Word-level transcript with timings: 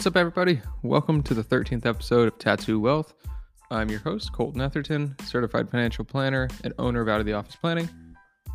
What's 0.00 0.06
up, 0.06 0.16
everybody? 0.16 0.62
Welcome 0.82 1.22
to 1.24 1.34
the 1.34 1.44
13th 1.44 1.84
episode 1.84 2.26
of 2.26 2.38
Tattoo 2.38 2.80
Wealth. 2.80 3.12
I'm 3.70 3.90
your 3.90 4.00
host, 4.00 4.32
Colton 4.32 4.62
Etherton, 4.62 5.20
certified 5.26 5.68
financial 5.68 6.06
planner 6.06 6.48
and 6.64 6.72
owner 6.78 7.02
of 7.02 7.08
Out 7.10 7.20
of 7.20 7.26
the 7.26 7.34
Office 7.34 7.56
Planning. 7.56 7.86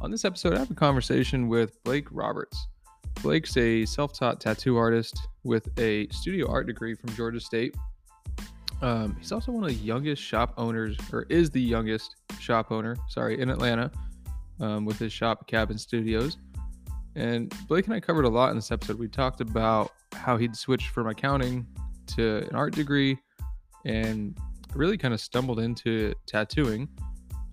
On 0.01 0.09
this 0.09 0.25
episode, 0.25 0.55
I 0.55 0.57
have 0.57 0.71
a 0.71 0.73
conversation 0.73 1.47
with 1.47 1.77
Blake 1.83 2.07
Roberts. 2.09 2.67
Blake's 3.21 3.55
a 3.57 3.85
self 3.85 4.11
taught 4.17 4.41
tattoo 4.41 4.75
artist 4.75 5.27
with 5.43 5.69
a 5.77 6.07
studio 6.07 6.49
art 6.49 6.65
degree 6.65 6.95
from 6.95 7.13
Georgia 7.15 7.39
State. 7.39 7.75
Um, 8.81 9.15
he's 9.19 9.31
also 9.31 9.51
one 9.51 9.65
of 9.65 9.69
the 9.69 9.75
youngest 9.75 10.23
shop 10.23 10.55
owners, 10.57 10.97
or 11.13 11.27
is 11.29 11.51
the 11.51 11.61
youngest 11.61 12.15
shop 12.39 12.71
owner, 12.71 12.95
sorry, 13.07 13.39
in 13.39 13.51
Atlanta 13.51 13.91
um, 14.59 14.83
with 14.83 14.97
his 14.97 15.13
shop, 15.13 15.45
Cabin 15.45 15.77
Studios. 15.77 16.37
And 17.15 17.53
Blake 17.67 17.85
and 17.85 17.93
I 17.93 17.99
covered 17.99 18.25
a 18.25 18.29
lot 18.29 18.49
in 18.49 18.55
this 18.55 18.71
episode. 18.71 18.97
We 18.97 19.07
talked 19.07 19.41
about 19.41 19.91
how 20.15 20.37
he'd 20.37 20.55
switched 20.55 20.89
from 20.89 21.07
accounting 21.07 21.65
to 22.07 22.47
an 22.49 22.55
art 22.55 22.73
degree 22.73 23.17
and 23.85 24.37
really 24.73 24.97
kind 24.97 25.13
of 25.13 25.21
stumbled 25.21 25.59
into 25.59 26.13
tattooing, 26.25 26.87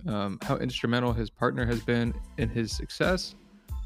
um, 0.09 0.39
how 0.43 0.57
instrumental 0.57 1.13
his 1.13 1.31
partner 1.31 1.65
has 1.67 1.81
been 1.81 2.15
in 2.39 2.49
his 2.49 2.73
success, 2.73 3.35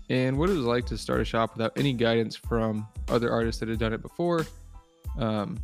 and 0.09 0.37
what 0.37 0.49
it 0.49 0.55
was 0.55 0.65
like 0.65 0.87
to 0.87 0.97
start 0.97 1.21
a 1.21 1.25
shop 1.25 1.55
without 1.55 1.73
any 1.77 1.93
guidance 1.93 2.37
from 2.37 2.87
other 3.09 3.31
artists 3.31 3.61
that 3.61 3.69
had 3.69 3.79
done 3.79 3.93
it 3.93 4.03
before, 4.03 4.47
um, 5.19 5.59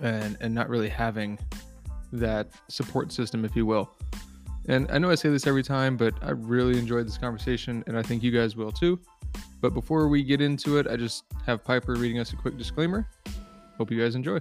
and 0.00 0.36
and 0.40 0.54
not 0.54 0.68
really 0.68 0.88
having 0.88 1.38
that 2.12 2.48
support 2.68 3.12
system, 3.12 3.44
if 3.44 3.54
you 3.54 3.66
will. 3.66 3.90
And 4.68 4.90
I 4.90 4.98
know 4.98 5.10
I 5.10 5.14
say 5.14 5.30
this 5.30 5.46
every 5.46 5.62
time, 5.62 5.96
but 5.96 6.14
I 6.22 6.30
really 6.30 6.78
enjoyed 6.78 7.06
this 7.06 7.18
conversation, 7.18 7.84
and 7.86 7.98
I 7.98 8.02
think 8.02 8.22
you 8.22 8.30
guys 8.30 8.56
will 8.56 8.72
too. 8.72 8.98
But 9.60 9.74
before 9.74 10.08
we 10.08 10.22
get 10.22 10.40
into 10.40 10.78
it, 10.78 10.86
I 10.86 10.96
just 10.96 11.24
have 11.46 11.64
Piper 11.64 11.94
reading 11.94 12.18
us 12.18 12.32
a 12.32 12.36
quick 12.36 12.56
disclaimer. 12.56 13.08
Hope 13.76 13.90
you 13.90 14.00
guys 14.00 14.14
enjoy. 14.14 14.38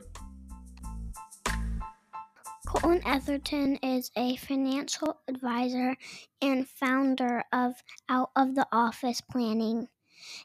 Colton 2.67 3.02
Etherton 3.02 3.80
is 3.81 4.12
a 4.17 4.36
financial 4.36 5.20
advisor 5.28 5.95
and 6.42 6.67
founder 6.67 7.44
of 7.54 7.73
Out 8.09 8.31
of 8.36 8.56
the 8.56 8.67
Office 8.72 9.22
Planning, 9.22 9.88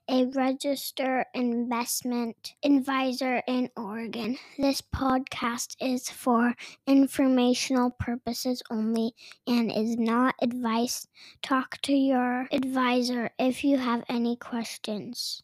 a 0.08 0.26
registered 0.26 1.26
investment 1.34 2.54
advisor 2.64 3.42
in 3.46 3.70
Oregon. 3.76 4.38
This 4.58 4.80
podcast 4.80 5.76
is 5.80 6.08
for 6.08 6.54
informational 6.86 7.90
purposes 7.90 8.62
only 8.70 9.14
and 9.46 9.70
is 9.72 9.96
not 9.96 10.34
advice. 10.42 11.06
Talk 11.42 11.80
to 11.82 11.92
your 11.92 12.48
advisor 12.52 13.30
if 13.38 13.64
you 13.64 13.78
have 13.78 14.04
any 14.08 14.36
questions. 14.36 15.42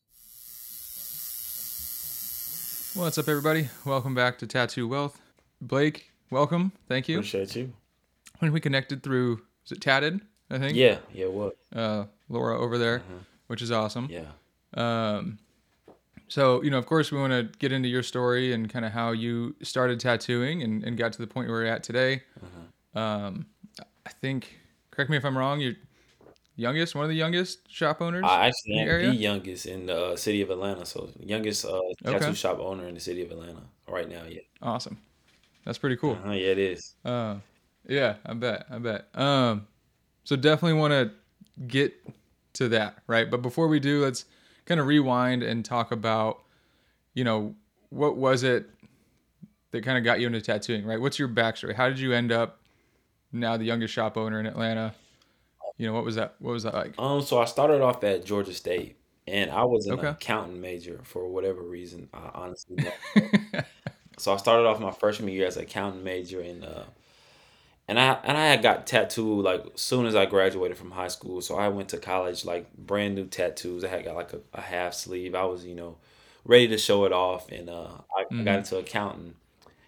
What's 2.95 3.17
up, 3.19 3.29
everybody? 3.29 3.69
Welcome 3.85 4.15
back 4.15 4.39
to 4.39 4.47
Tattoo 4.47 4.89
Wealth. 4.89 5.21
Blake, 5.61 6.11
welcome. 6.31 6.73
Thank 6.89 7.09
you. 7.09 7.19
Appreciate 7.19 7.55
you. 7.55 7.73
When 8.41 8.53
we 8.53 8.61
connected 8.61 9.03
through, 9.03 9.43
is 9.65 9.73
it 9.73 9.81
Tatted? 9.81 10.21
I 10.51 10.59
think. 10.59 10.77
Yeah, 10.77 10.99
yeah, 11.13 11.27
what? 11.27 11.57
Uh, 11.75 12.07
Laura 12.29 12.59
over 12.59 12.79
there, 12.79 13.01
Mhm. 13.01 13.25
Which 13.49 13.61
is 13.61 13.71
awesome. 13.73 14.09
Yeah. 14.11 14.31
Um, 14.75 15.39
so 16.29 16.63
you 16.63 16.71
know, 16.71 16.79
of 16.79 16.87
course, 16.87 17.11
we 17.11 17.19
want 17.19 17.33
to 17.33 17.59
get 17.59 17.73
into 17.73 17.89
your 17.89 18.03
story 18.03 18.53
and 18.53 18.71
kind 18.71 18.85
of 18.85 18.93
how 18.93 19.11
you 19.13 19.57
started 19.63 19.99
tattooing 19.99 20.63
and, 20.63 20.85
and 20.85 20.97
got 20.97 21.13
to 21.15 21.19
the 21.19 21.27
point 21.27 21.49
where 21.49 21.65
you're 21.65 21.73
at 21.73 21.83
today. 21.83 22.23
Uh-huh. 22.43 23.01
Um, 23.01 23.47
I 24.07 24.11
think, 24.11 24.59
correct 24.91 25.11
me 25.11 25.17
if 25.17 25.25
I'm 25.25 25.37
wrong. 25.37 25.61
You're 25.61 25.75
youngest, 26.57 26.95
one 26.95 27.05
of 27.05 27.09
the 27.09 27.17
youngest 27.17 27.71
shop 27.73 28.01
owners. 28.03 28.25
I 28.27 28.49
actually 28.49 28.79
am 28.81 28.89
the 29.03 29.07
the 29.09 29.15
youngest 29.15 29.67
in 29.67 29.87
the 29.87 30.07
uh, 30.07 30.17
city 30.17 30.43
of 30.43 30.51
Atlanta. 30.51 30.85
So 30.85 31.11
youngest 31.21 31.65
uh, 31.65 31.79
Okay. 32.07 32.19
tattoo 32.19 32.35
shop 32.35 32.59
owner 32.59 32.87
in 32.87 32.95
the 32.95 33.01
city 33.01 33.23
of 33.23 33.31
Atlanta 33.31 33.63
right 33.89 34.09
now. 34.09 34.25
Yeah. 34.29 34.41
awesome. 34.63 34.99
That's 35.65 35.79
pretty 35.79 35.97
cool. 35.97 36.13
Uh-huh, 36.13 36.33
yeah, 36.33 36.53
it 36.53 36.59
is. 36.59 36.95
Uh, 37.05 37.37
yeah, 37.87 38.17
I 38.25 38.33
bet. 38.35 38.67
I 38.71 38.79
bet. 38.79 39.09
Um, 39.15 39.67
so 40.25 40.35
definitely 40.37 40.79
want 40.79 40.93
to 40.93 41.11
get 41.67 41.95
to 42.59 42.69
that, 42.71 42.99
right? 43.07 43.31
But 43.31 43.43
before 43.43 43.69
we 43.69 43.81
do, 43.81 44.03
let's 44.05 44.25
kind 44.67 44.81
of 44.81 44.87
rewind 44.87 45.43
and 45.43 45.65
talk 45.65 45.93
about, 45.93 46.43
you 47.15 47.25
know, 47.25 47.55
what 47.91 48.17
was 48.17 48.43
it 48.43 48.71
that 49.71 49.85
kind 49.85 49.99
of 49.99 50.05
got 50.05 50.21
you 50.21 50.27
into 50.27 50.41
tattooing, 50.41 50.85
right? 50.87 51.01
What's 51.01 51.19
your 51.19 51.29
backstory? 51.29 51.75
How 51.75 51.89
did 51.89 51.99
you 51.99 52.13
end 52.13 52.33
up 52.33 52.61
now 53.33 53.57
the 53.57 53.65
youngest 53.65 53.95
shop 53.95 54.17
owner 54.17 54.41
in 54.41 54.47
Atlanta? 54.47 54.95
You 55.79 55.87
know, 55.87 55.93
what 55.95 56.05
was 56.05 56.17
that? 56.17 56.37
What 56.41 56.53
was 56.53 56.65
that 56.65 56.75
like? 56.75 56.95
Um, 56.99 57.23
so 57.23 57.39
I 57.41 57.45
started 57.45 57.81
off 57.81 58.03
at 58.05 58.25
Georgia 58.25 58.53
State, 58.53 58.97
and 59.27 59.51
I 59.51 59.65
was 59.65 59.87
an 59.87 59.99
Okay. 59.99 60.09
accountant 60.19 60.59
major 60.59 61.01
for 61.05 61.29
whatever 61.29 61.63
reason. 61.63 62.09
I 62.13 62.31
honestly 62.35 62.77
don't. 62.79 62.97
so 64.19 64.33
I 64.33 64.37
started 64.37 64.67
off 64.67 64.81
my 64.81 64.91
freshman 64.91 65.33
year 65.33 65.47
as 65.47 65.57
an 65.57 65.63
accountant 65.65 66.05
major, 66.05 66.41
and 66.41 66.65
uh, 66.65 66.85
and 67.89 67.99
I 67.99 68.19
and 68.25 68.37
I 68.39 68.47
had 68.47 68.63
got 68.63 68.87
tattooed 68.87 69.45
like 69.45 69.65
soon 69.77 70.07
as 70.07 70.15
I 70.15 70.27
graduated 70.27 70.77
from 70.77 70.93
high 70.93 71.09
school. 71.09 71.41
So 71.41 71.57
I 71.57 71.69
went 71.69 71.89
to 71.91 71.99
college 71.99 72.45
like 72.45 72.73
brand 72.77 73.15
new 73.17 73.27
tattoos. 73.27 73.85
I 73.85 73.89
had 73.89 74.05
got 74.05 74.17
like 74.17 74.33
a, 74.35 74.41
a 74.55 74.61
half 74.61 74.95
sleeve. 74.95 75.35
I 75.35 75.45
was 75.45 75.65
you 75.65 75.75
know 75.75 75.99
ready 76.45 76.69
to 76.69 76.79
show 76.79 77.05
it 77.05 77.13
off, 77.13 77.51
and 77.51 77.71
uh, 77.71 77.89
I, 78.17 78.25
I 78.39 78.43
got 78.45 78.59
into 78.59 78.79
accounting. 78.79 79.35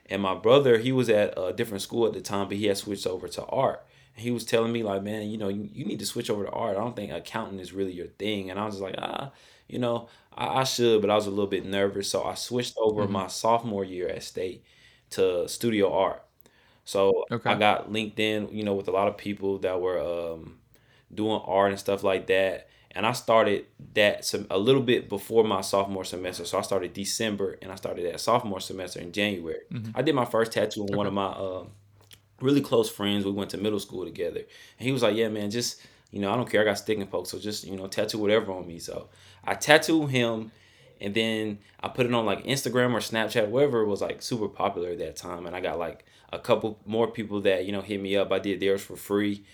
And 0.06 0.22
my 0.22 0.34
brother, 0.34 0.78
he 0.78 0.92
was 0.92 1.08
at 1.08 1.34
a 1.36 1.52
different 1.52 1.82
school 1.82 2.06
at 2.06 2.12
the 2.12 2.20
time, 2.20 2.48
but 2.48 2.56
he 2.56 2.66
had 2.66 2.76
switched 2.78 3.06
over 3.06 3.28
to 3.28 3.44
art. 3.46 3.86
And 4.16 4.22
he 4.24 4.30
was 4.32 4.44
telling 4.44 4.72
me 4.72 4.82
like, 4.82 5.02
man, 5.02 5.28
you 5.30 5.38
know, 5.38 5.48
you, 5.48 5.68
you 5.72 5.84
need 5.84 6.00
to 6.00 6.06
switch 6.06 6.30
over 6.30 6.44
to 6.44 6.50
art. 6.50 6.76
I 6.76 6.80
don't 6.80 6.96
think 6.96 7.12
accounting 7.12 7.60
is 7.60 7.72
really 7.72 7.92
your 7.92 8.08
thing. 8.08 8.50
And 8.50 8.58
I 8.58 8.64
was 8.66 8.74
just 8.74 8.82
like, 8.82 8.96
ah, 8.98 9.30
you 9.68 9.78
know, 9.78 10.08
I, 10.34 10.60
I 10.60 10.64
should, 10.64 11.00
but 11.00 11.10
I 11.10 11.14
was 11.14 11.26
a 11.26 11.30
little 11.30 11.46
bit 11.46 11.64
nervous. 11.64 12.10
So 12.10 12.24
I 12.24 12.34
switched 12.34 12.74
over 12.78 13.06
my 13.06 13.28
sophomore 13.28 13.84
year 13.84 14.08
at 14.08 14.24
state 14.24 14.64
to 15.10 15.48
studio 15.48 15.92
art. 15.92 16.24
So 16.84 17.24
Okay. 17.30 17.50
I 17.50 17.54
got 17.58 17.92
linked 17.92 18.18
in, 18.18 18.48
you 18.50 18.64
know, 18.64 18.74
with 18.74 18.88
a 18.88 18.90
lot 18.92 19.08
of 19.08 19.16
people 19.16 19.58
that 19.58 19.80
were 19.80 20.00
um, 20.00 20.58
doing 21.14 21.40
art 21.44 21.70
and 21.70 21.78
stuff 21.78 22.02
like 22.02 22.26
that. 22.28 22.68
And 22.92 23.06
I 23.06 23.12
started 23.12 23.66
that 23.94 24.24
some 24.24 24.46
a 24.50 24.58
little 24.58 24.82
bit 24.82 25.08
before 25.08 25.44
my 25.44 25.60
sophomore 25.60 26.04
semester. 26.04 26.44
So 26.44 26.58
I 26.58 26.62
started 26.62 26.92
December 26.92 27.56
and 27.62 27.70
I 27.70 27.76
started 27.76 28.04
that 28.12 28.18
sophomore 28.20 28.60
semester 28.60 28.98
in 29.00 29.12
January. 29.12 29.60
I 29.94 30.02
did 30.02 30.14
my 30.14 30.24
first 30.24 30.52
tattoo 30.52 30.82
on 30.82 30.96
one 30.96 31.06
of 31.06 31.12
my 31.12 31.28
um 31.28 31.70
really 32.40 32.60
close 32.60 32.90
friends. 32.90 33.24
We 33.24 33.30
went 33.30 33.50
to 33.50 33.58
middle 33.58 33.78
school 33.78 34.04
together. 34.04 34.40
And 34.40 34.86
he 34.86 34.90
was 34.90 35.02
like, 35.02 35.14
Yeah, 35.14 35.28
man, 35.28 35.50
just 35.50 35.80
you 36.10 36.20
know, 36.20 36.32
I 36.32 36.36
don't 36.36 36.50
care. 36.50 36.62
I 36.62 36.64
got 36.64 36.78
stick 36.78 36.98
and 36.98 37.08
poke, 37.08 37.26
so 37.28 37.38
just, 37.38 37.64
you 37.64 37.76
know, 37.76 37.86
tattoo 37.86 38.18
whatever 38.18 38.50
on 38.50 38.66
me. 38.66 38.80
So 38.80 39.08
I 39.44 39.54
tattooed 39.54 40.10
him 40.10 40.50
and 41.00 41.14
then 41.14 41.58
I 41.80 41.88
put 41.88 42.06
it 42.06 42.14
on 42.14 42.26
like 42.26 42.44
Instagram 42.44 42.92
or 42.92 42.98
Snapchat, 42.98 43.48
whatever 43.48 43.84
was 43.84 44.02
like 44.02 44.20
super 44.20 44.48
popular 44.48 44.90
at 44.90 44.98
that 44.98 45.16
time. 45.16 45.46
And 45.46 45.56
I 45.56 45.60
got 45.60 45.78
like 45.78 46.04
a 46.32 46.38
couple 46.38 46.78
more 46.84 47.08
people 47.08 47.40
that, 47.42 47.64
you 47.64 47.72
know, 47.72 47.80
hit 47.80 48.00
me 48.00 48.16
up. 48.16 48.30
I 48.30 48.38
did 48.38 48.60
theirs 48.60 48.82
for 48.82 48.96
free. 48.96 49.44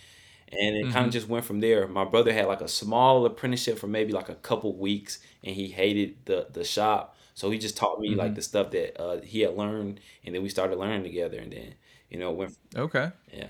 And 0.48 0.76
it 0.76 0.92
kind 0.92 1.06
of 1.06 1.12
just 1.12 1.28
went 1.28 1.44
from 1.44 1.58
there. 1.58 1.88
My 1.88 2.04
brother 2.04 2.32
had 2.32 2.46
like 2.46 2.60
a 2.60 2.68
small 2.68 3.26
apprenticeship 3.26 3.78
for 3.78 3.88
maybe 3.88 4.12
like 4.12 4.28
a 4.28 4.36
couple 4.36 4.76
weeks 4.76 5.18
and 5.42 5.56
he 5.56 5.68
hated 5.68 6.16
the 6.24 6.46
the 6.52 6.62
shop. 6.62 7.16
So 7.34 7.50
he 7.50 7.58
just 7.58 7.76
taught 7.76 8.00
me 8.00 8.14
like 8.14 8.34
the 8.34 8.42
stuff 8.42 8.70
that 8.70 9.00
uh, 9.00 9.20
he 9.22 9.40
had 9.40 9.56
learned 9.56 10.00
and 10.24 10.34
then 10.34 10.42
we 10.42 10.48
started 10.48 10.78
learning 10.78 11.02
together 11.02 11.38
and 11.38 11.52
then, 11.52 11.74
you 12.10 12.18
know, 12.18 12.30
it 12.30 12.36
went 12.36 12.58
okay. 12.76 13.10
yeah. 13.32 13.48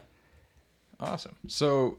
Awesome. 0.99 1.37
So, 1.47 1.99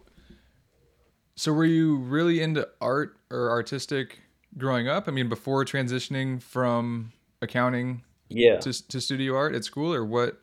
so 1.35 1.53
were 1.53 1.65
you 1.65 1.97
really 1.97 2.41
into 2.41 2.67
art 2.81 3.17
or 3.29 3.51
artistic 3.51 4.19
growing 4.57 4.87
up? 4.87 5.07
I 5.07 5.11
mean, 5.11 5.29
before 5.29 5.63
transitioning 5.65 6.41
from 6.41 7.13
accounting 7.41 8.03
Yeah. 8.29 8.61
to, 8.61 8.87
to 8.89 9.01
studio 9.01 9.35
art 9.35 9.55
at 9.55 9.63
school, 9.65 9.93
or 9.93 10.05
what? 10.05 10.39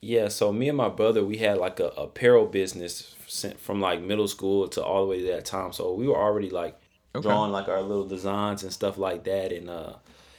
Yeah, 0.00 0.28
so 0.28 0.52
me 0.52 0.68
and 0.68 0.76
my 0.78 0.88
brother, 0.88 1.24
we 1.24 1.38
had 1.38 1.58
like 1.58 1.80
a 1.80 1.88
apparel 1.88 2.46
business 2.46 3.16
sent 3.26 3.58
from 3.60 3.80
like 3.80 4.00
middle 4.00 4.28
school 4.28 4.68
to 4.68 4.84
all 4.84 5.02
the 5.02 5.08
way 5.10 5.20
to 5.20 5.26
that 5.32 5.44
time. 5.44 5.72
So 5.72 5.92
we 5.94 6.06
were 6.06 6.16
already 6.16 6.50
like 6.50 6.78
Okay. 7.14 7.18
drawing 7.20 7.50
like 7.50 7.68
our 7.68 7.82
little 7.82 8.06
designs 8.06 8.62
and 8.62 8.72
stuff 8.72 8.96
like 8.96 9.24
that, 9.24 9.52
and 9.52 9.68
uh, 9.68 9.94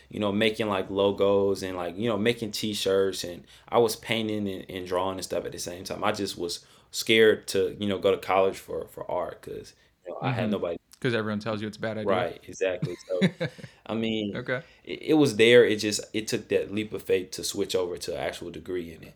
you 0.09 0.19
know, 0.19 0.31
making 0.31 0.67
like 0.69 0.89
logos 0.89 1.61
and 1.61 1.75
like 1.75 1.97
you 1.97 2.07
know, 2.09 2.17
making 2.17 2.51
T-shirts. 2.51 3.23
And 3.25 3.43
I 3.67 3.79
was 3.79 3.95
painting 3.97 4.47
and, 4.47 4.65
and 4.69 4.87
drawing 4.87 5.15
and 5.17 5.23
stuff 5.25 5.43
at 5.45 5.51
the 5.51 5.59
same 5.59 5.83
time. 5.83 6.03
I 6.05 6.13
just 6.13 6.37
was 6.37 6.65
scared 6.91 7.45
to 7.49 7.75
you 7.79 7.87
know 7.87 7.97
go 7.99 8.11
to 8.11 8.17
college 8.17 8.57
for 8.57 8.87
for 8.87 9.09
art 9.11 9.41
because 9.41 9.73
you 10.05 10.13
know, 10.13 10.19
I 10.21 10.31
had 10.31 10.49
nobody. 10.51 10.77
Because 10.99 11.13
everyone 11.13 11.39
tells 11.39 11.61
you 11.61 11.67
it's 11.67 11.77
a 11.77 11.79
bad 11.79 11.97
idea. 11.97 12.09
Right, 12.11 12.43
exactly. 12.45 12.97
So 13.07 13.47
I 13.85 13.93
mean, 13.93 14.35
Okay. 14.35 14.61
it, 14.83 15.01
it 15.01 15.13
was 15.13 15.37
there. 15.37 15.63
It 15.63 15.77
just 15.77 16.01
it 16.13 16.27
took 16.27 16.49
that 16.49 16.73
leap 16.73 16.91
of 16.93 17.03
faith 17.03 17.31
to 17.31 17.43
switch 17.43 17.73
over 17.75 17.95
to 17.97 18.13
an 18.13 18.19
actual 18.19 18.51
degree 18.51 18.93
in 18.93 19.03
it. 19.03 19.15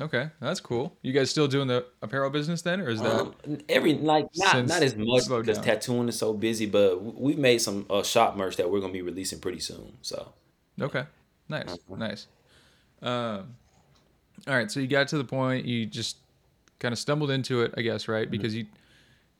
Okay. 0.00 0.30
That's 0.40 0.58
cool. 0.58 0.96
You 1.02 1.12
guys 1.12 1.30
still 1.30 1.46
doing 1.46 1.68
the 1.68 1.84
apparel 2.00 2.30
business 2.30 2.62
then, 2.62 2.80
or 2.80 2.88
is 2.88 3.00
that? 3.02 3.20
Um, 3.20 3.34
every 3.68 3.94
like 3.94 4.26
not 4.34 4.66
not 4.66 4.82
as 4.82 4.96
much 4.96 5.28
because 5.28 5.58
tattooing 5.58 6.08
is 6.08 6.18
so 6.18 6.32
busy, 6.32 6.66
but 6.66 7.02
we've 7.02 7.38
made 7.38 7.58
some 7.60 7.86
uh, 7.90 8.02
shop 8.02 8.36
merch 8.36 8.56
that 8.56 8.70
we're 8.70 8.80
gonna 8.80 8.92
be 8.92 9.02
releasing 9.02 9.38
pretty 9.38 9.60
soon. 9.60 9.92
So 10.00 10.32
Okay. 10.80 11.04
Nice. 11.48 11.74
Uh-huh. 11.74 11.96
Nice. 11.96 12.26
Um, 13.02 13.54
all 14.48 14.54
right. 14.56 14.70
So 14.70 14.80
you 14.80 14.86
got 14.86 15.08
to 15.08 15.18
the 15.18 15.24
point, 15.24 15.66
you 15.66 15.84
just 15.84 16.16
kind 16.78 16.92
of 16.92 16.98
stumbled 16.98 17.30
into 17.30 17.60
it, 17.62 17.74
I 17.76 17.82
guess, 17.82 18.04
Mm-hmm. 18.04 18.12
right? 18.12 18.30
Because 18.30 18.54
you 18.54 18.64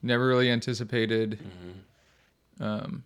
never 0.02 0.26
really 0.26 0.50
anticipated 0.50 1.38
um, 2.60 3.04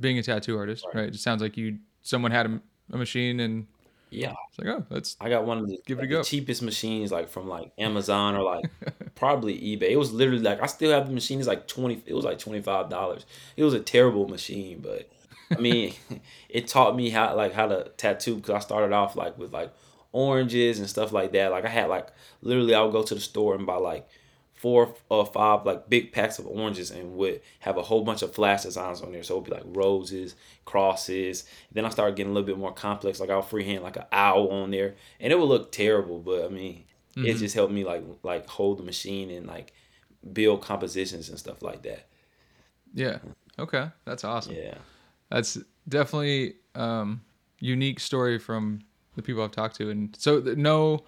being 0.00 0.18
a 0.18 0.22
tattoo 0.22 0.56
artist, 0.58 0.84
right? 0.94 1.02
Right. 1.02 1.08
It 1.14 1.18
sounds 1.18 1.42
like 1.42 1.56
you 1.56 1.78
someone 2.02 2.32
had 2.32 2.46
a, 2.46 2.60
a 2.92 2.96
machine 2.98 3.40
and 3.40 3.66
Yeah, 4.10 4.34
it's 4.50 4.58
like, 4.58 4.68
oh, 4.68 4.84
let's 4.90 5.16
I 5.20 5.28
got 5.28 5.44
one 5.46 5.58
of 5.58 5.68
the, 5.68 5.78
Give 5.86 5.98
it 5.98 6.04
a 6.04 6.06
go. 6.06 6.22
cheapest 6.22 6.62
machines, 6.62 7.12
like 7.12 7.28
from 7.28 7.48
like 7.48 7.72
Amazon 7.78 8.34
or 8.36 8.42
like 8.42 8.64
probably 9.14 9.54
eBay. 9.58 9.90
It 9.90 9.96
was 9.96 10.12
literally 10.12 10.42
like 10.42 10.62
I 10.62 10.66
still 10.66 10.90
have 10.92 11.06
the 11.06 11.12
machine. 11.14 11.38
It's 11.38 11.48
like 11.48 11.66
twenty. 11.68 12.02
It 12.06 12.14
was 12.14 12.24
like 12.24 12.38
twenty 12.38 12.60
five 12.60 12.88
dollars. 12.90 13.24
It 13.56 13.64
was 13.64 13.74
a 13.74 13.80
terrible 13.80 14.28
machine, 14.28 14.80
but 14.80 15.10
I 15.56 15.60
mean, 15.60 15.94
it 16.48 16.68
taught 16.68 16.96
me 16.96 17.10
how 17.10 17.34
like 17.36 17.52
how 17.52 17.66
to 17.68 17.90
tattoo 17.96 18.36
because 18.36 18.50
I 18.54 18.58
started 18.58 18.92
off 18.92 19.16
like 19.16 19.38
with 19.38 19.52
like 19.52 19.72
oranges 20.12 20.78
and 20.78 20.88
stuff 20.90 21.12
like 21.12 21.32
that. 21.32 21.50
Like 21.50 21.64
I 21.64 21.68
had 21.68 21.88
like 21.88 22.08
literally 22.42 22.74
I 22.74 22.82
would 22.82 22.92
go 22.92 23.02
to 23.02 23.14
the 23.14 23.20
store 23.20 23.54
and 23.54 23.66
buy 23.66 23.76
like 23.76 24.08
four 24.62 24.94
or 25.08 25.26
five 25.26 25.66
like 25.66 25.88
big 25.90 26.12
packs 26.12 26.38
of 26.38 26.46
oranges 26.46 26.90
and 26.92 27.14
would 27.16 27.40
have 27.58 27.76
a 27.76 27.82
whole 27.82 28.02
bunch 28.04 28.22
of 28.22 28.32
flash 28.32 28.62
designs 28.62 29.02
on 29.02 29.10
there. 29.12 29.24
So 29.24 29.34
it 29.34 29.38
would 29.40 29.44
be 29.50 29.56
like 29.56 29.76
roses, 29.76 30.36
crosses. 30.64 31.44
Then 31.72 31.84
I 31.84 31.88
started 31.90 32.14
getting 32.16 32.30
a 32.30 32.34
little 32.34 32.46
bit 32.46 32.56
more 32.58 32.72
complex. 32.72 33.18
Like 33.20 33.28
I'll 33.30 33.42
freehand 33.42 33.82
like 33.82 33.96
an 33.96 34.04
owl 34.12 34.48
on 34.48 34.70
there, 34.70 34.94
and 35.20 35.32
it 35.32 35.38
would 35.38 35.48
look 35.48 35.72
terrible. 35.72 36.20
But 36.20 36.44
I 36.44 36.48
mean, 36.48 36.84
it 37.16 37.34
Mhm. 37.34 37.38
just 37.40 37.54
helped 37.56 37.72
me 37.74 37.82
like 37.84 38.04
like 38.22 38.48
hold 38.48 38.78
the 38.78 38.84
machine 38.84 39.30
and 39.30 39.46
like 39.46 39.72
build 40.32 40.62
compositions 40.62 41.28
and 41.28 41.38
stuff 41.38 41.60
like 41.62 41.82
that. 41.82 42.06
yeah. 42.94 43.18
Okay, 43.58 43.86
that's 44.04 44.24
awesome. 44.24 44.54
Yeah, 44.54 44.78
That's 45.30 45.58
definitely 45.88 46.54
um 46.74 47.20
unique 47.58 48.00
story 48.00 48.38
from 48.38 48.80
the 49.16 49.22
people 49.22 49.42
I've 49.42 49.50
talked 49.50 49.76
to, 49.76 49.90
and 49.90 50.14
so 50.18 50.38
no. 50.56 51.02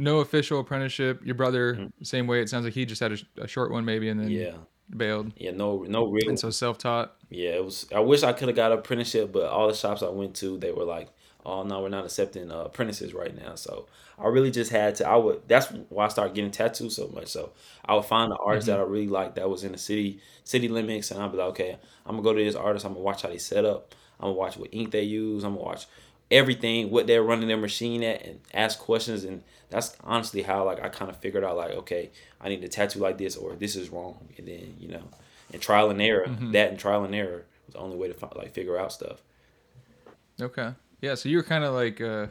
No 0.00 0.20
official 0.20 0.60
apprenticeship. 0.60 1.20
Your 1.24 1.34
brother, 1.34 1.88
same 2.02 2.26
way. 2.26 2.40
It 2.40 2.48
sounds 2.48 2.64
like 2.64 2.74
he 2.74 2.84
just 2.86 3.00
had 3.00 3.12
a, 3.12 3.42
a 3.42 3.46
short 3.48 3.70
one, 3.70 3.84
maybe, 3.84 4.08
and 4.08 4.18
then 4.18 4.28
Mm-hmm. 4.28 4.40
yeah, 4.54 4.56
bailed. 4.96 5.32
yeah. 5.36 5.50
No, 5.52 5.82
no 5.88 6.06
real. 6.06 6.28
And 6.28 6.38
so 6.38 6.50
self-taught. 6.50 7.14
Yeah, 7.28 7.50
it 7.50 7.64
was. 7.64 7.86
I 7.94 8.00
wish 8.00 8.22
I 8.22 8.32
could 8.32 8.48
have 8.48 8.56
got 8.56 8.72
an 8.72 8.78
apprenticeship, 8.78 9.30
but 9.32 9.44
all 9.44 9.68
the 9.68 9.74
shops 9.74 10.02
I 10.02 10.08
went 10.08 10.34
to, 10.36 10.58
they 10.58 10.72
were 10.72 10.84
like, 10.84 11.08
"Oh 11.46 11.62
no, 11.62 11.80
we're 11.82 11.88
not 11.90 12.04
accepting 12.04 12.50
uh, 12.50 12.64
apprentices 12.64 13.14
right 13.14 13.36
now." 13.36 13.54
So 13.54 13.86
I 14.18 14.26
really 14.28 14.50
just 14.50 14.70
had 14.72 14.96
to. 14.96 15.08
I 15.08 15.16
would. 15.16 15.42
That's 15.46 15.66
why 15.90 16.06
I 16.06 16.08
started 16.08 16.34
getting 16.34 16.50
tattoos 16.50 16.96
so 16.96 17.08
much. 17.14 17.28
So 17.28 17.52
I 17.84 17.94
would 17.94 18.04
find 18.06 18.32
the 18.32 18.36
artist 18.36 18.66
that 18.66 18.78
I 18.80 18.82
really 18.82 19.06
liked 19.08 19.36
that 19.36 19.48
was 19.48 19.62
in 19.64 19.72
the 19.72 19.78
city 19.78 20.20
city 20.44 20.68
limits, 20.68 21.10
and 21.10 21.22
I'd 21.22 21.30
be 21.30 21.38
like, 21.38 21.48
"Okay, 21.50 21.78
I'm 22.06 22.12
gonna 22.16 22.22
go 22.22 22.32
to 22.32 22.42
this 22.44 22.54
artist. 22.56 22.84
I'm 22.84 22.92
gonna 22.94 23.04
watch 23.04 23.22
how 23.22 23.28
they 23.28 23.38
set 23.38 23.64
up. 23.64 23.94
I'm 24.18 24.24
gonna 24.28 24.34
watch 24.38 24.56
what 24.56 24.70
ink 24.72 24.90
they 24.90 25.02
use. 25.04 25.44
I'm 25.44 25.52
gonna 25.54 25.64
watch 25.64 25.86
everything 26.30 26.90
what 26.90 27.06
they're 27.06 27.22
running 27.22 27.48
their 27.48 27.56
machine 27.56 28.02
at, 28.02 28.24
and 28.24 28.40
ask 28.54 28.78
questions." 28.78 29.24
And 29.24 29.42
that's 29.70 29.96
honestly 30.04 30.42
how 30.42 30.64
like 30.64 30.80
I 30.82 30.88
kind 30.88 31.10
of 31.10 31.16
figured 31.16 31.44
out 31.44 31.56
like, 31.56 31.70
okay, 31.72 32.10
I 32.40 32.48
need 32.48 32.60
to 32.62 32.68
tattoo 32.68 32.98
like 33.00 33.18
this, 33.18 33.36
or 33.36 33.54
this 33.54 33.76
is 33.76 33.90
wrong, 33.90 34.28
and 34.38 34.46
then 34.48 34.76
you 34.78 34.88
know 34.88 35.02
and 35.52 35.60
trial 35.60 35.90
and 35.90 36.00
error. 36.00 36.26
That 36.52 36.70
and 36.70 36.78
trial 36.78 37.04
and 37.04 37.14
error 37.14 37.44
was 37.66 37.74
the 37.74 37.80
only 37.80 37.96
way 37.96 38.08
to 38.08 38.14
fi- 38.14 38.32
like 38.36 38.52
figure 38.52 38.78
out 38.78 38.92
stuff. 38.92 39.22
Okay. 40.40 40.72
Yeah, 41.00 41.14
so 41.14 41.28
you're 41.28 41.42
kind 41.42 41.64
of 41.64 41.74
like 41.74 42.00
uh 42.00 42.26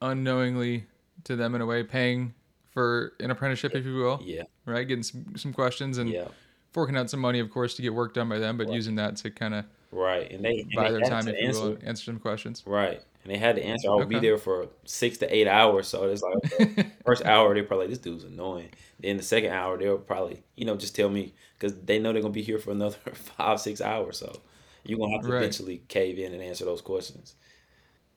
unknowingly 0.00 0.84
to 1.24 1.36
them 1.36 1.54
in 1.54 1.60
a 1.60 1.66
way 1.66 1.82
paying 1.82 2.34
for 2.70 3.12
an 3.20 3.30
apprenticeship 3.30 3.74
if 3.74 3.84
you 3.84 3.94
will, 3.96 4.20
Yeah, 4.24 4.42
right? 4.66 4.86
Getting 4.86 5.02
some, 5.02 5.36
some 5.36 5.52
questions 5.52 5.98
and 5.98 6.10
yeah, 6.10 6.28
forking 6.72 6.96
out 6.96 7.10
some 7.10 7.20
money 7.20 7.38
of 7.38 7.50
course 7.50 7.74
to 7.76 7.82
get 7.82 7.94
work 7.94 8.14
done 8.14 8.28
by 8.28 8.38
them, 8.38 8.56
but 8.56 8.66
Right. 8.66 8.74
using 8.74 8.96
that 8.96 9.16
to 9.18 9.30
kind 9.30 9.54
of 9.54 9.64
right. 9.92 10.30
And 10.32 10.44
they, 10.44 10.60
and 10.60 10.72
buy 10.74 10.90
they 10.90 10.98
their 10.98 11.08
time 11.08 11.28
if 11.28 11.36
you 11.40 11.60
will 11.60 11.78
answer. 11.84 12.04
some 12.04 12.18
questions. 12.18 12.62
Right, 12.66 13.00
and 13.24 13.32
they 13.32 13.38
had 13.38 13.56
to 13.56 13.62
answer. 13.62 13.88
I 13.90 13.94
would 13.94 14.08
be 14.08 14.18
there 14.18 14.38
for 14.38 14.66
six 14.84 15.18
to 15.18 15.32
eight 15.34 15.46
hours. 15.46 15.86
So 15.88 16.04
it's 16.04 16.22
like 16.22 16.60
okay, 16.60 16.86
first 17.06 17.24
hour 17.24 17.54
they're 17.54 17.62
probably 17.64 17.86
like, 17.86 17.90
this 17.90 17.98
dude's 17.98 18.24
annoying. 18.24 18.70
Then 18.98 19.16
the 19.18 19.22
second 19.22 19.50
hour 19.52 19.78
they'll 19.78 19.98
probably 19.98 20.42
you 20.56 20.64
know 20.64 20.76
just 20.76 20.96
tell 20.96 21.08
me 21.08 21.34
because 21.58 21.76
they 21.84 21.98
know 21.98 22.12
they're 22.12 22.22
gonna 22.22 22.32
be 22.32 22.42
here 22.42 22.58
for 22.58 22.70
another 22.72 22.96
five 23.12 23.60
six 23.60 23.80
hours. 23.80 24.18
So 24.18 24.40
you're 24.84 24.98
gonna 24.98 25.12
have 25.12 25.22
to 25.22 25.28
Right. 25.28 25.38
eventually 25.38 25.82
cave 25.88 26.18
in 26.18 26.32
and 26.32 26.42
answer 26.42 26.64
those 26.64 26.80
questions. 26.80 27.34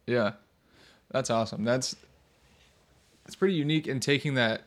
Yeah. 0.08 0.34
That's 1.12 1.30
awesome. 1.30 1.64
That's 1.64 1.96
it's 3.26 3.36
pretty 3.36 3.54
unique 3.56 3.88
in 3.88 4.00
taking 4.00 4.36
that 4.36 4.64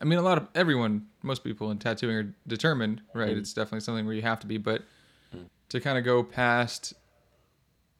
I 0.00 0.04
mean 0.04 0.18
a 0.18 0.22
lot 0.22 0.38
of 0.38 0.48
everyone 0.54 1.06
most 1.22 1.42
people 1.44 1.70
in 1.70 1.78
tattooing 1.78 2.16
are 2.16 2.34
determined, 2.46 3.00
right? 3.14 3.34
Mhm. 3.34 3.38
It's 3.38 3.52
definitely 3.52 3.80
something 3.80 4.04
where 4.06 4.14
you 4.14 4.22
have 4.22 4.40
to 4.40 4.46
be, 4.46 4.58
but. 4.58 4.82
To 5.74 5.80
kind 5.80 5.98
of 5.98 6.04
go 6.04 6.22
past 6.22 6.94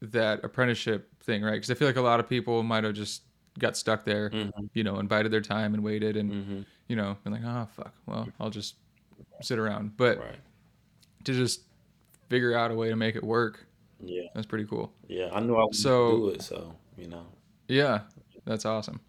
that 0.01 0.45
apprenticeship 0.45 1.11
thing, 1.25 1.43
right? 1.43 1.61
Cuz 1.61 1.71
I 1.71 1.75
feel 1.75 1.89
like 1.89 1.97
a 1.97 2.01
lot 2.03 2.21
of 2.21 2.29
people 2.29 2.63
might 2.63 2.85
have 2.85 2.95
just 2.95 3.23
got 3.59 3.77
stuck 3.77 4.05
there, 4.05 4.31
Mm-hmm. 4.31 4.67
you 4.75 4.85
know, 4.85 4.99
invited 5.01 5.33
their 5.33 5.41
time 5.41 5.75
and 5.75 5.83
waited 5.83 6.17
and 6.17 6.33
Mm-hmm. 6.33 6.61
you 6.89 6.97
know, 6.97 7.17
been 7.25 7.33
like, 7.33 7.43
"Oh, 7.45 7.67
fuck. 7.73 7.93
Well, 8.07 8.29
I'll 8.39 8.51
just 8.51 8.77
sit 9.43 9.59
around." 9.59 9.97
But 9.97 10.19
Right. 10.19 10.39
to 11.25 11.33
just 11.33 11.63
figure 12.29 12.55
out 12.57 12.71
a 12.71 12.75
way 12.75 12.91
to 12.91 12.97
make 12.97 13.17
it 13.17 13.25
work, 13.25 13.67
Yeah. 14.01 14.29
that's 14.35 14.47
pretty 14.47 14.67
cool. 14.67 14.93
Yeah. 15.09 15.31
I 15.33 15.41
knew 15.41 15.57
I 15.57 15.65
would 15.65 15.75
So- 15.75 16.17
do 16.17 16.29
it. 16.29 16.43
So 16.43 16.77
you 16.97 17.09
know. 17.09 17.27
Yeah, 17.67 18.03
that's 18.45 18.65
awesome. 18.65 19.01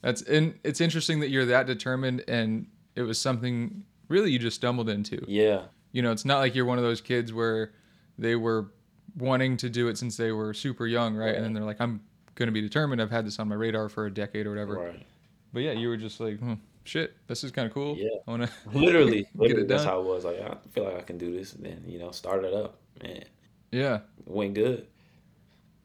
That's 0.00 0.22
and 0.22 0.58
it's 0.64 0.80
interesting 0.80 1.20
that 1.20 1.28
you're 1.28 1.44
that 1.46 1.66
determined, 1.66 2.24
and 2.28 2.68
it 2.94 3.02
was 3.02 3.18
something 3.18 3.84
really 4.08 4.30
you 4.32 4.38
just 4.38 4.56
stumbled 4.56 4.88
into. 4.88 5.22
Yeah. 5.28 5.64
You 5.92 6.00
know, 6.02 6.12
it's 6.12 6.24
not 6.24 6.38
like 6.38 6.54
you're 6.54 6.64
one 6.66 6.78
of 6.78 6.84
those 6.84 7.00
kids 7.00 7.32
where 7.32 7.72
they 8.18 8.36
were 8.36 8.72
wanting 9.16 9.56
to 9.58 9.70
do 9.70 9.88
it 9.88 9.98
since 9.98 10.16
they 10.16 10.32
were 10.32 10.52
super 10.54 10.86
young, 10.86 11.16
right? 11.16 11.34
And 11.34 11.44
then 11.44 11.52
they're 11.52 11.64
like, 11.64 11.80
I'm 11.80 12.00
gonna 12.34 12.52
be 12.52 12.60
determined. 12.60 13.00
I've 13.00 13.10
had 13.10 13.26
this 13.26 13.38
on 13.38 13.48
my 13.48 13.54
radar 13.54 13.88
for 13.88 14.06
a 14.06 14.10
decade 14.12 14.46
or 14.46 14.50
whatever. 14.50 14.74
Right. 14.76 15.06
But 15.52 15.60
yeah, 15.60 15.72
you 15.72 15.88
were 15.88 15.96
just 15.96 16.20
like, 16.20 16.38
hmm, 16.38 16.54
shit, 16.84 17.14
this 17.28 17.42
is 17.44 17.50
kind 17.50 17.66
of 17.66 17.72
cool. 17.72 17.96
Yeah. 17.96 18.08
I 18.26 18.30
wanna 18.30 18.50
Literally, 18.72 19.22
get 19.32 19.36
literally 19.36 19.62
it 19.62 19.68
that's 19.68 19.84
how 19.84 20.00
it 20.00 20.04
was. 20.06 20.24
Like 20.24 20.40
I 20.40 20.56
feel 20.72 20.84
like 20.84 20.96
I 20.98 21.02
can 21.02 21.18
do 21.18 21.32
this, 21.32 21.54
and 21.54 21.64
then 21.64 21.82
you 21.86 21.98
know, 21.98 22.10
start 22.10 22.44
it 22.44 22.52
up, 22.52 22.78
man. 23.02 23.16
It 23.16 23.28
Yeah, 23.70 24.00
went 24.26 24.54
good. 24.54 24.86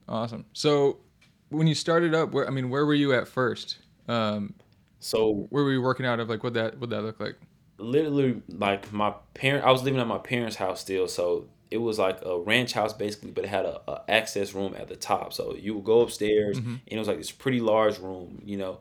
awesome. 0.07 0.45
So 0.53 0.99
when 1.49 1.67
you 1.67 1.75
started 1.75 2.13
up, 2.13 2.31
where 2.31 2.47
I 2.47 2.49
mean, 2.51 2.69
where 2.69 2.85
were 2.85 2.93
you 2.93 3.13
at 3.13 3.27
first? 3.27 3.77
Um, 4.07 4.55
So 4.99 5.47
where 5.49 5.63
were 5.63 5.71
you 5.71 5.81
working 5.81 6.05
out 6.05 6.19
of? 6.19 6.29
Like, 6.29 6.43
what 6.43 6.53
that 6.55 6.77
what 6.79 6.89
that 6.89 7.01
look 7.01 7.19
like? 7.19 7.35
literally, 7.77 8.41
like 8.47 8.91
my 8.93 9.11
parent, 9.33 9.65
I 9.65 9.71
was 9.71 9.81
living 9.83 9.99
at 9.99 10.05
my 10.07 10.19
parents' 10.19 10.57
house 10.57 10.81
still, 10.81 11.07
so 11.07 11.47
it 11.71 11.77
was 11.77 11.97
like 11.99 12.19
a 12.25 12.39
ranch 12.39 12.73
house 12.73 12.93
basically, 12.93 13.31
but 13.31 13.43
it 13.45 13.49
had 13.49 13.65
a, 13.65 13.81
a 13.89 14.01
access 14.09 14.53
room 14.53 14.75
at 14.77 14.87
the 14.89 14.95
top. 14.95 15.33
So 15.33 15.55
you 15.55 15.73
would 15.75 15.85
go 15.85 16.01
upstairs, 16.01 16.59
Mhm. 16.59 16.65
and 16.65 16.81
it 16.87 16.99
was 16.99 17.07
like 17.07 17.17
this 17.17 17.31
pretty 17.31 17.61
large 17.61 17.97
room, 17.99 18.41
you 18.45 18.57
know. 18.57 18.79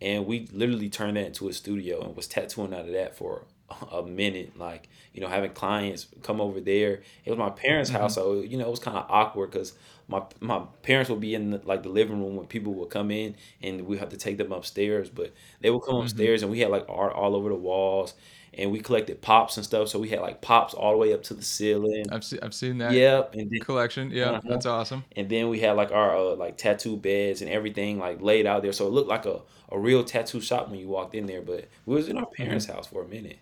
And 0.00 0.26
we 0.26 0.48
literally 0.52 0.90
turned 0.90 1.16
that 1.16 1.26
into 1.26 1.48
a 1.48 1.52
studio 1.52 2.02
and 2.02 2.16
was 2.16 2.26
tattooing 2.26 2.74
out 2.74 2.86
of 2.86 2.92
that 2.92 3.14
for 3.16 3.44
a 3.92 4.02
minute, 4.02 4.58
like 4.58 4.88
you 5.14 5.20
know, 5.20 5.28
having 5.28 5.50
clients 5.52 6.06
come 6.22 6.40
over 6.40 6.60
there. 6.60 7.02
It 7.24 7.30
was 7.30 7.38
my 7.38 7.50
parents' 7.50 7.90
house, 7.90 8.14
so 8.14 8.40
you 8.40 8.56
know, 8.58 8.66
it 8.66 8.70
was 8.70 8.80
kind 8.80 8.96
of 8.96 9.06
awkward 9.08 9.50
because 9.50 9.74
my 10.08 10.22
my 10.40 10.60
parents 10.82 11.08
would 11.10 11.20
be 11.20 11.34
in 11.34 11.50
the, 11.50 11.60
like 11.64 11.82
the 11.82 11.88
living 11.88 12.20
room 12.20 12.36
when 12.36 12.46
people 12.46 12.74
would 12.74 12.90
come 12.90 13.10
in, 13.10 13.36
and 13.62 13.86
we 13.86 13.96
had 13.98 14.10
to 14.10 14.16
take 14.16 14.36
them 14.38 14.52
upstairs. 14.52 15.08
But 15.08 15.32
they 15.60 15.70
would 15.70 15.80
come 15.82 15.96
upstairs, 15.96 16.42
and 16.42 16.50
we 16.50 16.60
had 16.60 16.70
like 16.70 16.84
art 16.88 17.12
all 17.14 17.34
over 17.36 17.48
the 17.48 17.54
walls, 17.54 18.14
and 18.54 18.70
we 18.70 18.80
collected 18.80 19.20
pops 19.22 19.56
and 19.56 19.64
stuff. 19.64 19.88
So 19.88 19.98
we 19.98 20.08
had 20.10 20.20
like 20.20 20.40
pops 20.42 20.74
all 20.74 20.92
the 20.92 20.98
way 20.98 21.12
up 21.14 21.22
to 21.24 21.34
the 21.34 21.42
ceiling. 21.42 22.06
I've 22.12 22.24
seen 22.24 22.38
I've 22.42 22.54
seen 22.54 22.78
that 22.78 22.92
Yep, 22.92 23.34
and 23.34 23.50
then 23.50 23.60
collection. 23.60 24.10
Yeah, 24.10 24.30
Uh-huh. 24.32 24.40
that's 24.48 24.66
awesome. 24.66 25.04
and 25.16 25.28
then 25.28 25.48
we 25.48 25.60
had 25.60 25.72
like 25.72 25.90
our 25.92 26.16
uh, 26.16 26.34
like 26.36 26.56
tattoo 26.58 26.96
beds 26.96 27.40
and 27.42 27.50
everything 27.50 27.98
like 27.98 28.20
laid 28.20 28.46
out 28.46 28.62
there, 28.62 28.72
so 28.72 28.86
it 28.86 28.90
looked 28.92 29.08
like 29.08 29.26
a, 29.26 29.40
a 29.70 29.78
real 29.78 30.04
tattoo 30.04 30.40
shop 30.40 30.68
when 30.68 30.78
you 30.78 30.88
walked 30.88 31.14
in 31.14 31.26
there. 31.26 31.40
But 31.42 31.68
we 31.86 31.94
was 31.94 32.08
in 32.08 32.18
our 32.18 32.26
parents' 32.26 32.66
house 32.66 32.86
for 32.86 33.02
a 33.02 33.08
minute. 33.08 33.38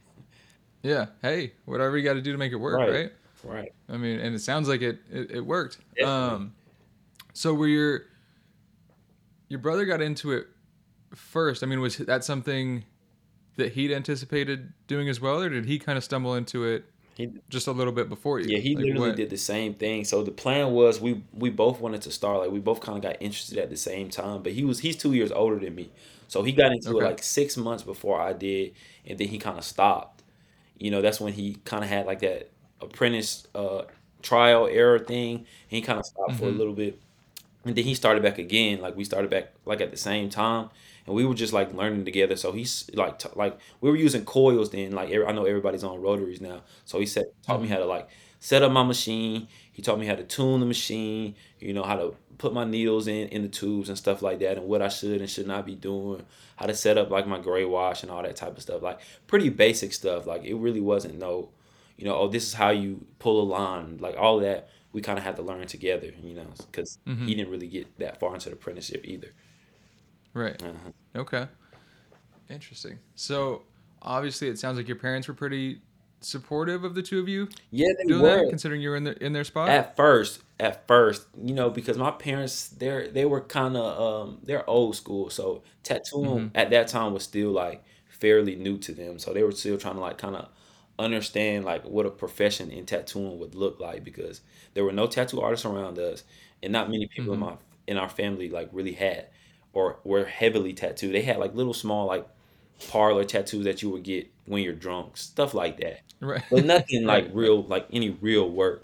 Yeah. 0.82 1.06
Hey, 1.22 1.52
whatever 1.66 1.98
you 1.98 2.04
got 2.04 2.14
to 2.14 2.22
do 2.22 2.32
to 2.32 2.38
make 2.38 2.52
it 2.52 2.56
work, 2.56 2.78
right. 2.78 2.90
Right. 2.90 3.12
Right. 3.42 3.72
I 3.88 3.96
mean, 3.96 4.18
and 4.20 4.34
it 4.34 4.40
sounds 4.40 4.68
like 4.68 4.82
it 4.82 4.98
it, 5.10 5.30
it 5.30 5.40
worked. 5.40 5.78
Definitely. 5.96 6.12
Um, 6.36 6.54
so 7.32 7.54
were 7.54 7.66
your 7.68 8.02
your 9.48 9.58
brother 9.60 9.84
got 9.84 10.00
into 10.00 10.32
it 10.32 10.46
first? 11.14 11.62
I 11.62 11.66
mean, 11.66 11.80
was 11.80 11.96
that 11.98 12.22
something 12.24 12.84
that 13.60 13.72
he'd 13.74 13.92
anticipated 13.92 14.72
doing 14.88 15.08
as 15.08 15.20
well, 15.20 15.40
or 15.42 15.48
did 15.48 15.66
he 15.66 15.78
kind 15.78 15.96
of 15.98 16.04
stumble 16.04 16.34
into 16.34 16.64
it 16.64 16.84
He 17.16 17.28
just 17.48 17.66
a 17.68 17.72
little 17.72 17.92
bit 17.92 18.08
before 18.08 18.40
you? 18.40 18.48
Yeah, 18.48 18.58
he 18.60 18.74
Like, 18.74 18.86
literally 18.86 19.10
what- 19.10 19.16
did 19.16 19.30
the 19.30 19.36
same 19.38 19.74
thing. 19.74 20.04
So 20.04 20.22
the 20.24 20.32
plan 20.32 20.72
was 20.72 21.00
we 21.00 21.22
we 21.34 21.50
both 21.50 21.80
wanted 21.80 22.02
to 22.02 22.10
start 22.12 22.40
like 22.40 22.50
we 22.50 22.60
both 22.60 22.80
kind 22.80 22.96
of 22.98 23.02
got 23.02 23.16
interested 23.20 23.58
at 23.58 23.70
the 23.70 23.76
same 23.76 24.08
time. 24.10 24.42
But 24.42 24.52
he 24.52 24.64
was 24.64 24.80
he's 24.80 24.96
two 24.96 25.12
years 25.14 25.32
older 25.32 25.58
than 25.58 25.74
me, 25.74 25.90
so 26.28 26.42
he 26.42 26.52
got 26.52 26.72
into 26.72 26.90
Okay. 26.96 27.04
it 27.04 27.08
like 27.10 27.22
six 27.22 27.56
months 27.56 27.82
before 27.84 28.20
I 28.20 28.32
did, 28.32 28.72
and 29.06 29.18
then 29.18 29.28
he 29.28 29.38
kind 29.38 29.58
of 29.58 29.64
stopped. 29.64 30.22
You 30.78 30.90
know, 30.90 31.02
that's 31.02 31.20
when 31.20 31.34
he 31.34 31.56
kind 31.64 31.84
of 31.84 31.90
had 31.90 32.06
like 32.06 32.20
that 32.20 32.50
apprentice 32.80 33.46
uh, 33.54 33.82
trial 34.22 34.66
error 34.70 34.98
thing. 34.98 35.36
And 35.36 35.46
he 35.68 35.82
kind 35.82 35.98
of 35.98 36.06
stopped 36.06 36.36
for 36.36 36.48
a 36.48 36.52
Mhm. 36.52 36.58
little 36.58 36.72
bit, 36.74 36.98
and 37.64 37.74
then 37.76 37.84
he 37.84 37.94
started 37.94 38.22
back 38.22 38.38
again. 38.38 38.80
Like 38.80 38.96
we 38.96 39.04
started 39.04 39.30
back 39.30 39.52
like 39.66 39.80
at 39.82 39.90
the 39.90 39.96
same 39.98 40.30
time. 40.30 40.70
And 41.10 41.16
we 41.16 41.24
were 41.26 41.34
just 41.34 41.52
like 41.52 41.74
learning 41.74 42.04
together. 42.04 42.36
So 42.36 42.52
he's 42.52 42.88
like, 42.94 43.18
t- 43.18 43.28
like 43.34 43.58
we 43.80 43.90
were 43.90 43.96
using 43.96 44.24
coils 44.24 44.70
then. 44.70 44.92
Like 44.92 45.10
every, 45.10 45.26
I 45.26 45.32
know 45.32 45.44
everybody's 45.44 45.82
on 45.84 46.00
rotaries 46.00 46.40
now. 46.40 46.62
So 46.84 47.00
he 47.00 47.06
said, 47.06 47.24
taught 47.44 47.60
me 47.60 47.66
Mhm. 47.66 47.72
how 47.72 47.78
to 47.78 47.84
like 47.86 48.08
set 48.38 48.62
up 48.62 48.70
my 48.72 48.84
machine. 48.84 49.48
He 49.72 49.82
taught 49.82 49.98
me 49.98 50.06
how 50.06 50.14
to 50.14 50.22
tune 50.24 50.60
the 50.60 50.66
machine, 50.66 51.34
you 51.58 51.72
know, 51.72 51.82
how 51.82 51.96
to 51.96 52.14
put 52.38 52.54
my 52.54 52.64
needles 52.64 53.06
in 53.08 53.28
in 53.28 53.42
the 53.42 53.48
tubes 53.48 53.88
and 53.88 53.98
stuff 53.98 54.22
like 54.22 54.38
that 54.38 54.56
and 54.56 54.66
what 54.68 54.82
I 54.82 54.88
should 54.88 55.20
and 55.20 55.28
should 55.28 55.46
not 55.48 55.66
be 55.66 55.74
doing, 55.74 56.24
how 56.56 56.66
to 56.66 56.74
set 56.74 56.96
up 56.96 57.10
like 57.10 57.26
my 57.26 57.38
gray 57.40 57.64
wash 57.64 58.02
and 58.02 58.10
all 58.12 58.22
that 58.22 58.36
type 58.36 58.56
of 58.56 58.62
stuff. 58.62 58.80
Like 58.82 59.00
pretty 59.26 59.48
basic 59.50 59.92
stuff. 59.92 60.26
Like 60.26 60.44
it 60.44 60.54
really 60.54 60.80
wasn't 60.80 61.18
no, 61.18 61.50
you 61.98 62.04
know, 62.06 62.14
oh, 62.16 62.28
this 62.28 62.46
is 62.46 62.54
how 62.54 62.70
you 62.70 63.04
pull 63.18 63.42
a 63.42 63.46
line, 63.58 63.98
like 64.00 64.16
all 64.16 64.38
that. 64.40 64.68
We 64.92 65.02
kind 65.02 65.18
of 65.18 65.24
had 65.24 65.36
to 65.36 65.42
learn 65.42 65.66
together, 65.66 66.10
you 66.22 66.34
know, 66.34 66.46
because 66.66 66.98
Mhm. 67.06 67.26
he 67.26 67.34
didn't 67.34 67.50
really 67.52 67.68
get 67.68 67.86
that 67.98 68.18
far 68.20 68.34
into 68.34 68.48
the 68.48 68.54
apprenticeship 68.56 69.02
either. 69.06 69.32
Right. 70.34 70.60
Uh-huh. 70.62 70.90
Okay. 71.16 71.46
Interesting. 72.48 72.98
So 73.14 73.62
obviously, 74.02 74.48
it 74.48 74.58
sounds 74.58 74.76
like 74.76 74.88
your 74.88 74.98
parents 74.98 75.28
were 75.28 75.34
pretty 75.34 75.82
supportive 76.20 76.84
of 76.84 76.94
the 76.94 77.02
two 77.02 77.18
of 77.20 77.28
you 77.28 77.48
Yeah, 77.70 77.88
they 77.98 78.06
were. 78.14 78.44
that, 78.44 78.50
considering 78.50 78.80
you 78.82 78.90
were 78.90 78.96
in 78.96 79.04
their 79.04 79.14
in 79.14 79.32
their 79.32 79.44
spot. 79.44 79.68
At 79.70 79.96
first, 79.96 80.42
at 80.58 80.86
first, 80.88 81.26
you 81.36 81.54
know, 81.54 81.70
because 81.70 81.98
my 81.98 82.10
parents, 82.10 82.68
they're 82.68 83.08
they 83.08 83.24
were 83.24 83.40
kind 83.42 83.76
of 83.76 84.00
um, 84.28 84.38
they're 84.42 84.68
old 84.68 84.96
school, 84.96 85.30
so 85.30 85.62
tattooing 85.82 86.46
Mhm. 86.46 86.50
at 86.54 86.70
that 86.70 86.88
time 86.88 87.12
was 87.12 87.22
still 87.24 87.50
like 87.50 87.84
fairly 88.08 88.56
new 88.56 88.78
to 88.78 88.92
them. 88.92 89.18
So 89.18 89.32
they 89.32 89.42
were 89.42 89.52
still 89.52 89.78
trying 89.78 89.94
to 89.96 90.00
like 90.00 90.18
kind 90.18 90.36
of 90.36 90.48
understand 90.98 91.64
like 91.64 91.84
what 91.84 92.06
a 92.06 92.10
profession 92.10 92.70
in 92.70 92.86
tattooing 92.86 93.38
would 93.38 93.54
look 93.54 93.80
like 93.80 94.04
because 94.04 94.42
there 94.74 94.84
were 94.84 94.92
no 94.92 95.06
tattoo 95.06 95.40
artists 95.40 95.66
around 95.66 95.98
us, 95.98 96.24
and 96.62 96.72
not 96.72 96.90
many 96.90 97.06
people 97.06 97.34
in 97.34 97.38
Mhm. 97.38 97.40
my 97.40 97.56
in 97.86 97.96
our 97.98 98.08
family 98.08 98.48
like 98.48 98.68
really 98.72 98.92
had 98.92 99.28
or 99.72 99.98
were 100.04 100.24
heavily 100.24 100.72
tattooed. 100.72 101.14
They 101.14 101.22
had 101.22 101.38
like 101.38 101.54
little 101.54 101.74
small 101.74 102.06
like 102.06 102.26
parlor 102.88 103.24
tattoos 103.24 103.64
that 103.64 103.82
you 103.82 103.90
would 103.90 104.02
get 104.02 104.30
when 104.46 104.62
you're 104.62 104.72
drunk, 104.74 105.16
stuff 105.16 105.54
like 105.54 105.78
that 105.80 106.00
right. 106.20 106.42
but 106.50 106.64
nothing 106.64 107.04
like 107.04 107.28
real 107.32 107.62
like 107.64 107.86
any 107.92 108.10
real 108.10 108.48
work 108.50 108.82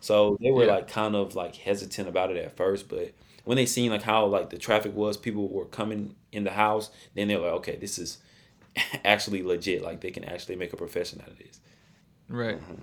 so 0.00 0.36
they 0.40 0.50
were 0.50 0.64
Yeah. 0.66 0.74
like 0.74 0.88
kind 0.88 1.16
of 1.16 1.34
like 1.34 1.56
hesitant 1.56 2.08
about 2.08 2.30
it 2.30 2.36
at 2.36 2.56
first 2.56 2.88
but 2.88 3.12
when 3.44 3.56
they 3.56 3.66
seen 3.66 3.90
like 3.90 4.02
how 4.02 4.26
like 4.26 4.50
the 4.50 4.58
traffic 4.58 4.94
was 4.94 5.16
people 5.16 5.48
were 5.48 5.64
coming 5.64 6.14
in 6.30 6.44
the 6.44 6.50
house 6.52 6.90
then 7.14 7.28
they're 7.28 7.38
like 7.38 7.52
okay 7.52 7.76
this 7.76 7.98
is 7.98 8.18
actually 9.04 9.42
legit 9.42 9.82
like 9.82 10.00
they 10.02 10.10
can 10.10 10.24
actually 10.24 10.54
make 10.56 10.72
a 10.72 10.76
profession 10.76 11.20
out 11.22 11.28
of 11.28 11.38
this 11.38 11.60
Right. 12.28 12.60
Mhm. 12.60 12.80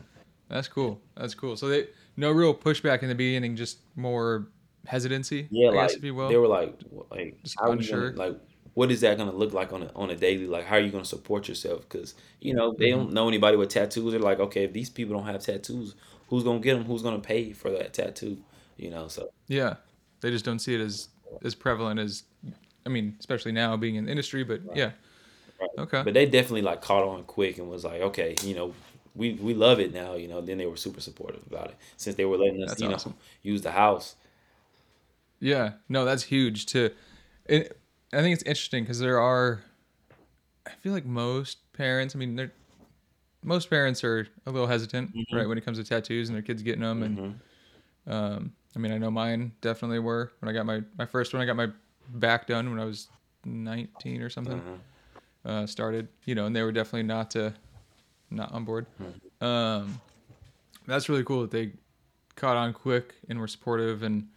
That's 0.50 0.68
cool. 0.68 1.02
That's 1.16 1.36
cool. 1.36 1.56
So 1.58 1.68
they 1.68 1.88
no 2.18 2.32
real 2.32 2.54
pushback 2.54 3.02
in 3.04 3.10
the 3.10 3.16
beginning, 3.16 3.56
just 3.56 3.80
more 3.96 4.48
hesitancy. 4.88 5.48
yeah 5.52 5.70
I 5.70 5.74
like 5.74 5.88
guess 5.90 5.98
if 5.98 6.04
you 6.04 6.16
will. 6.16 6.30
they 6.30 6.38
were 6.38 6.48
like 6.48 6.78
like 7.12 7.42
Just 7.44 7.56
how 7.60 7.74
you 7.74 7.90
gonna, 7.90 8.12
like 8.16 8.36
what 8.74 8.92
is 8.92 9.02
that 9.02 9.18
gonna 9.18 9.32
look 9.34 9.54
like 9.54 9.72
on 9.74 9.84
a, 9.84 9.92
on 9.96 10.10
a 10.12 10.16
daily 10.16 10.48
like 10.48 10.66
how 10.66 10.76
are 10.76 10.80
you 10.82 10.92
gonna 10.92 11.06
support 11.06 11.48
yourself 11.48 11.82
because 11.88 12.16
you 12.42 12.54
know 12.54 12.74
they 12.78 12.88
Mhm. 12.90 12.96
don't 12.98 13.14
know 13.14 13.28
anybody 13.28 13.58
with 13.58 13.70
tattoos 13.70 14.12
they're 14.12 14.20
like 14.20 14.40
okay 14.40 14.64
if 14.66 14.74
these 14.74 14.90
people 14.90 15.16
don't 15.16 15.26
have 15.26 15.42
tattoos 15.42 15.96
who's 16.30 16.44
gonna 16.44 16.60
get 16.60 16.76
them 16.76 16.84
who's 16.86 17.02
gonna 17.02 17.20
pay 17.20 17.54
for 17.54 17.72
that 17.72 17.94
tattoo 17.94 18.38
you 18.78 18.90
know 18.90 19.08
so 19.08 19.30
yeah. 19.48 19.76
They 20.22 20.32
just 20.32 20.46
don't 20.46 20.60
see 20.60 20.74
it 20.74 20.82
as 20.82 21.10
as 21.44 21.54
prevalent 21.54 22.00
as 22.00 22.24
I 22.86 22.90
mean, 22.90 23.16
especially 23.20 23.52
now 23.52 23.78
being 23.78 23.96
in 23.96 24.06
the 24.06 24.12
industry, 24.12 24.44
but 24.44 24.62
Right. 24.66 24.78
yeah. 24.78 24.92
Right. 25.60 25.70
Okay. 25.80 26.02
But 26.04 26.14
they 26.14 26.26
definitely 26.26 26.64
like 26.64 26.82
caught 26.82 27.04
on 27.04 27.24
quick 27.24 27.58
and 27.60 27.70
was 27.70 27.84
like, 27.84 28.02
okay, 28.02 28.36
you 28.44 28.56
know, 28.56 28.74
we 29.16 29.34
we 29.34 29.54
love 29.54 29.80
it 29.80 29.94
now. 29.94 30.16
You 30.16 30.28
know, 30.28 30.42
then 30.42 30.58
they 30.58 30.66
were 30.66 30.78
super 30.78 31.00
supportive 31.02 31.44
about 31.48 31.70
it 31.70 31.76
since 31.98 32.16
they 32.16 32.26
were 32.26 32.38
letting 32.38 32.64
us, 32.64 32.70
That's 32.70 32.82
you 32.82 32.90
awesome. 32.90 33.12
know, 33.12 33.18
use 33.44 33.62
the 33.62 33.72
house. 33.72 34.16
Yeah, 35.40 35.74
no, 35.90 36.06
that's 36.06 36.24
huge. 36.24 36.66
To, 36.68 36.92
it, 37.46 37.78
I 38.14 38.22
think 38.22 38.34
it's 38.34 38.44
interesting 38.44 38.84
because 38.84 39.00
there 39.00 39.20
are, 39.20 39.64
I 40.66 40.72
feel 40.72 40.94
like 40.94 41.06
most 41.06 41.72
parents. 41.74 42.16
I 42.16 42.20
mean, 42.20 42.36
they're 42.36 42.52
most 43.44 43.70
parents 43.70 44.04
are 44.04 44.28
a 44.48 44.52
little 44.52 44.68
hesitant, 44.68 45.16
Mhm. 45.16 45.26
right, 45.32 45.48
when 45.48 45.58
it 45.58 45.64
comes 45.64 45.78
to 45.78 45.84
tattoos 45.84 46.30
and 46.30 46.36
their 46.36 46.42
kids 46.42 46.64
getting 46.64 46.82
them. 46.82 47.04
And 47.04 47.18
Mhm. 47.18 48.12
um, 48.12 48.56
I 48.76 48.80
mean, 48.80 48.92
I 48.92 48.98
know 48.98 49.12
mine 49.12 49.52
definitely 49.62 50.00
were 50.00 50.32
when 50.40 50.50
I 50.50 50.54
got 50.54 50.66
my 50.66 50.82
my 50.98 51.06
first 51.06 51.34
one. 51.34 51.42
I 51.42 51.46
got 51.46 51.56
my 51.56 51.70
back 52.10 52.48
done 52.48 52.70
when 52.72 52.80
I 52.80 52.86
was 52.86 53.08
19 53.46 54.22
or 54.22 54.30
something. 54.30 54.60
Uh-huh. 54.60 54.78
Uh, 55.46 55.66
started, 55.68 56.08
you 56.26 56.34
know, 56.34 56.48
and 56.48 56.56
they 56.56 56.64
were 56.64 56.72
definitely 56.72 57.04
not 57.04 57.36
uh, 57.36 57.52
not 58.32 58.52
on 58.52 58.66
board. 58.66 58.88
Um, 59.42 60.02
that's 60.88 61.08
really 61.08 61.24
cool 61.24 61.42
that 61.42 61.52
they 61.52 61.74
caught 62.36 62.58
on 62.58 62.74
quick 62.74 63.16
and 63.30 63.40
were 63.40 63.48
supportive. 63.48 64.02
And 64.02 64.28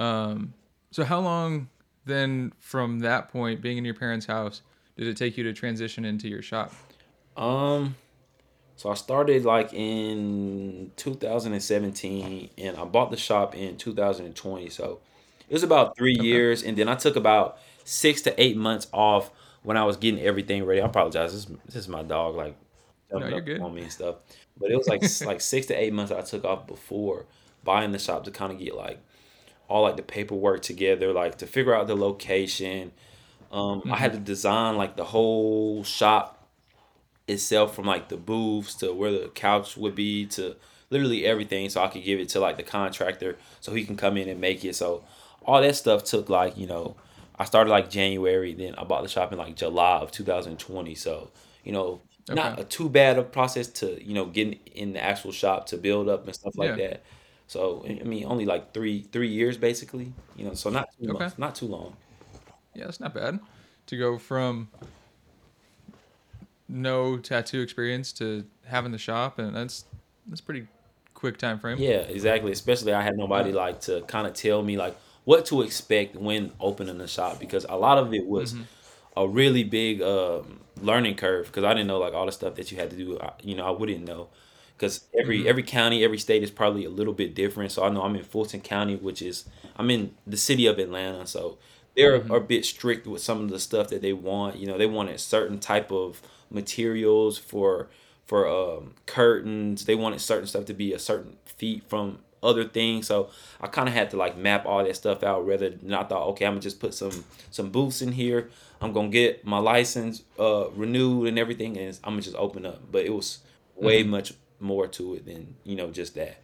um, 0.00 0.54
so, 0.90 1.04
how 1.04 1.20
long 1.20 1.68
then 2.06 2.52
from 2.58 3.00
that 3.00 3.28
point, 3.28 3.60
being 3.60 3.78
in 3.78 3.84
your 3.84 3.94
parents' 3.94 4.26
house, 4.26 4.62
did 4.96 5.06
it 5.06 5.16
take 5.16 5.36
you 5.36 5.44
to 5.44 5.52
transition 5.52 6.04
into 6.04 6.28
your 6.28 6.42
shop? 6.42 6.72
Um, 7.36 7.94
so 8.76 8.90
I 8.90 8.94
started 8.94 9.44
like 9.44 9.72
in 9.72 10.90
2017, 10.96 12.50
and 12.58 12.76
I 12.76 12.84
bought 12.84 13.10
the 13.10 13.16
shop 13.16 13.54
in 13.54 13.76
2020. 13.76 14.68
So 14.70 15.00
it 15.48 15.52
was 15.52 15.62
about 15.62 15.96
three 15.96 16.16
Okay. 16.18 16.24
years, 16.28 16.62
and 16.62 16.76
then 16.76 16.88
I 16.88 16.94
took 16.94 17.16
about 17.16 17.58
six 17.84 18.22
to 18.22 18.42
eight 18.42 18.56
months 18.56 18.88
off 18.92 19.30
when 19.62 19.76
I 19.76 19.84
was 19.84 19.96
getting 19.96 20.20
everything 20.20 20.64
ready. 20.64 20.80
I 20.80 20.86
apologize. 20.86 21.32
This, 21.32 21.56
this 21.66 21.76
is 21.76 21.88
my 21.88 22.02
dog, 22.02 22.36
like 22.36 22.56
jumping 23.10 23.32
you're 23.32 23.40
up 23.40 23.44
good. 23.44 23.60
on 23.60 23.74
me 23.74 23.82
and 23.82 23.92
stuff. 23.92 24.16
But 24.58 24.70
it 24.70 24.76
was 24.76 24.88
like 24.88 25.02
like 25.26 25.40
six 25.40 25.66
to 25.66 25.74
eight 25.74 25.92
months 25.92 26.10
I 26.12 26.22
took 26.22 26.44
off 26.44 26.66
before 26.66 27.26
buying 27.64 27.92
the 27.92 27.98
shop 27.98 28.24
to 28.24 28.30
kind 28.30 28.52
of 28.52 28.58
get 28.58 28.74
like 28.74 28.98
all 29.70 29.82
like 29.82 29.96
the 29.96 30.02
paperwork 30.02 30.62
together, 30.62 31.12
like 31.12 31.38
to 31.38 31.46
figure 31.46 31.74
out 31.74 31.86
the 31.86 31.96
location. 31.96 32.92
Um, 33.52 33.84
I 33.90 33.96
had 33.96 34.12
to 34.14 34.18
design 34.18 34.76
like 34.76 34.96
the 34.96 35.04
whole 35.04 35.84
shop 35.84 36.48
itself 37.28 37.74
from 37.74 37.86
like 37.86 38.08
the 38.08 38.16
booths 38.16 38.74
to 38.76 38.92
where 38.92 39.12
the 39.12 39.28
couch 39.34 39.76
would 39.76 39.94
be 39.94 40.26
to 40.26 40.56
literally 40.90 41.24
everything 41.24 41.68
so 41.70 41.82
I 41.82 41.88
could 41.88 42.04
give 42.04 42.18
it 42.18 42.28
to 42.30 42.40
like 42.40 42.56
the 42.56 42.62
contractor 42.64 43.38
so 43.60 43.72
he 43.72 43.84
can 43.84 43.96
come 43.96 44.16
in 44.16 44.28
and 44.28 44.40
make 44.40 44.64
it. 44.64 44.74
So 44.74 45.04
all 45.44 45.60
that 45.62 45.76
stuff 45.76 46.04
took 46.04 46.28
like, 46.28 46.56
you 46.58 46.66
know, 46.66 46.96
I 47.38 47.44
started 47.44 47.70
like 47.70 47.90
January, 47.90 48.54
then 48.54 48.74
I 48.76 48.84
bought 48.84 49.02
the 49.02 49.08
shop 49.08 49.32
in 49.32 49.38
like 49.38 49.56
July 49.56 49.98
of 49.98 50.10
2020. 50.10 50.94
So, 50.94 51.30
you 51.64 51.72
know, 51.72 52.00
not 52.32 52.58
a 52.58 52.64
too 52.64 52.88
bad 52.88 53.18
of 53.18 53.32
process 53.32 53.68
to, 53.68 54.02
you 54.04 54.14
know, 54.14 54.26
getting 54.26 54.58
in 54.74 54.92
the 54.92 55.02
actual 55.02 55.32
shop 55.32 55.66
to 55.66 55.76
build 55.78 56.08
up 56.08 56.26
and 56.26 56.34
stuff 56.34 56.58
like 56.58 56.74
Yeah. 56.74 56.76
that. 56.76 57.02
So 57.50 57.84
I 57.84 58.04
mean 58.04 58.24
only 58.26 58.46
like 58.46 58.72
three 58.72 59.02
three 59.10 59.26
years 59.26 59.56
basically. 59.58 60.12
You 60.36 60.44
know, 60.44 60.54
so 60.54 60.70
not 60.70 60.88
too 60.96 61.10
Okay. 61.10 61.24
long, 61.24 61.32
not 61.36 61.56
too 61.56 61.66
long. 61.66 61.96
Yeah, 62.76 62.84
that's 62.84 63.00
not 63.00 63.12
bad 63.12 63.40
to 63.86 63.96
go 63.96 64.18
from 64.18 64.68
no 66.68 67.18
tattoo 67.18 67.60
experience 67.60 68.12
to 68.12 68.44
having 68.66 68.92
the 68.92 68.98
shop, 68.98 69.40
and 69.40 69.56
that's 69.56 69.84
that's 70.28 70.40
pretty 70.40 70.68
quick 71.12 71.38
time 71.38 71.58
frame. 71.58 71.78
Yeah, 71.78 72.02
exactly. 72.16 72.52
Especially 72.52 72.92
I 72.92 73.02
had 73.02 73.16
nobody 73.16 73.50
like 73.50 73.80
to 73.82 74.02
kind 74.02 74.28
of 74.28 74.34
tell 74.34 74.62
me 74.62 74.76
like 74.76 74.96
what 75.24 75.44
to 75.46 75.62
expect 75.62 76.14
when 76.14 76.52
opening 76.60 76.98
the 76.98 77.08
shop 77.08 77.40
because 77.40 77.66
a 77.68 77.76
lot 77.76 77.98
of 77.98 78.14
it 78.14 78.26
was 78.28 78.54
Mhm. 78.54 78.64
a 79.16 79.26
really 79.28 79.64
big 79.64 80.00
um, 80.02 80.60
learning 80.80 81.16
curve 81.16 81.46
because 81.46 81.64
I 81.64 81.74
didn't 81.74 81.88
know 81.88 81.98
like 81.98 82.14
all 82.14 82.26
the 82.26 82.32
stuff 82.32 82.54
that 82.54 82.70
you 82.70 82.78
had 82.78 82.90
to 82.90 82.96
do. 82.96 83.18
I, 83.18 83.32
you 83.42 83.56
know, 83.56 83.66
I 83.66 83.70
wouldn't 83.70 84.06
know 84.06 84.28
because 84.80 85.04
every 85.12 85.42
Mhm. 85.42 85.46
every 85.46 85.62
county, 85.62 86.02
every 86.02 86.16
state 86.18 86.42
is 86.42 86.50
probably 86.50 86.86
a 86.86 86.90
little 86.90 87.12
bit 87.12 87.34
different. 87.34 87.70
So 87.70 87.84
I 87.84 87.90
know 87.90 88.00
I'm 88.02 88.16
in 88.16 88.24
Fulton 88.24 88.62
County, 88.62 88.96
which 88.96 89.20
is 89.20 89.44
I'm 89.76 89.90
in 89.90 90.14
the 90.26 90.38
city 90.38 90.66
of 90.66 90.78
Atlanta, 90.78 91.26
so 91.26 91.58
they're 91.94 92.18
Mhm. 92.20 92.34
a 92.34 92.40
bit 92.40 92.64
strict 92.64 93.06
with 93.06 93.20
some 93.20 93.42
of 93.42 93.50
the 93.50 93.58
stuff 93.60 93.88
that 93.88 94.00
they 94.00 94.14
want. 94.14 94.56
You 94.56 94.66
know, 94.66 94.78
they 94.78 94.86
wanted 94.86 95.20
certain 95.20 95.58
type 95.58 95.92
of 95.92 96.22
materials 96.50 97.36
for 97.36 97.88
for 98.26 98.48
um, 98.48 98.94
curtains. 99.06 99.84
They 99.84 99.96
wanted 99.96 100.20
certain 100.20 100.46
stuff 100.46 100.64
to 100.66 100.72
be 100.74 100.92
a 100.94 100.98
certain 100.98 101.36
feet 101.44 101.82
from 101.88 102.20
other 102.42 102.64
things. 102.64 103.06
So 103.08 103.28
I 103.60 103.66
kind 103.66 103.88
of 103.88 103.94
had 103.94 104.08
to 104.12 104.16
like 104.16 104.36
map 104.38 104.64
all 104.64 104.82
that 104.84 104.96
stuff 104.96 105.22
out. 105.22 105.44
Rather 105.46 105.68
than 105.70 105.92
I 105.92 106.04
thought, 106.04 106.26
okay, 106.28 106.46
I'm 106.46 106.52
gonna 106.52 106.62
just 106.62 106.80
put 106.80 106.94
some 106.94 107.24
some 107.50 107.70
booths 107.70 108.00
in 108.00 108.12
here. 108.12 108.48
I'm 108.80 108.92
gonna 108.94 109.08
get 109.08 109.44
my 109.44 109.58
license 109.58 110.22
uh, 110.38 110.70
renewed 110.74 111.28
and 111.28 111.38
everything, 111.38 111.76
and 111.76 111.98
I'm 112.04 112.12
gonna 112.14 112.22
just 112.22 112.36
open 112.36 112.64
up. 112.64 112.80
But 112.90 113.04
it 113.04 113.12
was 113.12 113.40
way 113.76 114.02
Mhm. 114.04 114.08
much 114.08 114.32
more 114.60 114.86
to 114.88 115.14
it 115.14 115.26
than 115.26 115.54
you 115.64 115.76
know 115.76 115.90
just 115.90 116.14
that. 116.14 116.42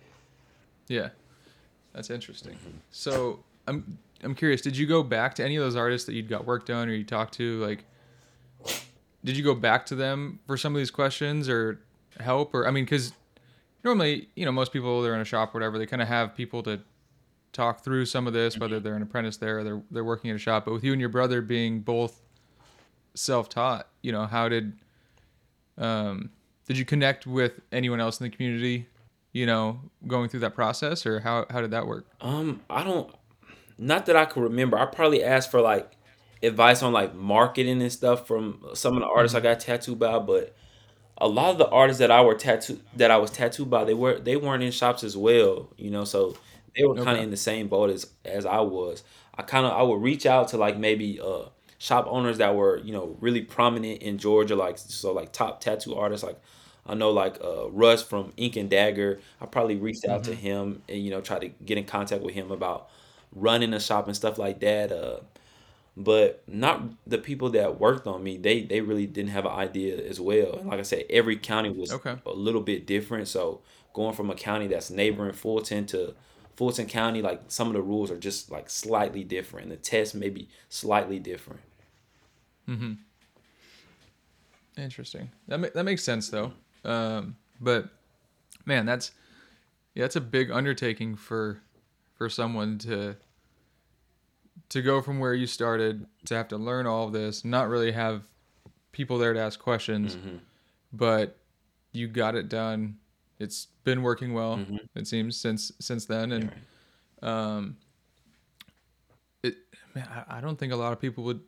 Yeah, 0.89 1.11
that's 1.93 2.11
interesting. 2.11 2.55
Mm-hmm. 2.55 2.79
So 2.91 3.45
I'm 3.67 3.99
I'm 4.23 4.35
curious. 4.35 4.61
Did 4.61 4.77
you 4.77 4.87
go 4.87 5.03
back 5.03 5.35
to 5.35 5.45
any 5.45 5.57
of 5.57 5.63
those 5.63 5.77
artists 5.77 6.07
that 6.07 6.15
you'd 6.15 6.29
got 6.29 6.47
work 6.47 6.67
done 6.67 6.89
or 6.89 6.95
you 6.95 7.05
talked 7.05 7.35
to? 7.35 7.61
Like, 7.61 7.85
did 9.25 9.37
you 9.37 9.45
go 9.45 9.55
back 9.55 9.87
to 9.87 9.95
them 9.95 10.41
for 10.47 10.57
some 10.57 10.75
of 10.75 10.79
these 10.79 10.91
questions 10.91 11.49
or 11.49 11.81
help? 12.21 12.55
Or 12.55 12.67
I 12.67 12.71
mean, 12.71 12.85
because 12.85 13.13
normally, 13.85 14.29
you 14.35 14.45
know, 14.45 14.53
most 14.53 14.73
people 14.73 15.03
they're 15.03 15.15
in 15.15 15.21
a 15.21 15.25
shop, 15.25 15.55
or 15.55 15.59
whatever, 15.59 15.79
they 15.79 15.87
kind 15.87 16.03
of 16.03 16.09
have 16.09 16.35
people 16.35 16.63
to 16.65 16.81
talk 17.53 17.83
through 17.83 18.05
some 18.05 18.27
of 18.27 18.33
this, 18.33 18.59
whether 18.59 18.81
they're 18.81 18.97
an 18.97 19.03
apprentice 19.03 19.37
there 19.37 19.59
or 19.59 19.65
they're 19.65 19.83
they're 19.91 20.05
working 20.05 20.31
at 20.31 20.37
a 20.37 20.39
shop. 20.39 20.65
But 20.65 20.75
with 20.75 20.85
you 20.85 20.93
and 20.93 21.01
your 21.01 21.11
brother 21.11 21.41
being 21.43 21.81
both 21.81 22.21
self-taught, 23.15 23.89
you 24.03 24.13
know, 24.13 24.27
how 24.27 24.49
did 24.49 24.73
um 25.79 26.31
did 26.67 26.79
you 26.79 26.85
connect 26.85 27.27
with 27.27 27.53
anyone 27.73 28.01
else 28.01 28.21
in 28.21 28.25
the 28.29 28.35
community? 28.37 28.87
You 29.33 29.47
know, 29.47 29.81
going 30.07 30.29
through 30.29 30.41
that 30.41 30.55
process, 30.55 31.05
or 31.07 31.21
how 31.21 31.47
how 31.51 31.61
did 31.61 31.71
that 31.73 31.87
work? 31.87 32.07
Um, 32.21 32.63
I 32.71 32.83
don't. 32.85 33.15
Not 33.79 34.07
that 34.07 34.17
I 34.17 34.25
can 34.25 34.43
remember. 34.43 34.79
I 34.79 34.87
probably 34.87 35.23
asked 35.23 35.51
for 35.51 35.61
like 35.61 35.91
advice 36.43 36.83
on 36.83 36.93
like 36.93 37.15
marketing 37.15 37.83
and 37.83 37.93
stuff 37.93 38.27
from 38.27 38.65
some 38.75 38.95
of 38.95 39.01
the 39.01 39.07
artists 39.07 39.35
I 39.35 39.41
got 39.41 39.61
tattooed 39.61 39.99
by, 39.99 40.19
but 40.19 40.55
a 41.19 41.29
lot 41.29 41.51
of 41.51 41.59
the 41.59 41.69
artists 41.69 41.99
that 41.99 42.11
I 42.11 42.23
were 42.23 42.35
tattooed 42.35 42.81
that 42.97 43.11
I 43.11 43.19
was 43.19 43.31
tattooed 43.31 43.69
by, 43.69 43.85
they 43.85 43.95
were 43.95 44.19
they 44.19 44.37
weren't 44.37 44.63
in 44.63 44.71
shops 44.73 45.05
as 45.05 45.17
well, 45.17 45.69
you 45.77 45.91
know. 45.91 46.05
So 46.05 46.37
they 46.77 46.85
were 46.85 46.95
kind 46.95 47.09
of 47.11 47.15
Okay. 47.17 47.23
in 47.25 47.31
the 47.31 47.37
same 47.37 47.69
boat 47.69 47.91
as 47.91 48.07
as 48.25 48.47
I 48.47 48.61
was. 48.61 49.03
I 49.37 49.43
kind 49.43 49.67
of 49.67 49.73
I 49.73 49.83
would 49.83 50.01
reach 50.01 50.25
out 50.25 50.49
to 50.49 50.57
like 50.57 50.79
maybe 50.79 51.21
uh 51.21 51.47
shop 51.79 52.07
owners 52.09 52.39
that 52.39 52.55
were 52.55 52.79
you 52.79 52.93
know 52.93 53.17
really 53.21 53.43
prominent 53.43 54.03
in 54.03 54.19
Georgia, 54.19 54.57
like 54.57 54.79
so 54.79 55.13
like 55.13 55.33
top 55.33 55.61
tattoo 55.61 55.95
artists 55.97 56.25
like 56.25 56.41
I 56.87 56.95
know 56.95 57.11
like 57.11 57.39
uh, 57.43 57.69
Russ 57.71 58.03
from 58.03 58.33
Ink 58.37 58.57
and 58.57 58.71
Dagger. 58.71 59.21
I 59.41 59.47
probably 59.47 59.77
reached 59.77 60.05
out 60.07 60.25
to 60.25 60.35
him 60.35 60.83
and 60.89 60.99
you 61.03 61.11
know 61.11 61.21
tried 61.21 61.41
to 61.43 61.49
get 61.49 61.79
in 61.79 61.85
contact 61.85 62.23
with 62.23 62.35
him 62.35 62.51
about 62.51 62.89
running 63.35 63.73
a 63.75 63.81
shop 63.81 64.07
and 64.07 64.17
stuff 64.17 64.39
like 64.39 64.61
that. 64.61 64.93
Uh, 64.93 65.21
but 65.97 66.43
not 66.47 66.83
the 67.07 67.19
people 67.19 67.51
that 67.51 67.81
worked 67.81 68.07
on 68.07 68.23
me. 68.23 68.37
They 68.37 68.63
they 68.63 68.81
really 68.81 69.07
didn't 69.07 69.31
have 69.31 69.47
an 69.47 69.53
idea 69.53 69.97
as 69.97 70.21
well. 70.21 70.59
And 70.59 70.69
like 70.69 70.79
I 70.79 70.83
said, 70.83 71.05
every 71.09 71.37
county 71.37 71.71
was 71.71 71.99
Okay. 71.99 72.17
a 72.27 72.33
little 72.33 72.61
bit 72.61 72.87
different. 72.87 73.29
So 73.29 73.63
going 73.95 74.15
from 74.15 74.31
a 74.31 74.35
county 74.35 74.67
that's 74.67 74.91
neighboring 74.91 75.33
Fulton 75.33 75.87
to 75.87 76.15
Fulton 76.57 76.87
County, 76.87 77.23
like 77.23 77.43
some 77.49 77.69
of 77.69 77.75
the 77.75 77.83
rules 77.83 78.11
are 78.11 78.19
just 78.19 78.51
like 78.51 78.69
slightly 78.69 79.25
different. 79.25 79.71
The 79.71 79.77
test 79.77 80.15
may 80.15 80.29
be 80.29 80.49
slightly 80.69 81.19
different. 81.19 81.61
Interesting. 84.77 85.31
That 85.49 85.59
ma- 85.61 85.69
that 85.75 85.85
makes 85.85 86.03
sense 86.05 86.29
though. 86.29 86.53
Um, 86.85 87.37
but 87.61 87.89
man, 88.67 88.85
that's 88.87 89.13
yeah, 89.95 90.05
that's 90.05 90.17
a 90.17 90.21
big 90.21 90.51
undertaking 90.51 91.17
for 91.17 91.61
for 92.15 92.29
someone 92.29 92.79
to 92.79 93.17
to 94.69 94.83
go 94.83 95.01
from 95.01 95.19
where 95.19 95.33
you 95.35 95.47
started 95.47 96.07
to 96.27 96.35
have 96.35 96.49
to 96.49 96.57
learn 96.57 96.87
all 96.87 97.07
of 97.07 97.13
this, 97.13 97.45
not 97.45 97.69
really 97.69 97.93
have 97.93 98.23
people 98.93 99.17
there 99.19 99.33
to 99.33 99.41
ask 99.41 99.59
questions, 99.61 100.17
but 100.93 101.39
you 101.93 102.09
got 102.09 102.35
it 102.35 102.49
done. 102.49 102.97
It's 103.39 103.69
been 103.85 104.03
working 104.03 104.33
well, 104.35 104.59
it 104.95 105.07
seems 105.07 105.37
since 105.37 105.73
since 105.79 106.05
then, 106.07 106.33
and 106.33 106.51
um, 107.23 107.77
it 109.43 109.57
man, 109.95 110.09
I, 110.29 110.39
I 110.39 110.41
don't 110.41 110.59
think 110.59 110.73
a 110.73 110.77
lot 110.77 110.93
of 110.93 111.01
people 111.01 111.25
would 111.25 111.41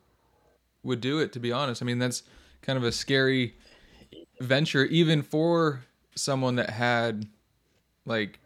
would 0.83 1.01
do 1.01 1.19
it 1.19 1.33
to 1.33 1.41
be 1.41 1.53
honest. 1.53 1.83
I 1.83 1.85
mean, 1.85 1.99
that's 1.99 2.23
kind 2.63 2.77
of 2.77 2.85
a 2.85 2.93
scary 2.93 3.57
venture 4.41 4.85
even 4.85 5.23
for 5.23 5.83
someone 6.15 6.57
that 6.57 6.71
had 6.71 7.27
like 8.05 8.41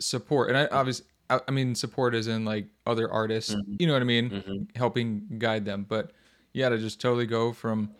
support. 0.00 0.48
And 0.48 0.58
I 0.58 0.66
obviously 0.66 1.06
I, 1.30 1.40
I 1.46 1.50
mean 1.50 1.74
support 1.74 2.14
is 2.14 2.26
in 2.26 2.44
like 2.44 2.66
other 2.86 3.10
artists, 3.10 3.54
mm-hmm. 3.54 3.76
you 3.78 3.86
know 3.86 3.92
what 3.92 4.02
I 4.02 4.06
mean, 4.06 4.30
mm-hmm. 4.30 4.62
helping 4.76 5.26
guide 5.38 5.64
them. 5.64 5.86
But 5.88 6.12
yeah, 6.52 6.68
to 6.68 6.78
just 6.78 7.00
totally 7.00 7.26
go 7.26 7.52
from 7.52 7.90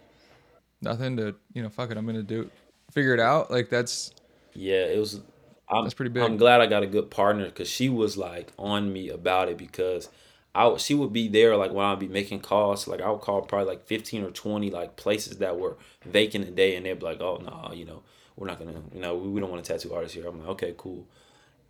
nothing 0.80 1.16
to, 1.16 1.34
you 1.54 1.62
know, 1.62 1.68
fuck 1.68 1.90
it, 1.90 1.96
I'm 1.96 2.04
going 2.04 2.16
to 2.16 2.22
do 2.22 2.42
it. 2.42 2.50
figure 2.90 3.14
it 3.14 3.20
out. 3.20 3.50
Like 3.50 3.70
that's 3.70 4.12
Yeah, 4.54 4.84
it 4.84 4.98
was. 4.98 5.20
I'm, 5.68 5.84
That's 5.84 5.94
pretty 5.94 6.10
big. 6.10 6.22
I'm 6.22 6.36
glad 6.36 6.60
I 6.60 6.66
got 6.66 6.82
a 6.82 6.86
good 6.86 7.10
partner 7.10 7.46
because 7.46 7.68
she 7.68 7.88
was 7.88 8.18
like 8.18 8.52
on 8.58 8.92
me 8.92 9.08
about 9.08 9.48
it 9.48 9.56
because 9.56 10.10
I 10.54 10.76
she 10.76 10.94
would 10.94 11.12
be 11.12 11.28
there 11.28 11.56
like 11.56 11.72
when 11.72 11.86
I'd 11.86 11.98
be 11.98 12.08
making 12.08 12.40
calls. 12.40 12.86
Like 12.86 13.00
I 13.00 13.10
would 13.10 13.20
call 13.22 13.42
probably 13.42 13.68
like 13.68 13.86
15 13.86 14.22
or 14.24 14.30
20 14.30 14.70
like 14.70 14.96
places 14.96 15.38
that 15.38 15.58
were 15.58 15.78
vacant 16.04 16.46
a 16.48 16.50
day, 16.50 16.76
and 16.76 16.84
they'd 16.84 16.98
be 16.98 17.04
like, 17.06 17.20
"Oh 17.20 17.36
no, 17.38 17.72
you 17.74 17.84
know, 17.86 18.02
we're 18.36 18.46
not 18.48 18.58
gonna, 18.58 18.82
you 18.92 19.00
know, 19.00 19.16
we, 19.16 19.28
we 19.30 19.40
don't 19.40 19.50
want 19.50 19.66
a 19.66 19.72
tattoo 19.72 19.94
artist 19.94 20.14
here." 20.14 20.26
I'm 20.26 20.38
like, 20.40 20.48
"Okay, 20.50 20.74
cool." 20.76 21.06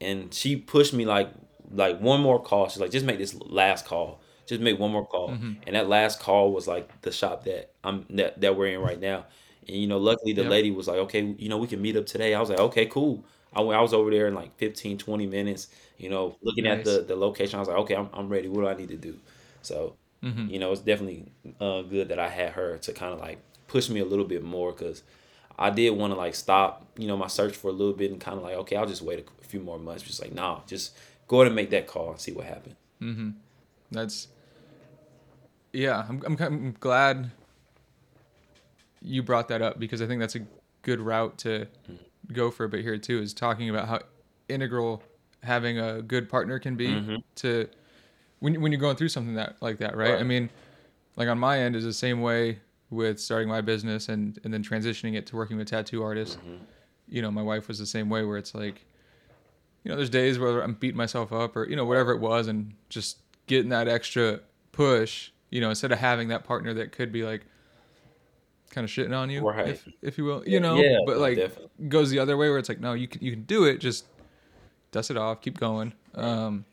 And 0.01 0.33
she 0.35 0.57
pushed 0.57 0.93
me 0.95 1.07
like 1.07 1.31
like 1.71 2.01
one 2.01 2.21
more 2.21 2.43
call. 2.43 2.69
She's 2.69 2.81
like, 2.81 2.91
"Just 2.91 3.07
make 3.07 3.19
this 3.19 3.35
last 3.35 3.87
call. 3.87 4.21
Just 4.47 4.61
make 4.61 4.79
one 4.79 4.91
more 4.93 5.07
call." 5.07 5.39
Mm-hmm. 5.39 5.53
And 5.65 5.77
that 5.77 5.89
last 5.89 6.21
call 6.21 6.53
was 6.53 6.67
like 6.69 7.01
the 7.03 7.13
shop 7.13 7.45
that 7.45 7.73
I'm 7.85 8.07
that, 8.11 8.41
that 8.41 8.57
we're 8.57 8.67
in 8.69 8.81
right 8.81 9.01
now. 9.01 9.27
And 9.69 9.77
you 9.77 9.87
know, 9.87 9.99
luckily 9.99 10.33
the 10.33 10.43
Yep. 10.43 10.45
lady 10.45 10.71
was 10.73 10.89
like, 10.89 10.99
"Okay, 10.99 11.23
you 11.39 11.49
know, 11.49 11.59
we 11.59 11.69
can 11.69 11.81
meet 11.83 11.97
up 11.97 12.07
today." 12.07 12.35
I 12.35 12.41
was 12.41 12.51
like, 12.51 12.59
"Okay, 12.59 12.87
cool." 12.87 13.25
I, 13.55 13.61
went, 13.61 13.79
I 13.79 13.83
was 13.83 13.93
over 13.95 14.11
there 14.11 14.27
in 14.29 14.35
like 14.35 14.57
15, 14.57 14.99
20 14.99 15.27
minutes, 15.27 15.69
you 15.99 16.09
know, 16.11 16.37
looking 16.43 16.67
at 16.67 16.85
the, 16.85 17.05
the 17.07 17.17
location. 17.17 17.57
I 17.57 17.61
was 17.61 17.69
like, 17.69 17.79
okay, 17.79 17.97
I'm, 17.97 18.09
I'm 18.13 18.29
ready. 18.29 18.49
What 18.49 18.63
do 18.63 18.69
I 18.69 18.75
need 18.75 18.89
to 18.89 18.97
do? 18.97 19.19
So, 19.63 19.97
Mm-hmm. 20.23 20.49
you 20.49 20.61
know, 20.61 20.71
it's 20.71 20.81
definitely 20.81 21.33
uh, 21.61 21.83
good 21.83 22.09
that 22.11 22.21
I 22.21 22.29
had 22.29 22.53
her 22.53 22.79
to 22.79 22.93
kind 22.93 23.13
of 23.13 23.19
like 23.19 23.41
push 23.67 23.89
me 23.91 23.99
a 23.99 24.05
little 24.05 24.25
bit 24.25 24.45
more 24.45 24.71
because 24.73 25.03
I 25.59 25.71
did 25.71 25.91
want 25.91 26.13
to 26.13 26.17
like 26.19 26.35
stop, 26.35 26.87
you 26.97 27.09
know, 27.09 27.17
my 27.17 27.27
search 27.27 27.57
for 27.57 27.69
a 27.69 27.73
little 27.73 27.93
bit 27.95 28.11
and 28.13 28.21
kind 28.21 28.37
of 28.39 28.45
like, 28.45 28.55
okay, 28.55 28.77
I'll 28.77 28.87
just 28.87 29.03
wait 29.03 29.27
a 29.43 29.45
few 29.45 29.61
more 29.61 29.79
months. 29.79 30.05
Just 30.05 30.21
like, 30.23 30.33
nah, 30.33 30.61
just 30.67 30.97
go 31.27 31.39
ahead 31.39 31.49
and 31.49 31.57
make 31.57 31.71
that 31.71 31.89
call 31.89 32.11
and 32.11 32.21
see 32.21 32.33
what 32.33 32.47
happens. 32.47 32.77
Mm-hmm. 33.01 33.31
That's 33.91 34.29
yeah. 35.73 36.05
I'm 36.09 36.23
I'm, 36.27 36.37
I'm 36.41 36.73
glad 36.81 37.31
you 39.01 39.23
brought 39.23 39.49
that 39.49 39.63
up 39.63 39.79
because 39.79 40.01
I 40.01 40.07
think 40.07 40.21
that's 40.21 40.37
a 40.37 40.47
good 40.83 41.01
route 41.01 41.39
to 41.39 41.67
go 42.31 42.51
for 42.51 42.65
a 42.65 42.69
bit 42.69 42.83
here 42.83 42.99
too. 42.99 43.21
Is 43.21 43.33
talking 43.33 43.71
about 43.71 43.89
how 43.89 44.01
integral 44.49 45.03
having 45.43 45.79
a 45.79 46.03
good 46.03 46.29
partner 46.29 46.59
can 46.59 46.77
be 46.77 46.89
mm-hmm. 46.89 47.17
to 47.37 47.69
when 48.41 48.61
when 48.61 48.73
you're 48.73 48.81
going 48.81 48.97
through 48.97 49.09
something 49.09 49.35
that 49.35 49.57
like 49.61 49.79
that, 49.79 49.97
right? 49.97 50.19
I 50.19 50.23
mean, 50.23 50.51
like 51.17 51.29
on 51.29 51.39
my 51.39 51.61
end 51.61 51.77
is 51.77 51.85
the 51.85 51.93
same 51.93 52.21
way 52.21 52.61
with 52.91 53.19
starting 53.19 53.49
my 53.49 53.61
business 53.61 54.09
and 54.09 54.39
and 54.45 54.53
then 54.53 54.63
transitioning 54.63 55.15
it 55.15 55.27
to 55.27 55.37
working 55.37 55.57
with 55.57 55.69
tattoo 55.69 56.03
artists. 56.03 56.37
Mm-hmm. 56.37 56.65
You 57.09 57.23
know, 57.23 57.31
my 57.31 57.43
wife 57.43 57.69
was 57.69 57.79
the 57.79 57.87
same 57.87 58.09
way 58.09 58.25
where 58.25 58.39
it's 58.39 58.55
like 58.55 58.87
you 59.85 59.91
know, 59.91 59.97
there's 59.97 60.11
days 60.11 60.39
where 60.39 60.61
I'm 60.61 60.75
beating 60.75 60.97
myself 60.97 61.33
up 61.33 61.57
or, 61.57 61.69
you 61.69 61.77
know, 61.77 61.85
whatever 61.85 62.13
it 62.13 62.21
was 62.21 62.47
and 62.47 62.75
just 62.89 63.19
getting 63.47 63.71
that 63.71 63.89
extra 63.89 64.41
push, 64.71 65.31
you 65.51 65.61
know, 65.61 65.71
instead 65.71 65.93
of 65.93 65.99
having 65.99 66.29
that 66.29 66.45
partner 66.45 66.73
that 66.75 66.93
could 66.93 67.11
be 67.11 67.25
like 67.25 67.45
kind 68.73 68.85
of 68.85 68.91
shitting 68.91 69.17
on 69.17 69.31
you, 69.31 69.41
Right. 69.43 69.69
if, 69.69 69.89
if 70.03 70.19
you 70.19 70.25
will, 70.25 70.43
you 70.47 70.59
know, 70.59 70.77
Yeah, 70.77 70.99
but 71.07 71.19
like 71.19 71.37
definitely. 71.37 71.89
goes 71.89 72.11
the 72.11 72.19
other 72.19 72.37
way 72.37 72.49
where 72.49 72.59
it's 72.59 72.69
like, 72.69 72.81
no, 72.81 72.95
you 72.95 73.07
can, 73.07 73.23
you 73.23 73.31
can 73.31 73.43
do 73.45 73.65
it. 73.65 73.79
Just 73.79 74.07
dust 74.91 75.11
it 75.11 75.17
off, 75.17 75.41
keep 75.41 75.59
going. 75.61 75.93
Um, 76.15 76.65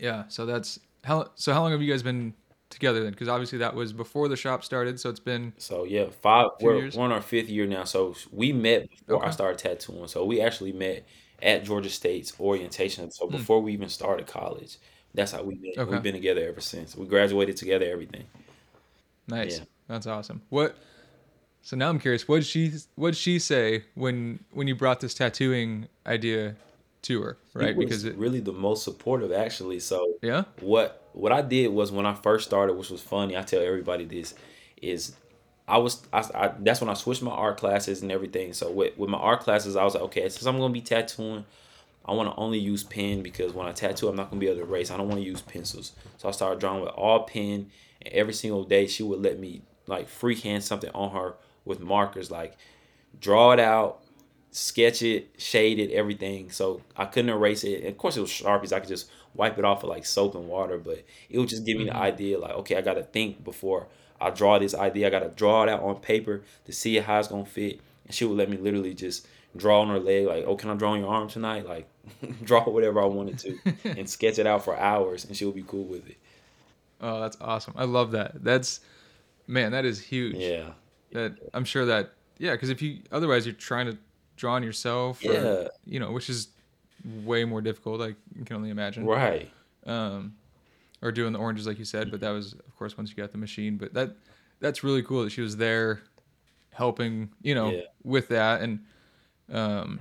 yeah. 0.00 0.24
So 0.28 0.44
that's 0.46 0.80
how, 1.04 1.30
so 1.36 1.52
how 1.52 1.62
long 1.62 1.70
have 1.72 1.80
you 1.82 1.90
guys 1.92 2.02
been 2.02 2.34
together 2.70 3.04
then? 3.04 3.14
Cause 3.14 3.28
obviously 3.28 3.58
that 3.58 3.74
was 3.74 3.92
before 3.92 4.26
the 4.28 4.36
shop 4.36 4.64
started. 4.64 4.98
So 4.98 5.10
it's 5.10 5.20
been, 5.20 5.52
So 5.58 5.84
yeah, 5.84 6.06
five. 6.22 6.48
Few 6.58 6.68
We're, 6.68 6.76
years? 6.78 6.96
we're 6.96 7.04
on 7.04 7.12
our 7.12 7.22
fifth 7.22 7.48
year 7.48 7.66
now. 7.66 7.84
So 7.84 8.14
we 8.32 8.52
met 8.52 8.88
before 9.06 9.24
I 9.24 9.30
started 9.30 9.58
tattooing. 9.58 10.08
So 10.08 10.24
we 10.24 10.40
actually 10.40 10.72
met 10.72 11.06
at 11.42 11.64
Georgia 11.64 11.88
State's 11.90 12.32
orientation. 12.40 13.10
So 13.10 13.26
before 13.28 13.60
we 13.60 13.72
even 13.72 13.88
started 13.88 14.26
college, 14.26 14.78
that's 15.14 15.32
how 15.32 15.42
we 15.42 15.54
met. 15.54 15.74
Hmm. 15.74 15.80
Okay. 15.82 15.90
We've 15.92 16.02
been 16.02 16.14
together 16.14 16.46
ever 16.48 16.60
since. 16.60 16.96
We 16.96 17.06
graduated 17.06 17.56
together. 17.56 17.86
Everything. 17.86 18.24
Nice. 19.26 19.58
Yeah. 19.58 19.64
That's 19.88 20.06
awesome. 20.06 20.42
What? 20.50 20.76
So 21.68 21.76
now 21.76 21.90
I'm 21.90 21.98
curious. 22.00 22.26
What 22.26 22.36
did 22.38 22.46
she 22.46 22.72
What 22.94 23.14
she 23.14 23.38
say 23.38 23.84
when 23.94 24.42
when 24.52 24.68
you 24.68 24.74
brought 24.74 25.00
this 25.00 25.12
tattooing 25.12 25.86
idea 26.06 26.56
to 27.02 27.20
her? 27.20 27.36
Right? 27.52 27.78
Because 27.78 28.06
it. 28.06 28.16
really 28.16 28.40
the 28.40 28.54
most 28.54 28.84
supportive 28.84 29.32
actually. 29.32 29.78
So 29.80 30.14
Yeah. 30.22 30.44
what 30.60 31.10
what 31.12 31.30
I 31.30 31.42
did 31.42 31.68
was 31.68 31.92
when 31.92 32.06
I 32.06 32.14
first 32.14 32.46
started, 32.46 32.72
which 32.78 32.88
was 32.88 33.02
funny. 33.02 33.36
I 33.36 33.42
tell 33.42 33.60
everybody 33.60 34.06
this 34.06 34.34
is. 34.80 35.14
I 35.68 35.76
was 35.76 36.06
I, 36.10 36.24
I 36.34 36.52
that's 36.58 36.80
when 36.80 36.88
I 36.88 36.94
switched 36.94 37.20
my 37.20 37.32
art 37.32 37.58
classes 37.58 38.00
and 38.00 38.10
everything. 38.10 38.54
So 38.54 38.70
with, 38.72 38.96
with 38.96 39.10
my 39.10 39.18
art 39.18 39.40
classes, 39.40 39.76
I 39.76 39.84
was 39.84 39.92
like, 39.92 40.04
okay, 40.04 40.26
since 40.30 40.46
I'm 40.46 40.58
gonna 40.58 40.72
be 40.72 40.80
tattooing, 40.80 41.44
I 42.06 42.12
want 42.12 42.34
to 42.34 42.40
only 42.40 42.58
use 42.58 42.82
pen 42.82 43.22
because 43.22 43.52
when 43.52 43.66
I 43.66 43.72
tattoo, 43.72 44.08
I'm 44.08 44.16
not 44.16 44.30
gonna 44.30 44.40
be 44.40 44.46
able 44.46 44.60
to 44.60 44.62
erase. 44.62 44.90
I 44.90 44.96
don't 44.96 45.08
want 45.08 45.20
to 45.20 45.26
use 45.26 45.42
pencils. 45.42 45.92
So 46.16 46.30
I 46.30 46.30
started 46.30 46.60
drawing 46.60 46.80
with 46.80 46.94
all 46.94 47.24
pen, 47.24 47.70
and 48.00 48.14
every 48.14 48.32
single 48.32 48.64
day 48.64 48.86
she 48.86 49.02
would 49.02 49.20
let 49.20 49.38
me 49.38 49.60
like 49.86 50.08
freehand 50.08 50.64
something 50.64 50.90
on 50.94 51.10
her 51.10 51.34
with 51.68 51.80
markers, 51.80 52.30
like 52.30 52.56
draw 53.20 53.52
it 53.52 53.60
out, 53.60 54.00
sketch 54.50 55.02
it, 55.02 55.28
shade 55.38 55.78
it, 55.78 55.92
everything. 55.92 56.50
So 56.50 56.82
I 56.96 57.04
couldn't 57.04 57.30
erase 57.30 57.64
it. 57.64 57.80
And 57.80 57.88
of 57.88 57.98
course, 57.98 58.16
it 58.16 58.20
was 58.20 58.30
sharpies. 58.30 58.72
I 58.72 58.80
could 58.80 58.88
just 58.88 59.10
wipe 59.34 59.58
it 59.58 59.64
off 59.64 59.82
with 59.82 59.90
like 59.90 60.04
soap 60.04 60.34
and 60.34 60.48
water, 60.48 60.78
but 60.78 61.04
it 61.30 61.38
would 61.38 61.48
just 61.48 61.64
give 61.64 61.76
me 61.76 61.84
the 61.84 61.90
mm-hmm. 61.90 62.00
idea, 62.00 62.38
like, 62.38 62.54
okay, 62.54 62.76
I 62.76 62.80
gotta 62.80 63.02
think 63.02 63.44
before 63.44 63.86
I 64.20 64.30
draw 64.30 64.58
this 64.58 64.74
idea. 64.74 65.06
I 65.06 65.10
gotta 65.10 65.28
draw 65.28 65.62
it 65.62 65.68
out 65.68 65.82
on 65.82 65.96
paper 65.96 66.42
to 66.64 66.72
see 66.72 66.96
how 66.96 67.18
it's 67.18 67.28
gonna 67.28 67.44
fit. 67.44 67.80
And 68.06 68.14
she 68.14 68.24
would 68.24 68.36
let 68.36 68.50
me 68.50 68.56
literally 68.56 68.94
just 68.94 69.26
draw 69.56 69.80
on 69.80 69.88
her 69.88 70.00
leg, 70.00 70.26
like, 70.26 70.44
oh, 70.46 70.56
can 70.56 70.70
I 70.70 70.74
draw 70.74 70.92
on 70.92 71.00
your 71.00 71.08
arm 71.08 71.28
tonight? 71.28 71.66
Like, 71.66 71.88
draw 72.44 72.64
whatever 72.64 73.02
I 73.02 73.06
wanted 73.06 73.38
to, 73.40 73.58
and 73.84 74.08
sketch 74.08 74.38
it 74.38 74.46
out 74.46 74.64
for 74.64 74.76
hours, 74.76 75.24
and 75.24 75.36
she 75.36 75.44
would 75.44 75.54
be 75.54 75.64
cool 75.66 75.84
with 75.84 76.08
it. 76.08 76.16
Oh, 77.00 77.20
that's 77.20 77.36
awesome. 77.40 77.74
I 77.76 77.84
love 77.84 78.12
that. 78.12 78.42
That's 78.42 78.80
man. 79.46 79.72
That 79.72 79.84
is 79.84 80.00
huge. 80.00 80.36
Yeah, 80.36 80.70
That 81.12 81.36
I'm 81.54 81.64
sure 81.64 81.86
that 81.86 82.12
yeah. 82.38 82.52
Because 82.52 82.70
if 82.70 82.80
you 82.82 83.00
otherwise 83.12 83.46
you're 83.46 83.54
trying 83.54 83.86
to 83.86 83.98
draw 84.36 84.54
on 84.54 84.62
yourself. 84.62 85.24
Or, 85.24 85.32
Yeah. 85.32 85.68
You 85.84 86.00
know, 86.00 86.12
which 86.12 86.28
is 86.30 86.48
way 87.24 87.44
more 87.44 87.60
difficult. 87.60 88.00
I 88.00 88.14
can 88.44 88.56
only 88.56 88.70
imagine. 88.70 89.04
right. 89.04 89.50
um, 89.86 90.34
or 91.00 91.12
doing 91.12 91.32
the 91.32 91.38
oranges 91.38 91.66
like 91.66 91.78
you 91.78 91.84
said. 91.84 92.10
But 92.10 92.20
that 92.20 92.30
was, 92.30 92.52
of 92.54 92.76
course, 92.76 92.96
once 92.96 93.10
you 93.10 93.16
got 93.16 93.32
the 93.32 93.38
machine. 93.38 93.76
But 93.76 93.94
that 93.94 94.16
that's 94.60 94.82
really 94.84 95.02
cool 95.02 95.22
that 95.24 95.30
she 95.30 95.40
was 95.40 95.56
there, 95.56 96.00
helping 96.72 97.30
you 97.42 97.54
know 97.54 97.70
Yeah. 97.70 97.80
with 98.04 98.28
that, 98.28 98.60
and 98.62 98.80
um, 99.52 100.00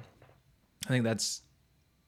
I 0.86 0.90
think 0.90 1.04
that's 1.04 1.42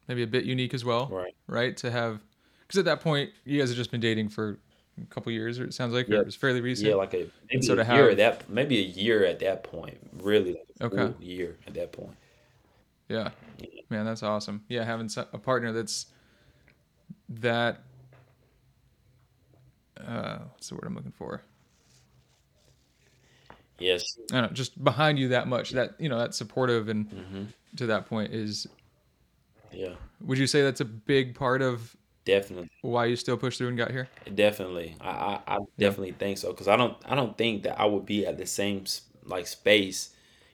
maybe 0.08 0.24
a 0.24 0.28
bit 0.28 0.44
unique 0.46 0.74
as 0.74 0.84
well, 0.84 1.08
Right. 1.08 1.36
Right 1.48 1.78
to 1.78 1.92
have 1.92 2.20
because 2.68 2.80
at 2.80 2.86
that 2.86 3.02
point 3.02 3.30
you 3.46 3.60
guys 3.60 3.70
have 3.70 3.78
just 3.78 3.92
been 3.92 4.02
dating 4.02 4.30
for 4.30 4.58
a 5.04 5.14
couple 5.14 5.32
years, 5.32 5.60
or 5.60 5.66
it 5.66 5.74
sounds 5.74 5.94
like, 5.94 6.10
or 6.10 6.16
it 6.16 6.26
was 6.26 6.36
fairly 6.36 6.62
recent. 6.62 6.90
Yeah, 6.90 6.96
like 6.96 7.14
a 7.14 7.30
maybe 7.52 7.66
so 7.66 7.74
a 7.74 7.76
year 7.78 7.84
have- 7.86 8.10
at 8.12 8.18
that 8.18 8.50
maybe 8.50 8.78
a 8.80 8.84
year 8.88 9.26
at 9.26 9.40
that 9.40 9.64
point. 9.64 9.98
Really, 10.22 10.54
like 10.80 10.92
a 10.94 11.02
Okay. 11.02 11.24
year 11.26 11.58
at 11.68 11.74
that 11.76 11.92
point. 11.92 12.16
Yeah. 13.08 13.32
Man, 13.90 14.06
that's 14.06 14.22
awesome. 14.24 14.64
Yeah, 14.68 14.84
having 14.84 15.10
a 15.34 15.38
partner 15.40 15.72
that's 15.72 16.08
that 17.30 17.82
uh 20.00 20.40
what's 20.54 20.70
the 20.70 20.76
word 20.76 20.84
I'm 20.86 20.96
looking 20.96 21.12
for? 21.12 21.42
Yes. 23.80 24.04
I 24.32 24.42
don't 24.42 24.52
know, 24.52 24.54
just 24.56 24.82
behind 24.84 25.18
you 25.20 25.30
that 25.30 25.48
much. 25.48 25.72
That 25.72 25.96
you 26.00 26.10
know, 26.10 26.20
that 26.20 26.36
supportive 26.36 26.90
and 26.90 27.10
hmm 27.10 27.44
to 27.78 27.86
that 27.88 28.08
point 28.08 28.34
is. 28.34 28.68
Yeah. 29.72 29.94
Would 30.22 30.38
you 30.40 30.48
say 30.48 30.64
that's 30.64 30.82
a 30.82 30.86
big 30.86 31.36
part 31.36 31.62
of 31.62 31.96
Definitely. 32.30 32.70
why 32.82 33.06
you 33.06 33.16
still 33.16 33.38
pushed 33.38 33.58
through 33.58 33.70
and 33.70 33.78
got 33.78 33.92
here? 33.92 34.10
Definitely. 34.34 34.96
I 35.02 35.10
I, 35.10 35.56
I 35.56 35.58
Yeah. 35.78 35.90
definitely 35.90 36.12
think 36.12 36.38
so 36.38 36.52
because 36.52 36.68
I 36.68 36.76
don't 36.76 36.96
I 37.06 37.16
don't 37.16 37.38
think 37.38 37.64
that 37.64 37.80
I 37.80 37.86
would 37.86 38.06
be 38.06 38.26
at 38.26 38.38
the 38.38 38.46
same 38.46 38.84
like 39.26 39.48
space 39.48 40.12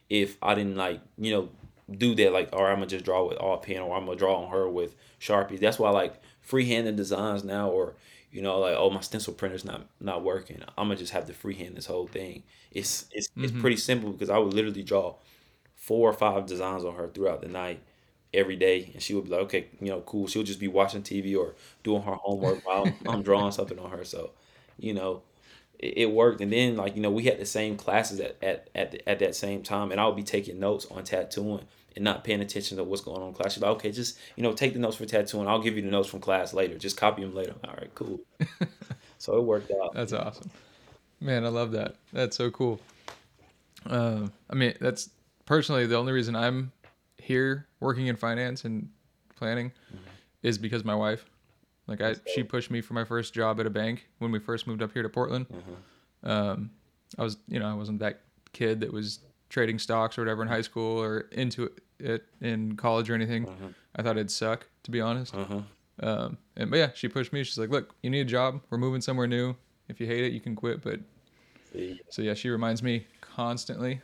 if 0.10 0.38
I 0.42 0.56
didn't 0.56 0.76
like 0.78 1.02
you 1.18 1.32
know 1.34 1.50
do 1.92 2.16
that 2.16 2.32
like 2.32 2.50
or 2.54 2.68
I'm 2.70 2.76
gonna 2.78 2.88
just 2.88 3.06
draw 3.06 3.28
with 3.28 3.38
all 3.38 3.58
pen 3.58 3.80
or 3.82 3.96
I'm 3.98 4.06
gonna 4.06 4.18
draw 4.18 4.44
on 4.44 4.52
her 4.52 4.70
with 4.70 4.96
sharpies. 5.20 5.60
That's 5.60 5.80
why 5.80 5.90
like 5.90 6.22
freehanding 6.48 6.96
designs 6.96 7.44
now 7.44 7.70
or 7.70 7.96
you 8.32 8.42
know 8.42 8.60
like 8.60 8.76
oh 8.78 8.90
my 8.92 9.02
stencil 9.02 9.34
printer's 9.34 9.66
not 9.66 9.88
not 10.00 10.24
working. 10.24 10.62
I'm 10.78 10.88
gonna 10.88 10.96
just 10.96 11.12
have 11.14 11.26
to 11.28 11.34
freehand 11.34 11.76
this 11.76 11.88
whole 11.88 12.08
thing. 12.08 12.44
It's 12.72 13.06
it's 13.12 13.30
it's 13.42 13.52
hmm 13.52 13.60
pretty 13.60 13.78
simple 13.78 14.12
because 14.12 14.30
I 14.30 14.38
would 14.38 14.54
literally 14.54 14.84
draw 14.84 15.16
four 15.76 16.10
or 16.10 16.14
five 16.14 16.46
designs 16.46 16.86
on 16.86 16.96
her 16.96 17.08
throughout 17.08 17.42
the 17.42 17.48
night 17.48 17.82
every 18.36 18.56
day 18.56 18.91
and 18.93 19.02
she 19.02 19.13
would 19.13 19.26
be 19.26 19.30
like 19.32 19.41
okay 19.41 19.67
you 19.82 19.89
know 19.89 20.02
cool. 20.02 20.28
She'll 20.28 20.43
just 20.43 20.60
be 20.60 20.67
watching 20.67 21.02
tv 21.02 21.38
or 21.38 21.56
doing 21.84 22.02
her 22.04 22.15
homework 22.15 22.65
while 22.65 22.88
i'm 23.08 23.24
drawing 23.24 23.52
something 23.52 23.80
on 23.80 23.91
her. 23.91 24.04
So 24.04 24.32
you 24.78 24.93
know 24.93 25.21
it, 25.80 25.93
it 25.98 26.12
worked. 26.12 26.41
And 26.41 26.52
then 26.52 26.76
like 26.76 26.95
you 26.95 27.02
know 27.02 27.12
we 27.12 27.24
had 27.24 27.39
the 27.39 27.45
same 27.45 27.78
classes 27.78 28.19
at 28.19 28.38
at 28.41 28.69
at, 28.76 28.91
the, 28.91 29.10
at 29.10 29.19
that 29.19 29.36
same 29.36 29.63
time 29.63 29.91
and 29.91 30.00
i 30.00 30.06
would 30.06 30.15
be 30.15 30.24
taking 30.24 30.60
notes 30.60 30.86
on 30.91 31.04
tattooing 31.04 31.65
and 31.95 32.04
not 32.04 32.26
paying 32.26 32.41
attention 32.41 32.76
to 32.78 32.84
what's 32.84 33.02
going 33.02 33.21
on 33.21 33.30
in 33.30 33.34
class. 33.34 33.54
She's 33.54 33.63
like 33.63 33.71
okay 33.78 33.91
just 33.91 34.17
you 34.36 34.43
know 34.43 34.54
take 34.54 34.74
the 34.74 34.80
notes 34.80 34.98
for 34.98 35.06
tattooing. 35.06 35.48
I'll 35.48 35.62
give 35.62 35.76
you 35.76 35.82
the 35.82 35.91
notes 35.91 36.10
from 36.10 36.19
class 36.19 36.54
later. 36.54 36.78
Just 36.78 36.98
copy 36.98 37.21
them 37.21 37.34
later. 37.34 37.56
All 37.63 37.74
right 37.74 37.93
cool. 37.95 38.19
So 39.17 39.38
it 39.38 39.43
worked 39.43 39.71
out. 39.71 39.93
That's 39.95 40.13
awesome, 40.13 40.52
man. 41.19 41.45
I 41.45 41.48
love 41.48 41.71
that. 41.71 41.95
That's 42.13 42.38
so 42.38 42.52
cool. 42.52 42.80
Um, 43.88 44.32
I 44.50 44.54
mean, 44.54 44.76
that's 44.80 45.10
personally 45.45 45.88
the 45.88 45.98
only 45.98 46.13
reason 46.13 46.36
I'm 46.36 46.71
here 47.26 47.68
working 47.80 48.06
in 48.08 48.16
finance 48.16 48.66
and 48.66 48.90
planning 49.36 49.72
is 50.44 50.58
because 50.60 50.84
my 50.84 50.94
wife. 50.96 51.26
Like 51.88 52.02
I, 52.02 52.16
she 52.34 52.44
pushed 52.44 52.70
me 52.72 52.82
for 52.82 52.94
my 52.94 53.04
first 53.04 53.34
job 53.34 53.60
at 53.60 53.66
a 53.66 53.70
bank 53.70 54.08
when 54.20 54.32
we 54.32 54.40
first 54.40 54.66
moved 54.68 54.82
up 54.82 54.92
here 54.94 55.04
to 55.04 55.10
Portland. 55.10 55.46
Mhm. 55.50 56.30
Um, 56.30 56.72
I 57.18 57.24
was, 57.24 57.38
you 57.48 57.60
know, 57.60 57.68
I 57.68 57.74
wasn't 57.74 58.00
that 58.00 58.22
kid 58.54 58.80
that 58.82 58.92
was 58.92 59.20
trading 59.50 59.78
stocks 59.80 60.18
or 60.18 60.22
whatever 60.22 60.42
in 60.42 60.48
high 60.48 60.62
school 60.62 61.00
or 61.02 61.22
into 61.32 61.72
it 62.00 62.26
in 62.42 62.76
college 62.76 63.10
or 63.10 63.14
anything. 63.16 63.46
Mhm. 63.46 63.74
I 63.96 64.02
thought 64.02 64.18
it'd 64.18 64.32
suck, 64.32 64.68
to 64.84 64.92
be 64.92 65.00
honest. 65.02 65.34
Uh-huh. 65.36 65.62
Um, 66.02 66.38
and 66.58 66.70
but 66.72 66.78
yeah, 66.78 66.90
she 66.94 67.08
pushed 67.08 67.32
me. 67.32 67.44
She's 67.44 67.58
like, 67.58 67.70
"Look, 67.70 67.96
you 68.02 68.10
need 68.10 68.22
a 68.22 68.26
job. 68.30 68.62
We're 68.70 68.78
moving 68.80 69.02
somewhere 69.02 69.28
new. 69.28 69.56
If 69.88 70.00
you 70.00 70.08
hate 70.08 70.24
it, 70.26 70.34
you 70.34 70.42
can 70.42 70.56
quit." 70.56 70.82
But 70.82 71.00
so 72.10 72.22
yeah, 72.22 72.34
she 72.34 72.50
reminds 72.50 72.82
me 72.84 73.06
constantly. 73.22 74.02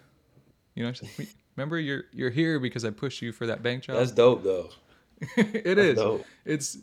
You 0.75 0.83
know, 0.83 0.91
she's 0.93 1.03
like, 1.03 1.17
"Wait, 1.19 1.35
remember 1.61 1.79
you're 1.79 2.05
you're 2.11 2.29
here 2.31 2.59
because 2.59 2.83
I 2.83 2.89
pushed 2.89 3.21
you 3.21 3.31
for 3.31 3.45
that 3.47 3.61
bank 3.61 3.83
job. 3.83 3.97
that's 3.97 4.11
dope 4.11 4.43
though 4.43 4.69
it 5.37 5.75
that's 5.75 5.79
is. 5.79 5.95
dope 5.95 6.25
It's 6.45 6.77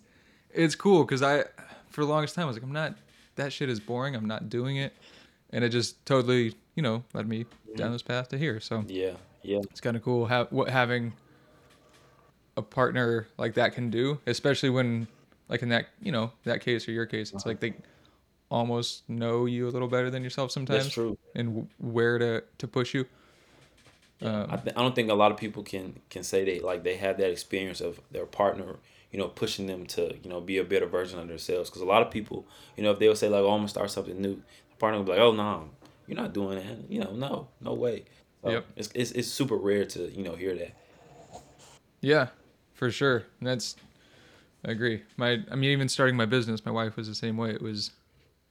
it's 0.50 0.74
cool 0.74 1.04
because 1.04 1.22
I 1.22 1.44
for 1.90 2.04
the 2.04 2.10
longest 2.10 2.34
time 2.34 2.44
I 2.44 2.46
was 2.46 2.56
like, 2.56 2.62
I'm 2.62 2.72
not. 2.72 2.94
That 3.36 3.52
shit 3.52 3.68
is 3.68 3.78
boring. 3.78 4.16
I'm 4.16 4.26
not 4.26 4.48
doing 4.48 4.76
it, 4.76 4.92
and 5.50 5.64
it 5.64 5.68
just 5.70 6.04
totally 6.06 6.54
you 6.74 6.82
know 6.82 7.04
led 7.14 7.28
me 7.28 7.44
down 7.76 7.86
mm-hmm. 7.86 7.92
this 7.92 8.02
path 8.02 8.28
to 8.28 8.38
here. 8.38 8.60
So 8.60 8.84
yeah 8.86 9.12
yeah 9.42 9.58
it's 9.70 9.80
kind 9.80 9.96
of 9.96 10.02
cool 10.02 10.26
how 10.26 10.46
what 10.46 10.68
having 10.68 11.12
a 12.56 12.62
partner 12.62 13.28
like 13.36 13.54
that 13.54 13.74
can 13.74 13.90
do, 13.90 14.20
especially 14.26 14.70
when 14.70 15.06
like 15.48 15.62
in 15.62 15.68
that 15.70 15.86
you 16.02 16.12
know 16.12 16.32
that 16.44 16.60
case 16.60 16.88
or 16.88 16.92
your 16.92 17.06
case, 17.06 17.32
it's 17.32 17.42
uh-huh. 17.42 17.50
like 17.50 17.60
they 17.60 17.74
almost 18.50 19.08
know 19.08 19.44
you 19.44 19.68
a 19.68 19.70
little 19.70 19.88
better 19.88 20.10
than 20.10 20.22
yourself 20.22 20.48
that's 20.48 20.54
sometimes 20.54 20.88
true 20.88 21.18
and 21.34 21.48
w- 21.48 21.68
where 21.78 22.18
to 22.18 22.42
to 22.58 22.66
push 22.66 22.94
you. 22.94 23.04
Yeah, 24.20 24.46
I, 24.48 24.57
Um, 24.57 24.61
th- 24.62 24.76
I 24.76 24.83
don't 24.83 24.94
think 24.94 25.11
a 25.11 25.14
lot 25.14 25.31
of 25.31 25.37
people 25.38 25.62
can 25.62 26.00
can 26.11 26.22
say 26.22 26.44
they 26.44 26.61
like 26.61 26.83
they 26.83 26.96
had 26.96 27.18
that 27.18 27.31
experience 27.31 27.81
of 27.81 28.00
their 28.11 28.26
partner, 28.26 28.76
you 29.12 29.18
know, 29.18 29.28
pushing 29.28 29.66
them 29.66 29.87
to 29.87 30.16
you 30.22 30.28
know 30.31 30.40
be 30.40 30.59
a 30.59 30.64
better 30.64 30.87
version 30.87 31.18
of 31.18 31.28
themselves. 31.28 31.70
Because 31.70 31.83
a 31.83 31.87
lot 31.87 32.02
of 32.02 32.11
people, 32.11 32.46
you 32.76 32.83
know, 32.83 32.90
if 32.92 32.98
they'll 32.98 33.14
say 33.16 33.28
like, 33.28 33.42
"Oh, 33.42 33.50
I'm 33.52 33.59
gonna 33.61 33.68
start 33.68 33.90
something 33.90 34.20
new," 34.20 34.35
the 34.37 34.76
partner 34.78 34.98
will 34.98 35.04
be 35.07 35.12
like, 35.12 35.20
"Oh, 35.20 35.33
no, 35.33 35.70
you're 36.07 36.16
not 36.16 36.33
doing 36.35 36.59
that." 36.59 36.90
You 36.90 37.00
know, 37.00 37.12
no, 37.12 37.48
no 37.61 37.74
way. 37.74 38.04
So 38.42 38.50
Yep. 38.50 38.66
it's, 38.76 38.90
it's 38.94 39.11
it's 39.12 39.28
super 39.28 39.57
rare 39.57 39.85
to 39.85 40.11
you 40.11 40.24
know 40.24 40.35
hear 40.35 40.54
that. 40.57 40.74
Yeah, 42.00 42.28
for 42.74 42.90
sure. 42.90 43.24
And 43.40 43.48
that's 43.48 43.76
I 44.64 44.70
agree. 44.72 45.02
My 45.16 45.44
I 45.50 45.54
mean 45.57 45.70
even 45.70 45.88
starting 45.88 46.16
my 46.16 46.26
business, 46.26 46.64
my 46.64 46.72
wife 46.72 46.96
was 46.96 47.09
the 47.09 47.14
same 47.14 47.37
way. 47.37 47.50
It 47.50 47.62
was 47.62 47.92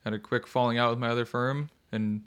had 0.04 0.14
a 0.14 0.20
quick 0.20 0.48
falling 0.48 0.78
out 0.78 0.90
with 0.92 1.00
my 1.00 1.10
other 1.10 1.26
firm 1.26 1.70
and 1.92 2.24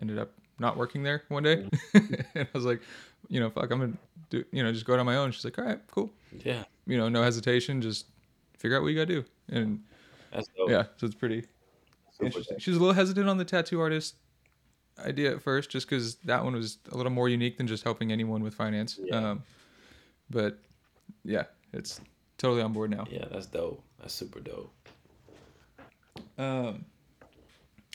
ended 0.00 0.18
up 0.18 0.32
not 0.58 0.76
working 0.76 1.02
there 1.02 1.22
one 1.28 1.42
day. 1.42 1.68
and 1.94 2.24
I 2.36 2.46
was 2.52 2.64
like, 2.64 2.80
you 3.28 3.40
know, 3.40 3.50
fuck, 3.50 3.70
I'm 3.70 3.80
gonna 3.80 3.92
do 4.30 4.44
you 4.52 4.62
know, 4.62 4.72
just 4.72 4.84
go 4.84 4.94
out 4.94 5.00
on 5.00 5.06
my 5.06 5.16
own. 5.16 5.30
She's 5.32 5.44
like, 5.44 5.58
All 5.58 5.64
right, 5.64 5.80
cool. 5.90 6.10
Yeah, 6.44 6.64
You 6.86 6.98
know, 6.98 7.08
no 7.08 7.22
hesitation, 7.22 7.80
just 7.80 8.06
figure 8.58 8.76
out 8.76 8.82
what 8.82 8.88
you 8.88 8.94
gotta 8.96 9.06
do. 9.06 9.24
And 9.48 9.82
that's 10.32 10.48
dope. 10.56 10.70
yeah, 10.70 10.84
so 10.96 11.06
it's 11.06 11.14
pretty 11.14 11.44
interesting. 12.20 12.54
dope. 12.54 12.60
She 12.60 12.70
was 12.70 12.76
a 12.76 12.80
little 12.80 12.94
hesitant 12.94 13.28
on 13.28 13.38
the 13.38 13.44
tattoo 13.44 13.80
artist 13.80 14.16
idea 15.04 15.32
at 15.32 15.42
first, 15.42 15.70
just 15.70 15.88
because 15.88 16.16
that 16.16 16.44
one 16.44 16.54
was 16.54 16.78
a 16.92 16.96
little 16.96 17.12
more 17.12 17.28
unique 17.28 17.56
than 17.56 17.66
just 17.66 17.84
helping 17.84 18.12
anyone 18.12 18.42
with 18.42 18.54
finance. 18.54 18.98
Yeah. 19.02 19.30
Um, 19.30 19.42
but 20.30 20.58
yeah, 21.24 21.44
it's 21.72 22.00
totally 22.36 22.62
on 22.62 22.72
board 22.72 22.90
now. 22.90 23.06
Yeah, 23.10 23.24
that's 23.30 23.46
dope. 23.46 23.82
That's 24.00 24.12
super 24.14 24.40
dope. 24.40 24.72
Um, 26.36 26.84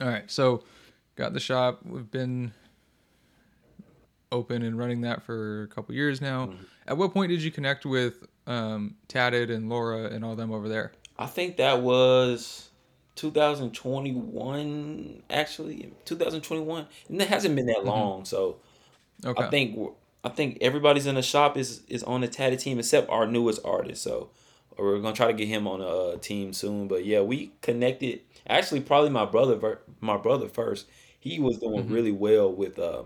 all 0.01 0.07
right, 0.07 0.29
so 0.29 0.63
got 1.15 1.33
the 1.33 1.39
shop. 1.39 1.79
We've 1.85 2.09
been 2.09 2.53
open 4.31 4.63
and 4.63 4.77
running 4.77 5.01
that 5.01 5.23
for 5.23 5.63
a 5.63 5.67
couple 5.67 5.93
years 5.95 6.21
now. 6.21 6.47
Mhm. 6.47 6.55
At 6.87 6.97
what 6.97 7.13
point 7.13 7.29
did 7.29 7.41
you 7.41 7.51
connect 7.51 7.85
with 7.85 8.25
um, 8.45 8.95
Tatted 9.07 9.49
and 9.49 9.69
Laura 9.69 10.09
and 10.09 10.25
all 10.25 10.35
them 10.35 10.51
over 10.51 10.67
there? 10.67 10.91
I 11.17 11.27
think 11.27 11.57
that 11.57 11.81
was 11.81 12.69
2021. 13.15 15.23
Actually, 15.29 15.93
2021, 16.05 16.87
and 17.09 17.21
it 17.21 17.27
hasn't 17.27 17.55
been 17.55 17.67
that 17.67 17.77
Mhm. 17.83 17.85
long. 17.85 18.25
So 18.25 18.57
Okay. 19.25 19.43
I 19.43 19.49
think 19.49 19.79
I 20.25 20.29
think 20.29 20.57
everybody's 20.61 21.05
in 21.05 21.15
the 21.15 21.21
shop 21.21 21.57
is 21.57 21.81
is 21.87 22.03
on 22.03 22.21
the 22.21 22.27
tatted 22.27 22.59
team 22.59 22.79
except 22.79 23.09
our 23.09 23.27
newest 23.27 23.61
artist. 23.65 24.01
So 24.03 24.29
we're 24.77 24.99
gonna 24.99 25.15
try 25.15 25.27
to 25.27 25.33
get 25.33 25.47
him 25.47 25.67
on 25.67 25.81
a 25.81 26.17
team 26.17 26.53
soon. 26.53 26.87
But 26.87 27.05
yeah, 27.05 27.21
we 27.21 27.51
connected. 27.61 28.21
Actually, 28.47 28.81
probably 28.81 29.09
my 29.09 29.25
brother 29.25 29.79
my 30.01 30.17
brother 30.17 30.47
first. 30.49 30.87
He 31.23 31.39
was 31.39 31.57
doing 31.59 31.87
Mhm. 31.87 31.89
really 31.89 32.11
well 32.11 32.51
with 32.51 32.79
uh, 32.79 33.03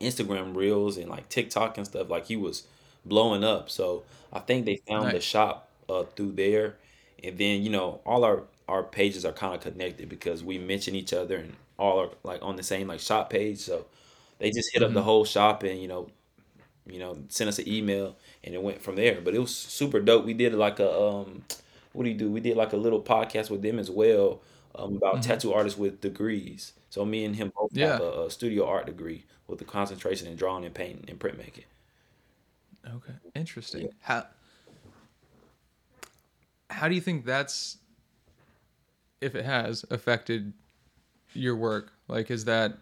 Instagram 0.00 0.54
reels 0.56 0.96
and 0.96 1.08
like 1.08 1.28
TikTok 1.28 1.76
and 1.78 1.86
stuff. 1.86 2.08
Like 2.10 2.26
he 2.26 2.36
was 2.36 2.66
blowing 3.04 3.44
up. 3.44 3.70
So 3.70 4.04
I 4.32 4.40
think 4.40 4.66
they 4.66 4.78
found 4.88 5.12
the 5.12 5.20
shop 5.20 5.68
uh, 5.88 6.04
through 6.04 6.32
there. 6.32 6.76
And 7.22 7.38
then 7.38 7.62
you 7.62 7.70
know 7.70 8.00
all 8.06 8.24
our 8.24 8.44
our 8.68 8.82
pages 8.84 9.24
are 9.24 9.32
kind 9.32 9.54
of 9.54 9.60
connected 9.60 10.08
because 10.08 10.44
we 10.44 10.58
mention 10.58 10.94
each 10.94 11.12
other 11.12 11.36
and 11.38 11.56
all 11.78 11.98
are 12.00 12.10
like 12.22 12.42
on 12.42 12.56
the 12.56 12.62
same 12.62 12.88
like 12.88 13.00
shop 13.00 13.30
page. 13.30 13.58
So 13.58 13.86
they 14.38 14.50
just 14.50 14.70
hit 14.72 14.82
up 14.82 14.94
the 14.94 15.02
Mhm. 15.02 15.04
whole 15.04 15.24
shop 15.24 15.62
and 15.64 15.80
you 15.80 15.88
know 15.88 16.08
you 16.86 16.98
know 16.98 17.18
sent 17.28 17.48
us 17.48 17.58
an 17.58 17.68
email 17.68 18.16
and 18.44 18.54
it 18.54 18.62
went 18.62 18.80
from 18.80 18.96
there 18.96 19.20
but 19.20 19.34
it 19.34 19.38
was 19.38 19.54
super 19.54 20.00
dope 20.00 20.24
we 20.24 20.32
did 20.34 20.54
like 20.54 20.78
a 20.80 20.90
um 21.00 21.42
what 21.92 22.04
do 22.04 22.10
you 22.10 22.16
do 22.16 22.30
we 22.30 22.40
did 22.40 22.56
like 22.56 22.72
a 22.72 22.76
little 22.76 23.02
podcast 23.02 23.50
with 23.50 23.62
them 23.62 23.78
as 23.78 23.90
well 23.90 24.40
um, 24.74 24.96
about 24.96 25.16
Mhm. 25.16 25.22
tattoo 25.22 25.52
artists 25.52 25.78
with 25.78 26.00
degrees 26.00 26.72
so 26.90 27.04
me 27.04 27.24
and 27.24 27.36
him 27.36 27.52
both 27.56 27.74
have 27.76 28.00
a, 28.00 28.26
a 28.26 28.30
studio 28.30 28.66
art 28.66 28.86
degree 28.86 29.24
with 29.46 29.58
the 29.58 29.64
concentration 29.64 30.28
in 30.28 30.36
drawing 30.36 30.64
and 30.64 30.74
painting 30.74 31.04
and 31.08 31.18
printmaking 31.18 31.64
Okay. 32.94 33.14
Interesting. 33.34 33.90
How 34.00 34.26
how 36.70 36.88
do 36.88 36.94
you 36.94 37.00
think 37.00 37.24
that's 37.24 37.78
if 39.20 39.34
it 39.34 39.44
has 39.44 39.84
affected 39.90 40.52
your 41.34 41.56
work? 41.56 41.92
Like 42.08 42.30
is 42.30 42.44
that 42.46 42.78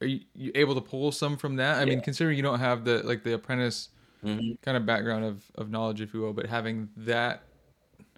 are 0.00 0.06
you, 0.06 0.20
you 0.34 0.52
able 0.54 0.74
to 0.74 0.80
pull 0.80 1.12
some 1.12 1.36
from 1.36 1.56
that? 1.56 1.78
I 1.80 1.84
mean, 1.84 2.00
considering 2.00 2.36
you 2.36 2.42
don't 2.42 2.58
have 2.58 2.84
the 2.84 3.02
like 3.04 3.22
the 3.22 3.34
apprentice 3.34 3.90
hmm 4.22 4.52
kind 4.62 4.76
of 4.76 4.86
background 4.86 5.24
of, 5.24 5.44
of 5.56 5.70
knowledge, 5.70 6.00
if 6.00 6.12
you 6.14 6.20
will, 6.20 6.32
but 6.32 6.46
having 6.46 6.88
that 6.96 7.42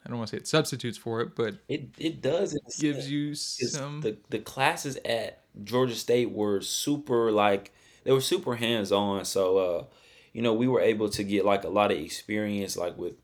I 0.05 0.09
don't 0.09 0.19
want 0.19 0.31
to 0.31 0.37
say 0.37 0.41
it 0.41 0.49
substitutes 0.49 0.99
for 0.99 1.21
it, 1.21 1.35
but 1.35 1.57
it, 1.69 1.91
it 1.99 2.23
does 2.23 2.53
sense. 2.53 2.79
gives 2.79 3.11
you 3.11 3.35
some 3.35 4.01
the 4.01 4.17
the 4.31 4.39
classes 4.39 4.99
at 5.05 5.43
Georgia 5.65 5.95
State 5.95 6.31
were 6.31 6.61
super 6.61 7.31
like 7.31 7.73
they 8.05 8.13
were 8.13 8.21
super 8.21 8.57
hands 8.57 8.93
on. 8.93 9.25
So 9.25 9.59
uh, 9.59 9.85
you 10.33 10.43
know, 10.43 10.55
we 10.55 10.69
were 10.69 10.81
able 10.81 11.09
to 11.11 11.25
get 11.25 11.45
like 11.45 11.65
a 11.65 11.69
lot 11.69 11.91
of 11.91 11.99
experience 11.99 12.77
like 12.77 12.97
with 12.97 13.15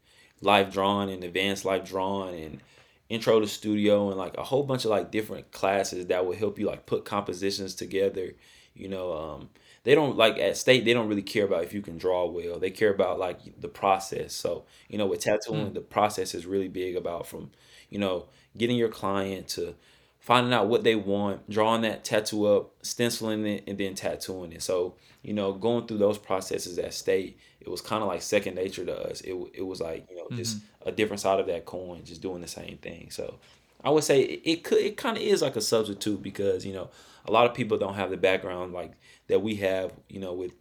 life 0.40 0.72
drawing 0.72 1.10
and 1.10 1.24
advanced 1.24 1.64
life 1.64 1.84
drawing 1.84 2.42
and 2.42 2.62
intro 3.08 3.40
to 3.40 3.46
studio 3.46 4.08
and 4.08 4.18
like 4.18 4.36
a 4.36 4.42
whole 4.42 4.62
bunch 4.62 4.84
of 4.84 4.90
like 4.90 5.10
different 5.10 5.52
classes 5.52 6.06
that 6.06 6.26
will 6.26 6.34
help 6.34 6.58
you 6.58 6.66
like 6.66 6.86
put 6.86 7.04
compositions 7.04 7.74
together. 7.74 8.32
You 8.74 8.88
know, 8.88 9.12
um, 9.12 9.50
they 9.84 9.94
don't 9.94 10.16
like 10.16 10.38
at 10.38 10.56
state 10.56 10.84
they 10.84 10.94
don't 10.94 11.08
really 11.08 11.22
care 11.22 11.44
about 11.44 11.62
if 11.64 11.72
you 11.72 11.82
can 11.82 11.96
draw 11.98 12.26
well. 12.26 12.58
They 12.58 12.70
care 12.70 12.90
about 12.92 13.18
like 13.18 13.60
the 13.60 13.68
process. 13.68 14.34
So, 14.34 14.64
you 14.88 14.98
know, 14.98 15.06
with 15.06 15.20
tattooing, 15.20 15.70
Mm. 15.70 15.74
the 15.74 15.80
process 15.80 16.34
is 16.34 16.46
really 16.46 16.68
big 16.68 16.96
about 16.96 17.26
from, 17.26 17.50
you 17.90 17.98
know, 17.98 18.26
getting 18.56 18.76
your 18.76 18.88
client 18.88 19.48
to 19.48 19.74
finding 20.18 20.54
out 20.54 20.68
what 20.68 20.84
they 20.84 20.94
want, 20.96 21.48
drawing 21.50 21.82
that 21.82 22.02
tattoo 22.02 22.46
up, 22.46 22.72
stenciling 22.82 23.46
it, 23.46 23.64
and 23.66 23.76
then 23.76 23.94
tattooing 23.94 24.52
it. 24.52 24.62
So, 24.62 24.94
you 25.22 25.34
know, 25.34 25.52
going 25.52 25.86
through 25.86 25.98
those 25.98 26.16
processes 26.16 26.78
at 26.78 26.94
state, 26.94 27.38
it 27.60 27.68
was 27.68 27.82
kind 27.82 28.02
of 28.02 28.08
like 28.08 28.22
second 28.22 28.54
nature 28.54 28.86
to 28.86 29.10
us. 29.10 29.20
It, 29.20 29.34
it 29.52 29.62
was 29.66 29.80
like, 29.82 30.06
you 30.08 30.16
know, 30.16 30.24
mm-hmm. 30.24 30.36
just 30.36 30.58
a 30.86 30.92
different 30.92 31.20
side 31.20 31.40
of 31.40 31.46
that 31.48 31.66
coin, 31.66 32.04
just 32.04 32.22
doing 32.22 32.40
the 32.40 32.48
same 32.48 32.78
thing. 32.78 33.10
So 33.10 33.38
I 33.84 33.90
would 33.90 34.04
say 34.04 34.22
it, 34.22 34.64
could, 34.64 34.78
it 34.78 34.96
kind 34.96 35.16
of 35.16 35.22
is 35.22 35.42
like 35.42 35.56
a 35.56 35.60
substitute 35.60 36.22
because, 36.22 36.64
you 36.64 36.72
know, 36.72 36.90
a 37.26 37.32
lot 37.32 37.46
of 37.46 37.54
people 37.54 37.78
don't 37.78 37.94
have 37.94 38.10
the 38.10 38.16
background 38.16 38.72
like 38.72 38.92
that 39.28 39.42
we 39.42 39.56
have, 39.56 39.92
you 40.08 40.20
know, 40.20 40.32
with 40.32 40.52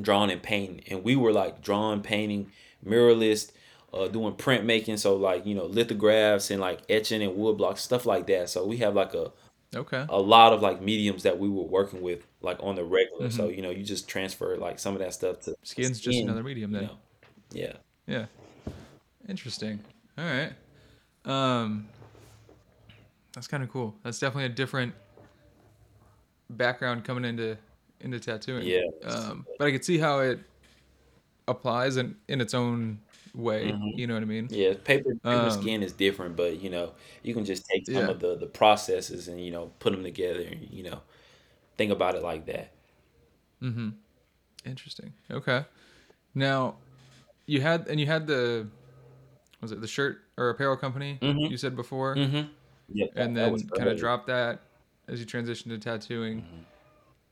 drawing 0.00 0.30
and 0.30 0.42
painting. 0.42 0.82
And 0.88 1.04
we 1.04 1.16
were 1.16 1.32
like 1.32 1.60
drawing, 1.62 2.02
painting, 2.02 2.50
muralist, 2.84 3.52
uh, 3.92 4.08
doing 4.08 4.34
printmaking, 4.34 4.98
so 4.98 5.16
like 5.16 5.46
you 5.46 5.54
know 5.54 5.66
lithographs 5.66 6.50
and 6.50 6.60
like 6.60 6.80
etching 6.88 7.22
and 7.22 7.36
wood 7.36 7.56
blocks, 7.56 7.82
stuff 7.82 8.06
like 8.06 8.26
that. 8.28 8.48
So 8.48 8.64
we 8.64 8.78
have 8.78 8.94
like 8.94 9.14
a 9.14 9.32
okay 9.74 10.04
a 10.08 10.20
lot 10.20 10.52
of 10.52 10.62
like 10.62 10.80
mediums 10.80 11.22
that 11.22 11.38
we 11.38 11.48
were 11.48 11.64
working 11.64 12.02
with 12.02 12.26
like 12.40 12.58
on 12.62 12.76
the 12.76 12.84
regular. 12.84 13.28
Mm-hmm. 13.28 13.36
So 13.36 13.48
you 13.48 13.62
know 13.62 13.70
you 13.70 13.82
just 13.82 14.08
transfer 14.08 14.56
like 14.56 14.78
some 14.78 14.94
of 14.94 15.00
that 15.00 15.14
stuff 15.14 15.40
to 15.40 15.56
skin's 15.62 15.98
skin, 15.98 16.12
just 16.12 16.24
another 16.24 16.42
medium 16.42 16.72
then. 16.72 16.82
You 16.82 16.88
know? 16.88 16.96
Yeah. 17.52 17.72
Yeah. 18.06 18.26
Interesting. 19.28 19.80
All 20.16 20.24
right. 20.24 20.52
Um, 21.24 21.88
that's 23.32 23.46
kind 23.46 23.62
of 23.62 23.70
cool. 23.70 23.94
That's 24.02 24.18
definitely 24.18 24.46
a 24.46 24.54
different 24.54 24.94
background 26.50 27.04
coming 27.04 27.24
into 27.24 27.56
into 28.00 28.18
tattooing. 28.18 28.66
Yeah. 28.66 28.82
Um, 29.04 29.46
but 29.58 29.66
I 29.66 29.70
could 29.70 29.84
see 29.84 29.98
how 29.98 30.20
it 30.20 30.40
applies 31.48 31.96
in 31.96 32.16
in 32.28 32.40
its 32.40 32.54
own 32.54 33.00
way. 33.34 33.70
Mm-hmm. 33.70 33.98
You 33.98 34.06
know 34.06 34.14
what 34.14 34.22
I 34.22 34.26
mean? 34.26 34.48
Yeah, 34.50 34.74
paper, 34.84 35.14
paper 35.14 35.28
um, 35.28 35.50
skin 35.50 35.82
is 35.82 35.92
different, 35.92 36.36
but 36.36 36.60
you 36.60 36.70
know, 36.70 36.92
you 37.22 37.34
can 37.34 37.44
just 37.44 37.66
take 37.66 37.86
some 37.86 37.94
yeah. 37.94 38.08
of 38.08 38.20
the 38.20 38.36
the 38.36 38.46
processes 38.46 39.28
and 39.28 39.44
you 39.44 39.50
know 39.50 39.70
put 39.78 39.92
them 39.92 40.02
together 40.02 40.40
and 40.40 40.68
you 40.70 40.82
know 40.82 41.00
think 41.76 41.92
about 41.92 42.14
it 42.14 42.22
like 42.22 42.46
that. 42.46 42.72
Mm-hmm. 43.62 43.90
Interesting. 44.64 45.12
Okay. 45.30 45.64
Now, 46.34 46.76
you 47.46 47.60
had 47.60 47.88
and 47.88 47.98
you 48.00 48.06
had 48.06 48.26
the 48.26 48.66
was 49.60 49.72
it 49.72 49.80
the 49.80 49.88
shirt 49.88 50.18
or 50.36 50.50
apparel 50.50 50.76
company 50.76 51.18
mm-hmm. 51.20 51.38
you 51.38 51.56
said 51.56 51.76
before? 51.76 52.16
Mm-hmm. 52.16 52.48
And 53.16 53.36
then 53.36 53.68
kind 53.68 53.88
of 53.88 53.98
dropped 53.98 54.26
that 54.26 54.60
as 55.08 55.20
you 55.20 55.26
transitioned 55.26 55.68
to 55.70 55.78
tattooing. 55.78 56.42
Mm-hmm. 56.42 56.60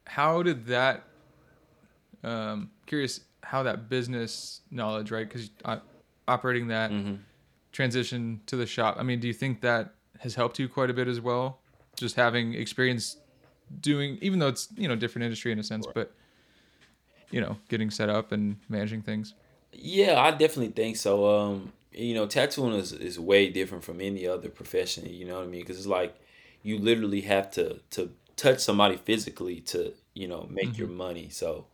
How 0.07 0.43
did 0.43 0.67
that? 0.67 1.05
Um, 2.25 2.71
curious 2.87 3.21
how 3.43 3.63
that 3.63 3.89
business 3.89 4.61
knowledge, 4.71 5.11
right? 5.11 5.29
Because 5.29 5.51
operating 6.27 6.69
that 6.69 6.91
mm-hmm. 6.91 7.15
transition 7.73 8.41
to 8.47 8.57
the 8.57 8.67
shop. 8.67 8.97
I 8.99 9.03
mean, 9.03 9.21
do 9.21 9.29
you 9.29 9.35
think 9.35 9.61
that 9.61 9.95
has 10.21 10.35
helped 10.35 10.59
you 10.59 10.69
quite 10.69 10.91
a 10.91 10.95
bit 10.95 11.09
as 11.09 11.21
well? 11.21 11.61
Just 11.97 12.17
having 12.17 12.55
experience 12.55 13.17
doing, 13.81 14.19
even 14.21 14.39
though 14.39 14.49
it's 14.49 14.69
you 14.77 14.89
know 14.89 14.97
different 14.97 15.25
industry 15.25 15.53
in 15.53 15.59
a 15.59 15.63
sense, 15.63 15.87
right. 15.87 15.95
but 15.95 16.13
you 17.31 17.41
know, 17.41 17.57
getting 17.69 17.91
set 17.91 18.09
up 18.09 18.33
and 18.33 18.57
managing 18.69 19.03
things. 19.03 19.35
Yeah, 19.73 20.21
I 20.21 20.31
definitely 20.31 20.69
think 20.69 20.97
so. 20.97 21.27
Um, 21.27 21.73
you 21.99 22.15
know, 22.15 22.27
tattooing 22.27 22.75
is, 22.75 22.93
is 22.93 23.19
way 23.19 23.51
different 23.51 23.83
from 23.83 24.01
any 24.01 24.27
other 24.27 24.49
profession. 24.49 25.07
You 25.09 25.27
know 25.27 25.37
what 25.37 25.45
I 25.45 25.49
mean? 25.49 25.61
Because 25.61 25.79
it's 25.79 25.87
like 25.87 26.15
you 26.63 26.79
literally 26.79 27.23
have 27.23 27.51
to 27.53 27.81
to 27.91 28.11
touch 28.37 28.61
somebody 28.61 28.97
physically 28.97 29.61
to 29.61 29.93
you 30.15 30.29
know 30.29 30.47
make 30.51 30.71
mm-hmm. 30.71 30.79
your 30.79 30.89
money. 30.89 31.29
So 31.31 31.67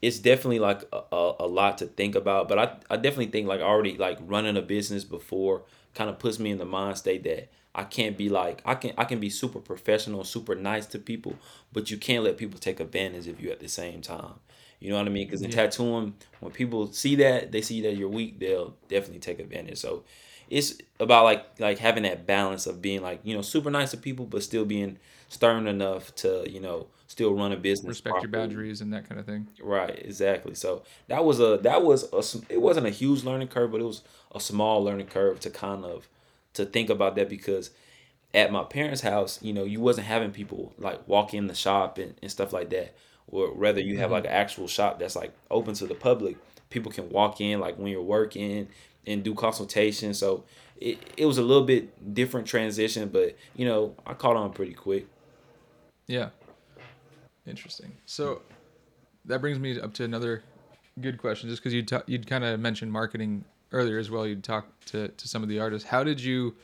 it's 0.00 0.18
definitely 0.18 0.60
like 0.60 0.82
a, 0.92 1.02
a, 1.12 1.34
a, 1.40 1.46
lot 1.46 1.78
to 1.78 1.86
think 1.86 2.14
about. 2.14 2.48
But 2.48 2.58
I, 2.58 2.76
I 2.88 2.96
definitely 2.96 3.26
think 3.26 3.48
like 3.48 3.60
already 3.60 3.96
like 3.98 4.18
running 4.22 4.56
a 4.56 4.62
business 4.62 5.04
before 5.04 5.62
kind 5.94 6.08
of 6.08 6.18
puts 6.18 6.38
me 6.38 6.50
in 6.50 6.58
the 6.58 6.64
mind 6.64 6.96
state 6.96 7.24
that 7.24 7.50
I 7.74 7.84
can't 7.84 8.16
be 8.16 8.28
like 8.28 8.62
I 8.64 8.74
can 8.74 8.92
I 8.96 9.04
can 9.04 9.20
be 9.20 9.28
super 9.28 9.60
professional, 9.60 10.24
super 10.24 10.54
nice 10.54 10.86
to 10.86 10.98
people, 10.98 11.34
but 11.72 11.90
you 11.90 11.98
can't 11.98 12.24
let 12.24 12.38
people 12.38 12.58
take 12.58 12.80
advantage 12.80 13.28
of 13.28 13.40
you 13.40 13.50
at 13.50 13.60
the 13.60 13.68
same 13.68 14.00
time. 14.00 14.34
You 14.80 14.90
know 14.90 14.96
what 14.96 15.06
I 15.06 15.10
mean? 15.10 15.26
Because 15.26 15.42
in 15.42 15.50
yeah. 15.50 15.56
tattooing, 15.56 16.14
when 16.40 16.52
people 16.52 16.92
see 16.92 17.16
that, 17.16 17.50
they 17.50 17.62
see 17.62 17.82
that 17.82 17.96
you're 17.96 18.08
weak, 18.08 18.38
they'll 18.38 18.76
definitely 18.88 19.18
take 19.18 19.40
advantage. 19.40 19.78
So 19.78 20.04
it's 20.50 20.74
about 21.00 21.24
like 21.24 21.44
like 21.58 21.78
having 21.78 22.04
that 22.04 22.26
balance 22.26 22.66
of 22.66 22.80
being 22.80 23.02
like 23.02 23.20
you 23.24 23.34
know 23.34 23.42
super 23.42 23.70
nice 23.70 23.90
to 23.90 23.96
people, 23.96 24.24
but 24.24 24.42
still 24.42 24.64
being 24.64 24.98
stern 25.28 25.66
enough 25.66 26.14
to 26.16 26.44
you 26.48 26.60
know 26.60 26.86
still 27.06 27.34
run 27.34 27.52
a 27.52 27.56
business. 27.56 27.88
Respect 27.88 28.14
properly. 28.14 28.30
your 28.30 28.40
boundaries 28.40 28.80
and 28.80 28.92
that 28.92 29.08
kind 29.08 29.20
of 29.20 29.26
thing. 29.26 29.48
Right, 29.60 29.98
exactly. 30.04 30.54
So 30.54 30.82
that 31.08 31.24
was 31.24 31.40
a 31.40 31.58
that 31.62 31.82
was 31.82 32.04
a 32.12 32.52
it 32.52 32.60
wasn't 32.60 32.86
a 32.86 32.90
huge 32.90 33.24
learning 33.24 33.48
curve, 33.48 33.72
but 33.72 33.80
it 33.80 33.84
was 33.84 34.02
a 34.32 34.40
small 34.40 34.84
learning 34.84 35.08
curve 35.08 35.40
to 35.40 35.50
kind 35.50 35.84
of 35.84 36.08
to 36.54 36.64
think 36.64 36.90
about 36.90 37.16
that 37.16 37.28
because 37.28 37.70
at 38.34 38.52
my 38.52 38.62
parents' 38.62 39.00
house, 39.00 39.42
you 39.42 39.52
know, 39.52 39.64
you 39.64 39.80
wasn't 39.80 40.06
having 40.06 40.30
people 40.30 40.72
like 40.78 41.06
walk 41.08 41.34
in 41.34 41.46
the 41.46 41.54
shop 41.54 41.98
and, 41.98 42.14
and 42.22 42.30
stuff 42.30 42.52
like 42.52 42.70
that. 42.70 42.94
Or 43.30 43.52
rather 43.52 43.80
you 43.80 43.98
have 43.98 44.06
mm-hmm. 44.06 44.14
like 44.14 44.24
an 44.24 44.30
actual 44.30 44.68
shop 44.68 44.98
that's 44.98 45.16
like 45.16 45.32
open 45.50 45.74
to 45.74 45.86
the 45.86 45.94
public. 45.94 46.36
People 46.70 46.92
can 46.92 47.08
walk 47.10 47.40
in 47.40 47.60
like 47.60 47.78
when 47.78 47.92
you're 47.92 48.02
working 48.02 48.68
and 49.06 49.22
do 49.22 49.34
consultations. 49.34 50.18
So 50.18 50.44
it, 50.80 50.98
it 51.16 51.26
was 51.26 51.38
a 51.38 51.42
little 51.42 51.64
bit 51.64 52.14
different 52.14 52.46
transition, 52.46 53.08
but 53.08 53.36
you 53.54 53.66
know, 53.66 53.94
I 54.06 54.14
caught 54.14 54.36
on 54.36 54.52
pretty 54.52 54.74
quick. 54.74 55.06
Yeah. 56.06 56.30
Interesting. 57.46 57.92
So 58.06 58.42
that 59.24 59.40
brings 59.40 59.58
me 59.58 59.80
up 59.80 59.94
to 59.94 60.04
another 60.04 60.42
good 61.00 61.18
question, 61.18 61.48
just 61.48 61.62
because 61.62 61.74
you 61.74 61.82
ta- 61.82 62.02
you'd 62.06 62.26
kind 62.26 62.44
of 62.44 62.60
mentioned 62.60 62.92
marketing 62.92 63.44
earlier 63.72 63.98
as 63.98 64.10
well. 64.10 64.26
You'd 64.26 64.44
talk 64.44 64.66
to 64.86 65.08
to 65.08 65.28
some 65.28 65.42
of 65.42 65.48
the 65.48 65.58
artists. 65.58 65.88
How 65.88 66.04
did 66.04 66.20
you 66.20 66.54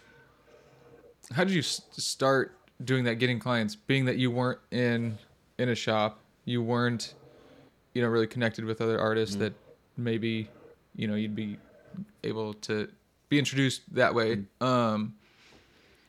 how 1.32 1.44
did 1.44 1.54
you 1.54 1.62
start 1.62 2.58
doing 2.82 3.04
that, 3.04 3.16
getting 3.16 3.38
clients, 3.38 3.76
being 3.76 4.04
that 4.06 4.16
you 4.16 4.30
weren't 4.30 4.60
in 4.70 5.18
in 5.58 5.68
a 5.68 5.74
shop, 5.74 6.20
you 6.44 6.62
weren't 6.62 7.14
you 7.94 8.02
know 8.02 8.08
really 8.08 8.26
connected 8.26 8.64
with 8.64 8.80
other 8.80 9.00
artists 9.00 9.34
mm-hmm. 9.34 9.44
that 9.44 9.54
maybe 9.96 10.48
you 10.94 11.08
know 11.08 11.14
you'd 11.14 11.34
be 11.34 11.56
able 12.22 12.54
to 12.54 12.88
be 13.28 13.38
introduced 13.38 13.82
that 13.94 14.14
way. 14.14 14.36
Mm-hmm. 14.36 14.64
Um, 14.64 15.14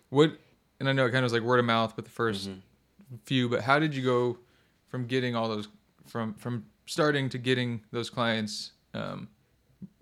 what 0.09 0.37
and 0.79 0.89
I 0.89 0.91
know 0.91 1.05
it 1.05 1.11
kind 1.11 1.19
of 1.19 1.23
was 1.23 1.33
like 1.33 1.41
word 1.41 1.59
of 1.59 1.65
mouth 1.65 1.95
with 1.95 2.05
the 2.05 2.11
1st 2.11 2.47
mm-hmm. 2.47 3.15
few, 3.23 3.49
but 3.49 3.61
how 3.61 3.79
did 3.79 3.95
you 3.95 4.03
go 4.03 4.37
from 4.87 5.05
getting 5.05 5.35
all 5.35 5.47
those 5.47 5.67
from 6.05 6.33
from 6.35 6.65
starting 6.85 7.29
to 7.29 7.37
getting 7.37 7.81
those 7.91 8.09
clients 8.09 8.71
um, 8.93 9.27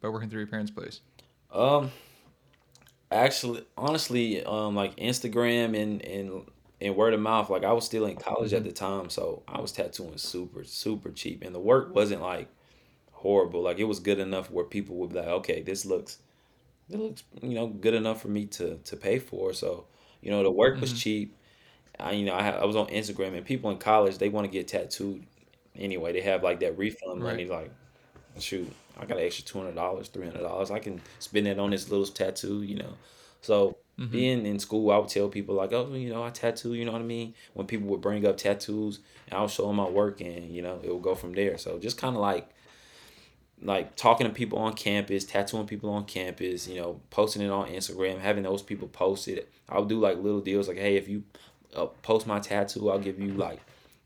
by 0.01 0.09
working 0.09 0.29
through 0.29 0.39
your 0.39 0.47
parents' 0.47 0.71
place? 0.71 1.01
Um, 1.51 1.91
actually, 3.11 3.65
honestly, 3.77 4.43
um, 4.43 4.75
like 4.75 4.95
Instagram 4.97 5.79
and 5.79 6.01
and 6.01 6.45
and 6.83 6.95
word 6.95 7.13
of 7.13 7.19
mouth. 7.19 7.49
Like 7.49 7.63
I 7.63 7.71
was 7.71 7.85
still 7.85 8.05
in 8.05 8.17
college 8.17 8.49
mm-hmm. 8.49 8.57
at 8.57 8.63
the 8.63 8.71
time, 8.71 9.09
so 9.09 9.43
I 9.47 9.61
was 9.61 9.71
tattooing 9.71 10.17
super 10.17 10.63
super 10.63 11.09
cheap, 11.09 11.43
and 11.43 11.55
the 11.55 11.59
work 11.59 11.95
wasn't 11.95 12.21
like 12.21 12.49
horrible. 13.11 13.61
Like 13.63 13.79
it 13.79 13.85
was 13.85 13.99
good 13.99 14.19
enough 14.19 14.51
where 14.51 14.65
people 14.65 14.97
would 14.97 15.11
be 15.11 15.15
like, 15.17 15.27
okay, 15.27 15.61
this 15.61 15.85
looks 15.85 16.19
it 16.89 16.99
looks 16.99 17.23
you 17.41 17.55
know 17.55 17.67
good 17.67 17.93
enough 17.93 18.21
for 18.21 18.27
me 18.27 18.45
to 18.47 18.77
to 18.83 18.95
pay 18.95 19.19
for. 19.19 19.53
So 19.53 19.85
you 20.21 20.29
know 20.29 20.43
the 20.43 20.51
work 20.51 20.79
was 20.79 20.91
mm-hmm. 20.91 20.99
cheap. 20.99 21.37
I, 21.99 22.11
you 22.11 22.25
know, 22.25 22.33
I, 22.33 22.49
I 22.49 22.65
was 22.65 22.75
on 22.75 22.87
Instagram 22.87 23.37
and 23.37 23.45
people 23.45 23.69
in 23.69 23.77
college 23.77 24.17
they 24.17 24.29
want 24.29 24.45
to 24.45 24.51
get 24.51 24.67
tattooed 24.67 25.25
anyway. 25.75 26.11
They 26.11 26.21
have 26.21 26.43
like 26.43 26.59
that 26.61 26.77
refund 26.77 27.21
money. 27.21 27.45
Like, 27.45 27.71
shoot, 28.39 28.71
I 28.97 29.05
got 29.05 29.19
an 29.19 29.25
extra 29.25 29.45
two 29.45 29.59
hundred 29.59 29.75
dollars, 29.75 30.07
three 30.09 30.25
hundred 30.25 30.41
dollars. 30.41 30.71
I 30.71 30.79
can 30.79 31.01
spend 31.19 31.47
it 31.47 31.59
on 31.59 31.69
this 31.69 31.89
little 31.89 32.05
tattoo. 32.07 32.63
You 32.63 32.77
know, 32.77 32.93
so 33.41 33.77
mm-hmm. 33.99 34.11
being 34.11 34.45
in 34.45 34.59
school, 34.59 34.91
I 34.91 34.97
would 34.97 35.09
tell 35.09 35.29
people 35.29 35.55
like, 35.55 35.73
oh, 35.73 35.93
you 35.93 36.09
know, 36.09 36.23
I 36.23 36.29
tattoo. 36.29 36.73
You 36.73 36.85
know 36.85 36.91
what 36.91 37.01
I 37.01 37.05
mean? 37.05 37.33
When 37.53 37.67
people 37.67 37.87
would 37.89 38.01
bring 38.01 38.25
up 38.25 38.37
tattoos, 38.37 38.99
I 39.31 39.41
would 39.41 39.49
show 39.49 39.67
them 39.67 39.77
my 39.77 39.89
work, 39.89 40.21
and 40.21 40.49
you 40.49 40.61
know, 40.61 40.79
it 40.83 40.93
would 40.93 41.03
go 41.03 41.15
from 41.15 41.33
there. 41.33 41.57
So 41.57 41.79
just 41.79 41.97
kind 41.97 42.15
of 42.15 42.21
like 42.21 42.49
like 43.61 43.95
talking 43.95 44.27
to 44.27 44.33
people 44.33 44.59
on 44.59 44.73
campus, 44.73 45.23
tattooing 45.23 45.67
people 45.67 45.89
on 45.89 46.05
campus, 46.05 46.67
you 46.67 46.75
know, 46.75 46.99
posting 47.09 47.41
it 47.41 47.49
on 47.49 47.69
Instagram, 47.69 48.19
having 48.19 48.43
those 48.43 48.61
people 48.61 48.87
post 48.87 49.27
it. 49.27 49.51
I'll 49.69 49.85
do 49.85 49.99
like 49.99 50.17
little 50.17 50.41
deals 50.41 50.67
like, 50.67 50.77
hey, 50.77 50.97
if 50.97 51.07
you 51.07 51.23
uh, 51.75 51.85
post 52.01 52.27
my 52.27 52.39
tattoo, 52.39 52.89
I'll 52.89 52.99
give 52.99 53.19
you 53.19 53.33
like 53.33 53.61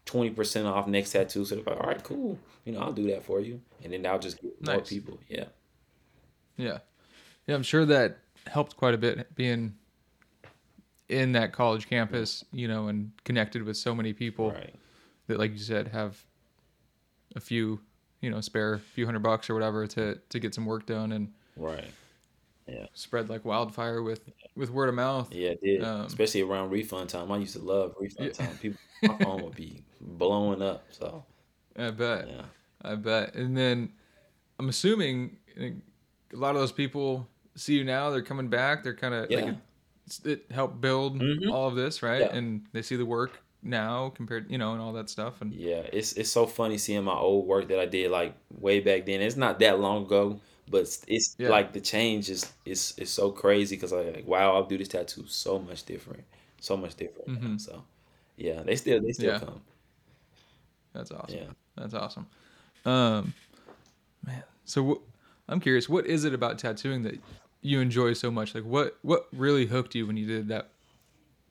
20% 0.06 0.66
off 0.66 0.88
next 0.88 1.12
tattoo. 1.12 1.46
So 1.46 1.56
they're 1.56 1.64
like, 1.64 1.82
all 1.82 1.88
right, 1.88 2.04
cool. 2.04 2.38
You 2.66 2.74
know, 2.74 2.80
I'll 2.80 2.94
do 2.94 3.08
that 3.08 3.24
for 3.24 3.40
you. 3.40 3.62
And 3.84 3.94
then 3.94 4.06
I'll 4.06 4.20
just 4.20 4.42
get 4.42 4.62
nice. 4.62 4.76
more 4.76 4.86
people. 4.86 5.20
Yeah. 5.28 5.46
Yeah. 6.56 6.80
Yeah, 7.48 7.56
I'm 7.56 7.64
sure 7.64 7.86
that 7.86 8.20
helped 8.50 8.78
quite 8.78 8.94
a 8.94 8.98
bit 8.98 9.36
being 9.36 9.76
in 11.10 11.32
that 11.34 11.54
college 11.54 11.88
campus, 11.88 12.44
you 12.52 12.68
know, 12.68 12.88
and 12.88 13.12
connected 13.24 13.64
with 13.64 13.78
so 13.78 13.96
many 13.96 14.14
people 14.14 14.52
right. 14.52 14.76
that, 15.28 15.40
like 15.40 15.52
you 15.52 15.60
said, 15.60 15.88
have 15.88 16.18
a 17.36 17.40
few, 17.40 17.80
you 18.22 18.30
know, 18.30 18.42
spare 18.42 18.80
few 18.80 19.06
hundred 19.06 19.24
bucks 19.24 19.50
or 19.50 19.54
whatever 19.54 19.88
to 19.88 20.20
to 20.30 20.40
get 20.40 20.54
some 20.54 20.66
work 20.66 20.86
done 20.86 21.12
and 21.12 21.32
right 21.56 21.86
yeah. 22.68 22.86
spread 22.94 23.30
like 23.30 23.46
wildfire 23.46 24.02
with 24.02 24.22
with 24.56 24.70
word 24.70 24.90
of 24.90 24.96
mouth. 24.96 25.34
Yeah, 25.34 25.50
it 25.50 25.62
did. 25.62 25.84
Um, 25.84 26.02
Especially 26.02 26.42
around 26.42 26.70
refund 26.70 27.10
time. 27.10 27.32
I 27.32 27.38
used 27.38 27.54
to 27.54 27.62
love 27.62 27.96
refund 28.00 28.34
yeah. 28.38 28.46
time. 28.46 28.58
People, 28.58 28.80
my 29.04 29.18
phone 29.18 29.44
would 29.44 29.56
be 29.56 29.84
blowing 30.02 30.62
up. 30.62 30.84
So 30.92 31.24
I 31.78 31.92
bet. 31.92 32.28
Yeah, 32.28 32.42
I 32.82 32.96
bet. 32.96 33.36
And 33.36 33.58
then 33.58 33.92
I'm 34.60 34.70
assuming 34.70 35.38
a 35.58 35.74
lot 36.34 36.56
of 36.56 36.62
those 36.62 36.72
people 36.72 37.28
see 37.58 37.74
you 37.78 37.84
now. 37.84 38.10
They're 38.10 38.22
coming 38.22 38.48
back. 38.48 38.84
They're 38.84 38.96
kind 38.96 39.14
of 39.14 39.30
yeah. 39.32 39.42
like 39.42 39.56
it 40.24 40.46
helped 40.52 40.80
build 40.80 41.20
Mhm. 41.20 41.52
all 41.52 41.68
of 41.68 41.76
this, 41.76 42.02
right? 42.02 42.22
Yeah. 42.22 42.36
And 42.36 42.66
they 42.72 42.82
see 42.82 42.96
the 42.96 43.06
work 43.06 43.32
now 43.62 44.10
compared, 44.10 44.50
you 44.50 44.58
know, 44.58 44.72
and 44.74 44.82
all 44.82 44.94
that 44.94 45.10
stuff. 45.10 45.42
And 45.42 45.54
Yeah, 45.54 45.84
it's 45.92 46.14
it's 46.14 46.32
so 46.32 46.46
funny 46.46 46.78
seeing 46.78 47.04
my 47.04 47.14
old 47.16 47.46
work 47.48 47.68
that 47.68 47.80
I 47.80 47.86
did 47.86 48.12
like 48.12 48.34
way 48.58 48.80
back 48.80 49.06
then. 49.06 49.22
It's 49.22 49.36
not 49.36 49.60
that 49.60 49.80
long 49.80 50.06
ago, 50.06 50.40
but 50.70 50.82
it's, 51.08 51.36
Yeah. 51.38 51.50
like 51.50 51.74
the 51.74 51.82
change 51.82 52.30
is 52.30 52.54
is 52.66 52.94
is 52.98 53.10
so 53.10 53.32
crazy 53.32 53.76
because 53.76 53.92
I 53.92 54.02
like 54.12 54.28
wow, 54.28 54.54
I'll 54.56 54.66
do 54.66 54.78
this 54.78 54.88
tattoo 54.88 55.26
so 55.28 55.60
much 55.60 55.84
different, 55.84 56.24
so 56.62 56.78
much 56.78 56.96
different. 56.96 57.28
Mhm. 57.42 57.60
So 57.60 57.84
yeah, 58.38 58.62
they 58.64 58.76
still 58.78 59.02
they 59.02 59.12
still 59.12 59.40
come. 59.40 59.62
that's 60.94 61.12
awesome. 61.12 61.38
Yeah. 61.38 61.52
That's 61.76 61.94
awesome. 61.94 62.28
Um, 62.86 63.34
man. 64.26 64.44
So 64.66 65.02
I'm 65.50 65.60
curious, 65.60 65.88
what 65.90 66.06
is 66.08 66.24
it 66.26 66.34
about 66.34 66.58
tattooing 66.60 67.04
that 67.04 67.20
you 67.68 67.82
enjoy 67.82 68.14
so 68.14 68.32
much? 68.32 68.56
Like, 68.56 68.64
what 68.64 68.98
what 69.02 69.28
really 69.34 69.66
hooked 69.66 69.96
you 69.96 70.08
when 70.08 70.18
you 70.18 70.26
did 70.26 70.48
that 70.50 70.70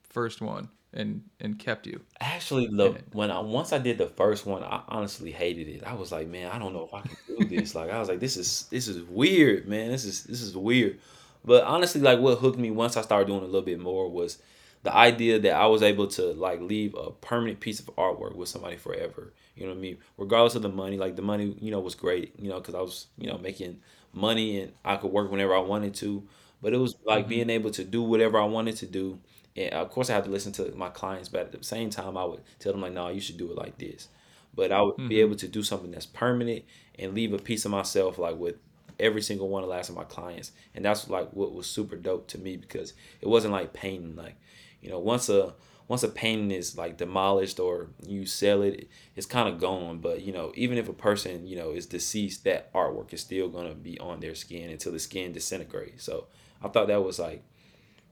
first 0.03 0.41
one 0.41 0.69
and 0.93 1.23
and 1.41 1.59
kept 1.59 1.87
you? 1.87 2.01
Actually, 2.21 2.69
look, 2.69 2.99
when 3.13 3.31
I 3.31 3.41
once 3.41 3.73
I 3.73 3.79
did 3.79 3.99
the 3.99 4.07
first 4.07 4.47
one, 4.47 4.63
I 4.63 4.83
honestly 4.89 5.31
hated 5.31 5.69
it. 5.69 5.85
I 5.85 5.95
was 5.95 6.13
like, 6.13 6.29
man, 6.29 6.51
I 6.51 6.59
don't 6.59 6.73
know 6.73 6.85
if 6.85 6.95
I 6.95 7.03
can 7.03 7.17
do 7.27 7.45
this. 7.45 7.75
Like, 7.75 7.91
I 7.91 7.99
was 7.99 8.09
like, 8.09 8.21
this 8.21 8.37
is 8.37 8.67
this 8.71 8.89
is 8.89 9.03
weird, 9.03 9.69
man. 9.69 9.91
This 9.91 10.05
is 10.05 10.25
this 10.25 10.43
is 10.43 10.57
weird. 10.57 10.99
But 11.45 11.65
honestly, 11.65 12.01
like, 12.01 12.19
what 12.19 12.39
hooked 12.39 12.59
me 12.59 12.71
once 12.71 12.97
I 12.97 13.03
started 13.03 13.29
doing 13.29 13.43
a 13.43 13.47
little 13.47 13.63
bit 13.63 13.79
more 13.79 14.11
was 14.11 14.39
the 14.83 14.95
idea 14.95 15.39
that 15.41 15.53
I 15.53 15.67
was 15.67 15.83
able 15.83 16.07
to 16.09 16.33
like 16.33 16.61
leave 16.61 16.95
a 16.95 17.11
permanent 17.11 17.61
piece 17.61 17.81
of 17.81 17.87
artwork 17.97 18.37
with 18.37 18.49
somebody 18.49 18.77
forever. 18.77 19.33
You 19.57 19.65
know 19.65 19.73
what 19.73 19.79
I 19.79 19.81
mean? 19.81 19.99
Regardless 20.17 20.55
of 20.55 20.63
the 20.63 20.69
money, 20.69 20.97
like 20.97 21.17
the 21.17 21.23
money, 21.23 21.57
you 21.61 21.71
know, 21.71 21.81
was 21.81 21.95
great. 21.95 22.39
You 22.39 22.51
know, 22.51 22.61
because 22.61 22.75
I 22.75 22.81
was 22.81 23.07
you 23.19 23.29
know 23.29 23.39
making 23.39 23.81
money 24.17 24.61
and 24.61 24.73
I 24.85 24.97
could 24.97 25.13
work 25.13 25.31
whenever 25.31 25.55
I 25.55 25.61
wanted 25.61 25.95
to. 25.97 26.27
But 26.63 26.73
it 26.75 26.79
was 26.79 26.97
like 27.05 27.29
Mhm. 27.29 27.29
being 27.29 27.51
able 27.51 27.71
to 27.73 27.85
do 27.85 28.03
whatever 28.03 28.39
I 28.41 28.45
wanted 28.47 28.77
to 28.79 28.87
do 28.87 29.21
and 29.57 29.73
of 29.73 29.91
course 29.91 30.11
I 30.11 30.15
had 30.15 30.25
to 30.25 30.31
listen 30.31 30.53
to 30.53 30.71
my 30.75 30.91
clients, 30.91 31.29
but 31.31 31.41
at 31.43 31.53
the 31.53 31.65
same 31.65 31.89
time 31.91 32.17
I 32.17 32.25
would 32.25 32.43
tell 32.59 32.73
them 32.73 32.83
like, 32.83 32.93
no, 32.93 33.09
you 33.09 33.21
should 33.21 33.39
do 33.39 33.51
it 33.51 33.57
like 33.57 33.79
this. 33.79 34.09
But 34.55 34.73
I 34.73 34.83
would 34.83 34.97
be 35.09 35.21
Mhm. 35.21 35.21
able 35.21 35.37
to 35.37 35.49
do 35.49 35.63
something 35.63 35.91
that's 35.91 36.07
permanent 36.07 36.65
and 36.99 37.15
leave 37.15 37.33
a 37.33 37.39
piece 37.39 37.65
of 37.65 37.71
myself 37.71 38.19
like 38.19 38.37
with 38.37 38.57
every 38.99 39.23
single 39.23 39.49
one 39.49 39.63
of 39.63 39.69
the 39.69 39.75
last 39.75 39.89
of 39.91 39.95
my 39.97 40.05
clients. 40.05 40.53
And 40.75 40.85
that's 40.85 41.09
like 41.09 41.31
what 41.33 41.53
was 41.55 41.67
super 41.67 41.97
dope 41.97 42.27
to 42.29 42.39
me 42.39 42.57
because 42.57 42.95
it 43.21 43.29
wasn't 43.29 43.53
like 43.53 43.73
painting. 43.73 44.17
Like, 44.17 44.37
you 44.81 44.91
know, 44.91 44.99
once 44.99 45.29
a 45.29 45.55
once 45.89 46.03
a 46.03 46.09
painting 46.09 46.51
is 46.51 46.77
like 46.77 46.97
demolished 46.97 47.61
or 47.61 47.89
you 48.07 48.27
sell 48.27 48.63
it, 48.63 48.89
it's 49.15 49.27
kind 49.27 49.49
of 49.49 49.61
gone. 49.61 49.99
But 49.99 50.23
you 50.23 50.33
know, 50.33 50.53
even 50.57 50.79
if 50.79 50.89
a 50.89 50.93
person 50.93 51.47
you 51.47 51.57
know 51.57 51.71
is 51.71 51.87
deceased, 51.87 52.45
that 52.45 52.73
artwork 52.73 53.13
is 53.13 53.21
still 53.21 53.49
gonna 53.49 53.75
be 53.75 53.99
on 54.01 54.21
their 54.21 54.35
skin 54.35 54.71
until 54.71 54.93
the 54.93 54.99
skin 54.99 55.33
disintegrates. 55.33 56.05
So 56.05 56.27
I 56.63 56.69
thought 56.69 56.89
that 56.89 57.03
was 57.05 57.19
like 57.19 57.43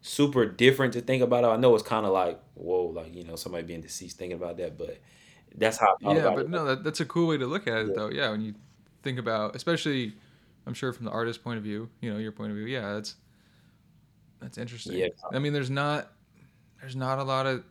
super 0.03 0.45
different 0.47 0.93
to 0.93 1.01
think 1.01 1.23
about 1.23 1.45
it. 1.45 1.49
I 1.49 1.57
know 1.57 1.75
it's 1.75 1.83
kind 1.83 2.07
of 2.07 2.13
like 2.13 2.41
whoa, 2.55 2.87
like 2.87 3.15
you 3.15 3.25
know 3.25 3.37
somebody 3.37 3.65
being 3.65 3.81
deceased 3.81 4.19
thinking 4.19 4.37
about 4.37 4.57
that, 4.59 4.79
but 4.79 4.99
that's 5.57 5.77
how 5.79 5.97
Yeah, 6.01 6.31
but 6.35 6.41
it. 6.47 6.51
no, 6.51 6.65
that, 6.67 6.85
that's 6.85 7.01
a 7.01 7.05
cool 7.05 7.29
way 7.29 7.39
to 7.39 7.47
look 7.47 7.67
at 7.67 7.79
it, 7.79 7.89
Yeah. 7.89 7.93
though. 7.97 8.11
Yeah, 8.11 8.31
when 8.31 8.41
you 8.41 8.55
think 9.03 9.19
about, 9.19 9.55
especially, 9.55 10.15
I'm 10.67 10.75
sure 10.75 10.93
from 10.93 11.07
the 11.07 11.13
artist's 11.13 11.43
point 11.43 11.59
of 11.59 11.63
view, 11.65 11.89
you 12.01 12.13
know, 12.13 12.19
your 12.19 12.33
point 12.33 12.51
of 12.51 12.57
view. 12.57 12.67
Yeah, 12.67 12.95
that's 12.95 13.15
that's 14.41 14.59
interesting. 14.59 14.97
Yeah. 14.99 15.09
I 15.33 15.39
mean, 15.39 15.53
there's 15.53 15.71
not 15.71 16.13
there's 16.85 16.95
not 16.95 17.19
a 17.19 17.23
lot 17.25 17.47
of 17.47 17.65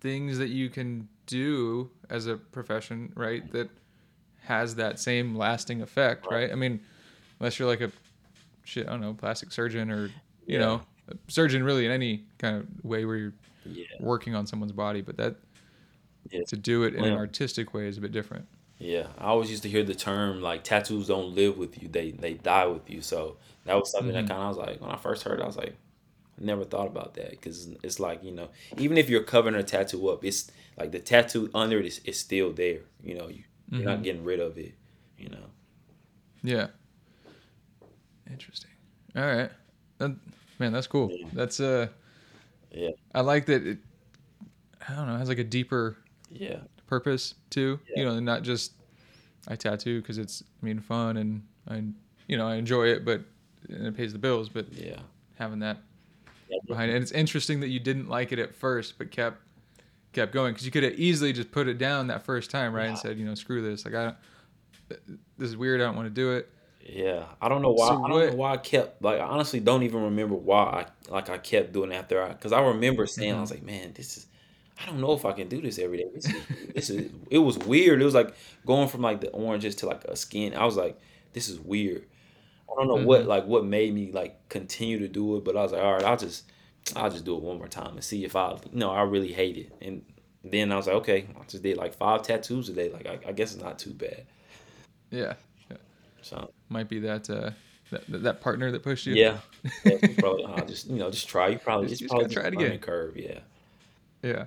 things 0.00 0.38
that 0.38 0.48
you 0.48 0.70
can 0.70 1.06
do 1.26 1.90
as 2.08 2.26
a 2.26 2.36
profession, 2.38 3.12
right? 3.14 3.50
That 3.52 3.68
has 4.40 4.76
that 4.76 4.98
same 4.98 5.34
lasting 5.36 5.82
effect, 5.82 6.24
Right. 6.30 6.44
right? 6.44 6.50
I 6.52 6.54
mean, 6.54 6.80
unless 7.38 7.58
you're 7.58 7.68
like 7.68 7.82
a 7.82 7.92
shit, 8.64 8.86
I 8.86 8.90
don't 8.92 9.02
know, 9.02 9.12
plastic 9.12 9.52
surgeon 9.52 9.90
or 9.90 10.06
you 10.46 10.54
Yeah. 10.54 10.58
know, 10.60 10.82
a 11.10 11.16
surgeon 11.28 11.62
really 11.62 11.84
in 11.84 11.92
any 11.92 12.24
kind 12.38 12.56
of 12.56 12.84
way 12.84 13.04
where 13.04 13.16
you're 13.16 13.34
Yeah, 13.66 13.84
working 14.00 14.34
on 14.34 14.46
someone's 14.46 14.72
body, 14.72 15.02
but 15.02 15.18
that 15.18 15.36
Yeah. 16.30 16.40
to 16.46 16.56
do 16.56 16.84
it 16.84 16.94
in 16.94 17.04
an 17.04 17.12
artistic 17.12 17.74
way 17.74 17.86
is 17.86 17.98
a 17.98 18.00
bit 18.00 18.12
different. 18.12 18.46
yeah. 18.78 19.08
I 19.18 19.26
always 19.26 19.50
used 19.50 19.62
to 19.64 19.68
hear 19.68 19.82
the 19.84 19.94
term 19.94 20.40
like 20.40 20.64
tattoos 20.64 21.08
don't 21.08 21.34
live 21.34 21.58
with 21.58 21.82
you; 21.82 21.88
they 21.88 22.12
they 22.12 22.32
die 22.34 22.66
with 22.66 22.88
you. 22.88 23.02
So 23.02 23.36
that 23.66 23.74
was 23.74 23.90
something 23.90 24.14
Mhm. 24.14 24.26
that 24.26 24.28
kind 24.28 24.40
of 24.40 24.46
I 24.46 24.48
was 24.48 24.56
like 24.56 24.80
when 24.80 24.90
I 24.90 24.96
first 24.96 25.22
heard, 25.24 25.38
it, 25.40 25.42
I 25.42 25.46
was 25.46 25.56
like, 25.58 25.76
I 26.40 26.44
never 26.44 26.64
thought 26.64 26.86
about 26.86 27.14
that 27.14 27.30
because 27.30 27.68
it's 27.82 27.98
like 28.00 28.22
you 28.22 28.32
know 28.32 28.48
even 28.78 28.98
if 28.98 29.08
you're 29.08 29.22
covering 29.22 29.54
a 29.54 29.62
tattoo 29.62 30.08
up, 30.08 30.24
it's 30.24 30.50
like 30.78 30.92
the 30.92 30.98
tattoo 30.98 31.50
under 31.54 31.78
it 31.80 31.86
is, 31.86 32.00
is 32.04 32.18
still 32.20 32.52
there. 32.52 32.80
You 33.02 33.14
know, 33.14 33.28
you, 33.28 33.44
you're 33.70 33.84
not 33.84 34.00
Mhm. 34.00 34.04
getting 34.04 34.24
rid 34.24 34.40
of 34.40 34.58
it. 34.58 34.74
You 35.18 35.30
know. 35.30 35.46
Yeah. 36.42 36.68
Interesting. 38.30 38.70
All 39.14 39.22
right. 39.24 39.50
That, 39.98 40.16
man, 40.58 40.72
that's 40.72 40.86
cool. 40.86 41.10
Yeah. 41.12 41.26
That's 41.32 41.60
uh 41.60 41.88
Yeah. 42.70 42.90
I 43.14 43.20
like 43.20 43.46
that 43.46 43.66
it 43.66 43.78
I 44.88 44.94
don't 44.94 45.06
know, 45.06 45.14
it 45.14 45.18
has 45.18 45.28
like 45.28 45.38
a 45.38 45.44
deeper 45.44 45.96
Yeah. 46.30 46.60
purpose 46.86 47.34
too. 47.50 47.80
Yeah. 47.88 48.00
You 48.02 48.04
know, 48.08 48.20
not 48.20 48.42
just 48.42 48.72
I 49.48 49.56
tattoo 49.56 50.00
because 50.00 50.18
it's 50.18 50.42
I 50.62 50.66
mean 50.66 50.80
fun 50.80 51.16
and 51.16 51.42
I 51.68 51.82
you 52.28 52.36
know, 52.36 52.46
I 52.46 52.56
enjoy 52.56 52.88
it 52.88 53.04
but 53.04 53.22
and 53.68 53.86
it 53.86 53.96
pays 53.96 54.12
the 54.12 54.18
bills, 54.18 54.48
but 54.48 54.70
Yeah. 54.72 55.00
having 55.38 55.60
that. 55.60 55.78
Behind 56.66 56.90
it. 56.90 56.94
And 56.94 57.02
it's 57.02 57.12
interesting 57.12 57.60
that 57.60 57.68
you 57.68 57.80
didn't 57.80 58.08
like 58.08 58.32
it 58.32 58.38
at 58.38 58.54
first 58.54 58.98
but 58.98 59.10
kept 59.10 59.40
kept 60.12 60.32
going 60.32 60.52
because 60.52 60.64
you 60.64 60.72
could 60.72 60.82
have 60.82 60.94
easily 60.94 61.32
just 61.32 61.50
put 61.50 61.68
it 61.68 61.78
down 61.78 62.06
that 62.06 62.24
first 62.24 62.50
time, 62.50 62.72
right? 62.72 62.88
And 62.88 62.98
said, 62.98 63.18
you 63.18 63.26
know, 63.26 63.34
screw 63.34 63.62
this. 63.62 63.84
Like 63.84 63.94
I 63.94 64.04
don't 64.04 64.16
this 64.88 65.48
is 65.48 65.56
weird, 65.56 65.80
I 65.80 65.84
don't 65.84 65.96
want 65.96 66.06
to 66.06 66.14
do 66.14 66.32
it. 66.32 66.50
Yeah, 66.88 67.24
I 67.40 67.48
don't 67.48 67.62
know 67.62 67.72
why. 67.72 67.88
So 67.88 68.04
I 68.04 68.08
don't 68.08 68.10
what- 68.10 68.30
know 68.30 68.36
why 68.36 68.52
I 68.52 68.56
kept 68.58 69.02
like. 69.02 69.20
I 69.20 69.24
honestly 69.24 69.60
don't 69.60 69.82
even 69.82 70.04
remember 70.04 70.36
why 70.36 70.86
I 71.08 71.12
like 71.12 71.28
I 71.28 71.38
kept 71.38 71.72
doing 71.72 71.90
it 71.90 71.96
after 71.96 72.22
I 72.22 72.28
because 72.28 72.52
I 72.52 72.60
remember 72.60 73.06
saying 73.06 73.30
I 73.30 73.32
mm-hmm. 73.32 73.40
was 73.40 73.50
like, 73.50 73.62
man, 73.62 73.92
this 73.94 74.16
is. 74.16 74.26
I 74.80 74.84
don't 74.84 75.00
know 75.00 75.14
if 75.14 75.24
I 75.24 75.32
can 75.32 75.48
do 75.48 75.62
this 75.62 75.78
every 75.78 75.96
day. 75.96 76.04
This 76.14 76.26
is, 76.26 76.42
this 76.74 76.90
is. 76.90 77.10
It 77.30 77.38
was 77.38 77.58
weird. 77.58 78.00
It 78.00 78.04
was 78.04 78.14
like 78.14 78.34
going 78.66 78.88
from 78.88 79.00
like 79.00 79.20
the 79.20 79.30
oranges 79.30 79.74
to 79.76 79.86
like 79.86 80.04
a 80.04 80.14
skin. 80.14 80.54
I 80.54 80.64
was 80.64 80.76
like, 80.76 81.00
this 81.32 81.48
is 81.48 81.58
weird. 81.58 82.04
I 82.70 82.74
don't 82.76 82.88
know 82.88 83.06
what 83.06 83.22
Mhm. 83.22 83.26
like 83.26 83.46
what 83.46 83.64
made 83.64 83.94
me 83.94 84.10
like 84.12 84.48
continue 84.48 84.98
to 85.00 85.08
do 85.08 85.36
it, 85.36 85.44
but 85.44 85.56
I 85.56 85.62
was 85.62 85.72
like, 85.72 85.82
all 85.82 85.94
right, 85.94 86.04
I'll 86.04 86.16
just 86.16 86.44
I'll 86.94 87.10
just 87.10 87.24
do 87.24 87.36
it 87.36 87.42
one 87.42 87.58
more 87.58 87.68
time 87.68 87.92
and 87.94 88.04
see 88.04 88.24
if 88.24 88.36
I 88.36 88.52
you 88.72 88.78
know 88.78 88.90
I 88.90 89.02
really 89.02 89.32
hate 89.32 89.56
it. 89.56 89.72
And 89.80 90.04
then 90.44 90.70
I 90.72 90.76
was 90.76 90.86
like, 90.86 90.96
okay, 90.96 91.26
I 91.40 91.44
just 91.44 91.62
did 91.62 91.76
like 91.76 91.94
five 91.94 92.22
tattoos 92.22 92.68
a 92.68 92.72
day. 92.72 92.90
Like 92.90 93.06
I, 93.06 93.18
I 93.28 93.32
guess 93.32 93.54
it's 93.54 93.62
not 93.62 93.78
too 93.78 93.92
bad. 93.92 94.24
Yeah. 95.10 95.34
So 96.22 96.50
Might 96.68 96.88
be 96.88 96.98
that 97.00 97.30
uh 97.30 97.50
that, 97.90 98.02
that 98.24 98.40
partner 98.40 98.72
that 98.72 98.82
pushed 98.82 99.06
you. 99.06 99.14
Yeah, 99.14 99.38
yeah 99.84 99.98
probably. 100.18 100.44
I'll 100.44 100.66
just 100.66 100.88
you 100.88 100.96
know 100.96 101.10
just 101.10 101.28
try. 101.28 101.48
You 101.48 101.58
probably 101.58 101.86
Just- 101.88 102.00
just 102.02 102.10
probably 102.10 102.34
try 102.34 102.46
it 102.46 102.54
a 102.54 102.56
again. 102.58 102.78
Curve, 102.80 103.16
yeah. 103.16 103.38
Yeah. 104.22 104.46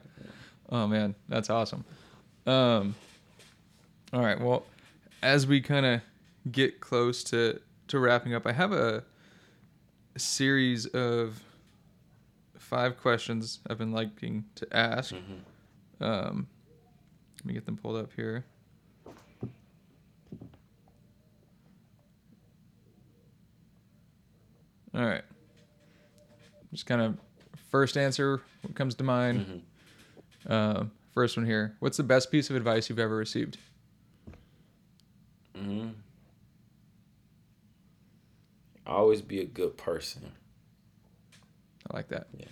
Oh 0.69 0.87
man, 0.87 1.15
that's 1.29 1.49
awesome. 1.49 1.85
Um 2.45 2.95
all 4.11 4.21
right, 4.21 4.39
well, 4.41 4.65
as 5.21 5.45
we 5.47 5.61
kind 5.61 5.85
of 5.85 6.01
get 6.51 6.79
close 6.81 7.23
to 7.25 7.59
to 7.89 7.99
wrapping 7.99 8.33
up, 8.33 8.45
I 8.47 8.51
have 8.53 8.71
a, 8.71 9.03
a 10.15 10.19
series 10.19 10.85
of 10.87 11.41
five 12.57 12.97
questions 12.97 13.59
I've 13.69 13.77
been 13.77 13.91
liking 13.91 14.45
to 14.55 14.67
ask. 14.75 15.13
Mhm. 15.13 16.03
Um 16.05 16.47
let 17.37 17.45
me 17.45 17.53
get 17.53 17.65
them 17.65 17.77
pulled 17.77 17.95
up 17.95 18.11
here. 18.15 18.45
All 24.93 25.05
right. 25.05 25.23
Just 26.71 26.85
kind 26.85 27.01
of 27.01 27.17
first 27.69 27.95
answer 27.97 28.41
what 28.61 28.75
comes 28.75 28.95
to 28.95 29.03
mind. 29.03 29.63
Mhm. 30.47 30.51
Um, 30.51 30.91
first 31.13 31.37
one 31.37 31.45
here. 31.45 31.75
What's 31.79 31.97
the 31.97 32.03
best 32.03 32.31
piece 32.31 32.49
of 32.49 32.55
advice 32.55 32.89
you've 32.89 32.99
ever 32.99 33.15
received? 33.15 33.57
Mhm. 35.55 35.93
Always 38.89 39.21
be 39.21 39.39
a 39.39 39.45
good 39.45 39.77
person. 39.77 40.31
I 41.89 41.95
like 41.95 42.07
that. 42.09 42.27
Yeah. 42.35 42.45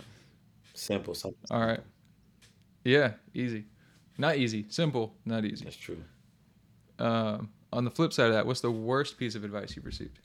Simple, 0.76 1.16
something. 1.16 1.40
All 1.50 1.66
right. 1.66 1.80
Yeah, 2.84 3.14
easy. 3.34 3.66
Not 4.20 4.38
easy. 4.38 4.68
Simple, 4.70 5.16
not 5.26 5.46
easy. 5.46 5.66
That's 5.66 5.76
true. 5.76 6.04
Um, 7.00 7.50
on 7.74 7.86
the 7.86 7.92
flip 7.92 8.14
side 8.14 8.28
of 8.28 8.34
that, 8.34 8.46
what's 8.46 8.62
the 8.62 8.72
worst 8.72 9.18
piece 9.18 9.34
of 9.34 9.44
advice 9.44 9.76
you've 9.76 9.86
received? 9.86 10.20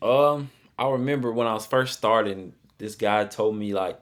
Um, 0.00 0.50
I 0.78 0.88
remember 0.88 1.32
when 1.32 1.48
I 1.48 1.54
was 1.54 1.66
first 1.66 1.98
starting, 1.98 2.52
this 2.78 2.94
guy 2.94 3.24
told 3.24 3.56
me 3.56 3.74
like 3.74 4.00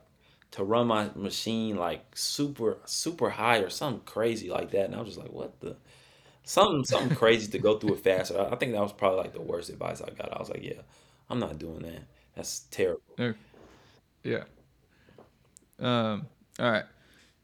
to 0.52 0.64
run 0.64 0.86
my 0.86 1.08
machine 1.14 1.76
like 1.76 2.04
super 2.14 2.76
super 2.84 3.30
high 3.30 3.58
or 3.58 3.70
something 3.70 4.02
crazy 4.04 4.50
like 4.50 4.70
that, 4.72 4.84
and 4.84 4.94
I 4.94 4.98
was 4.98 5.08
just 5.08 5.20
like, 5.20 5.32
what 5.32 5.60
the. 5.60 5.76
Something, 6.44 6.84
something 6.84 7.16
crazy 7.16 7.50
to 7.52 7.58
go 7.58 7.78
through 7.78 7.94
it 7.94 8.00
faster. 8.00 8.38
I 8.38 8.54
think 8.56 8.72
that 8.72 8.80
was 8.82 8.92
probably 8.92 9.18
like 9.18 9.32
the 9.32 9.40
worst 9.40 9.70
advice 9.70 10.02
I 10.02 10.10
got. 10.10 10.32
I 10.32 10.38
was 10.38 10.50
like, 10.50 10.62
"Yeah, 10.62 10.82
I'm 11.30 11.38
not 11.38 11.58
doing 11.58 11.82
that. 11.82 12.02
That's 12.36 12.60
terrible." 12.70 13.02
Yeah. 14.22 14.44
Um, 15.78 16.26
all 16.58 16.70
right. 16.70 16.84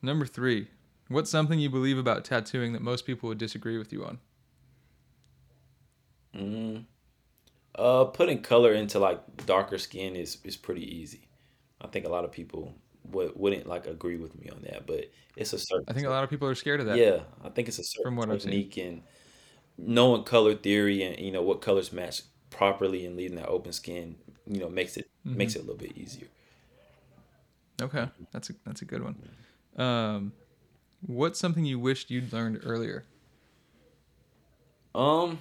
Number 0.03 0.27
three. 0.27 0.69
What's 1.09 1.31
something 1.31 1.59
you 1.59 1.71
believe 1.71 1.99
about 1.99 2.25
tattooing 2.25 2.73
that 2.75 2.83
most 2.83 3.05
people 3.05 3.29
would 3.31 3.39
disagree 3.39 3.77
with 3.79 3.93
you 3.93 4.05
on? 4.05 4.19
Mm. 6.37 6.85
Uh, 7.75 8.05
putting 8.05 8.43
color 8.43 8.73
into 8.73 8.99
like 8.99 9.47
darker 9.47 9.79
skin 9.79 10.15
is 10.15 10.39
is 10.45 10.57
pretty 10.57 10.85
easy. 10.97 11.29
I 11.81 11.89
think 11.89 12.07
a 12.07 12.09
lot 12.09 12.25
of 12.25 12.31
people 12.31 12.75
would 13.13 13.37
wouldn't 13.37 13.67
like 13.67 13.87
agree 13.87 14.17
with 14.17 14.35
me 14.41 14.49
on 14.51 14.63
that, 14.63 14.87
but 14.87 15.11
it's 15.37 15.53
a 15.53 15.59
certain. 15.59 15.87
I 15.89 15.93
think 15.93 16.07
a 16.07 16.11
lot 16.11 16.25
of 16.25 16.31
people 16.31 16.49
are 16.49 16.55
scared 16.55 16.81
of 16.81 16.87
that. 16.87 17.05
Yeah, 17.05 17.25
I 17.45 17.51
think 17.51 17.69
it's 17.69 17.79
a 17.79 17.85
certain 17.85 18.09
From 18.09 18.17
what 18.17 18.31
I've 18.31 18.43
seen. 18.43 18.63
technique 18.63 18.77
and 18.79 19.03
knowing 19.79 20.25
color 20.25 20.55
theory 20.57 21.03
and 21.05 21.19
you 21.21 21.33
know 21.33 21.43
what 21.43 21.63
colors 21.63 21.93
match 21.93 22.23
properly 22.51 23.07
and 23.07 23.17
leaving 23.17 23.37
that 23.37 23.49
open 23.49 23.73
skin, 23.73 24.17
you 24.47 24.61
know, 24.61 24.69
makes 24.71 24.97
it 24.97 25.11
Mm-hmm. 25.27 25.35
makes 25.39 25.57
it 25.57 25.61
a 25.61 25.63
little 25.63 25.77
bit 25.79 25.97
easier. 25.97 26.29
Okay, 27.81 28.09
that's 28.33 28.51
a 28.51 28.55
that's 28.65 28.83
a 28.83 28.85
good 28.85 29.03
one. 29.03 29.17
Um, 29.77 30.35
what's 31.01 31.39
something 31.39 31.65
you 31.65 31.79
wished 31.81 32.11
you'd 32.11 32.33
learned 32.33 32.61
earlier? 32.65 33.07
Um, 34.95 35.39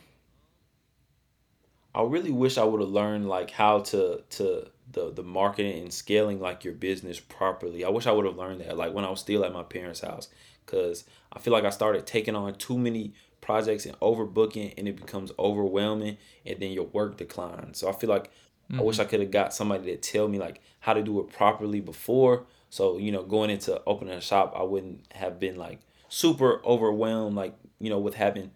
I 1.94 2.02
really 2.04 2.32
wish 2.32 2.58
I 2.58 2.64
would 2.64 2.82
have 2.82 2.90
learned 2.90 3.28
like 3.30 3.52
how 3.52 3.80
to 3.82 4.24
to 4.32 4.72
the 4.92 5.12
the 5.12 5.24
marketing 5.24 5.80
and 5.82 5.94
scaling 5.94 6.40
like 6.40 6.64
your 6.64 6.74
business 6.74 7.20
properly. 7.20 7.86
I 7.86 7.90
wish 7.90 8.08
I 8.08 8.12
would 8.12 8.26
have 8.26 8.38
learned 8.38 8.62
that 8.62 8.78
like 8.78 8.94
when 8.94 9.06
I 9.06 9.10
was 9.10 9.20
still 9.20 9.46
at 9.46 9.54
my 9.54 9.64
parents' 9.64 10.02
house, 10.02 10.30
because 10.66 11.06
I 11.32 11.40
feel 11.40 11.54
like 11.54 11.66
I 11.66 11.70
started 11.70 12.06
taking 12.06 12.36
on 12.36 12.56
too 12.56 12.78
many 12.78 13.14
projects 13.42 13.86
and 13.86 14.00
overbooking, 14.00 14.74
and 14.78 14.88
it 14.88 14.96
becomes 14.96 15.32
overwhelming, 15.38 16.18
and 16.46 16.60
then 16.60 16.72
your 16.72 16.86
work 16.88 17.18
declines. 17.18 17.80
So 17.80 17.90
I 17.90 17.94
feel 17.94 18.10
like 18.10 18.32
I 18.72 18.82
wish 18.82 18.98
mm-hmm. 18.98 19.02
I 19.02 19.06
could 19.06 19.20
have 19.22 19.32
got 19.32 19.54
somebody 19.54 19.86
to 19.86 19.98
tell 19.98 20.28
me 20.28 20.38
like 20.38 20.62
how 20.80 20.94
to 20.94 21.02
do 21.02 21.20
it 21.20 21.32
properly 21.32 21.82
before. 21.82 22.46
So 22.70 22.98
you 22.98 23.12
know, 23.12 23.24
going 23.24 23.50
into 23.50 23.82
opening 23.86 24.14
a 24.14 24.22
shop, 24.22 24.54
I 24.56 24.64
wouldn't 24.64 25.12
have 25.14 25.40
been 25.40 25.56
like 25.56 25.80
super 26.08 26.64
overwhelmed, 26.66 27.36
like 27.36 27.56
you 27.80 27.90
know, 27.90 28.00
with 28.00 28.16
having 28.16 28.52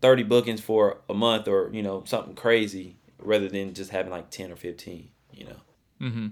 30 0.00 0.24
bookings 0.24 0.60
for 0.60 0.98
a 1.08 1.14
month 1.14 1.48
or 1.48 1.70
you 1.72 1.82
know 1.82 2.04
something 2.06 2.34
crazy 2.34 2.96
rather 3.18 3.48
than 3.48 3.74
just 3.74 3.90
having 3.90 4.12
like 4.12 4.30
10 4.30 4.52
or 4.52 4.56
15 4.56 5.10
you 5.38 5.44
know 5.46 5.60
Mm-hmm. 6.00 6.26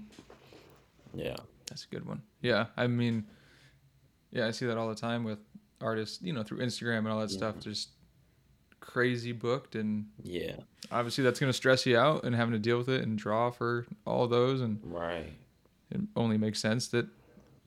yeah 1.13 1.35
That's 1.69 1.83
a 1.85 1.87
good 1.93 2.05
one. 2.05 2.21
Yeah, 2.41 2.67
I 2.77 2.87
mean, 2.87 3.25
yeah, 4.31 4.47
I 4.47 4.51
see 4.51 4.65
that 4.67 4.77
all 4.77 4.87
the 4.89 4.95
time 4.95 5.23
with 5.23 5.39
artists, 5.81 6.21
you 6.21 6.31
know, 6.33 6.43
through 6.43 6.59
Instagram 6.59 6.99
and 6.99 7.09
all 7.09 7.19
that 7.19 7.31
stuff. 7.31 7.59
Just 7.59 7.89
crazy 8.79 9.31
booked, 9.33 9.75
and 9.75 10.05
yeah 10.23 10.55
obviously 10.91 11.23
that's 11.23 11.39
going 11.39 11.49
to 11.49 11.57
stress 11.57 11.85
you 11.85 11.97
out, 11.97 12.23
and 12.23 12.33
having 12.35 12.53
to 12.53 12.59
deal 12.59 12.77
with 12.77 12.87
it 12.89 13.01
and 13.01 13.17
draw 13.17 13.49
for 13.51 13.85
all 14.05 14.27
those, 14.27 14.61
and 14.61 14.79
right 14.83 15.33
it 15.91 16.01
only 16.15 16.37
makes 16.37 16.59
sense 16.61 16.87
that 16.89 17.07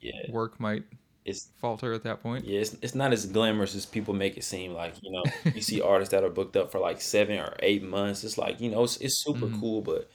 yeah 0.01 0.13
work 0.31 0.59
might 0.61 0.85
it's 1.27 1.49
falter 1.61 1.93
at 1.93 2.03
that 2.05 2.23
point. 2.23 2.45
yeah 2.47 2.61
it's, 2.61 2.75
it's 2.81 2.95
not 2.95 3.13
as 3.13 3.27
glamorous 3.27 3.75
as 3.75 3.85
people 3.85 4.15
make 4.15 4.37
it 4.39 4.45
seem 4.45 4.73
like 4.73 4.95
you 5.03 5.11
know 5.13 5.23
you 5.55 5.61
see 5.61 5.81
artists 5.83 6.13
that 6.13 6.25
are 6.25 6.31
booked 6.31 6.57
up 6.57 6.73
for 6.73 6.79
like 6.79 7.01
seven 7.01 7.39
or 7.39 7.55
eight 7.61 7.83
months 7.83 8.25
it's 8.25 8.39
like 8.39 8.59
you 8.61 8.71
know 8.71 8.85
it's, 8.85 8.97
it's 8.99 9.23
super 9.23 9.47
Mhm. 9.47 9.61
cool 9.61 9.83
but 9.83 10.11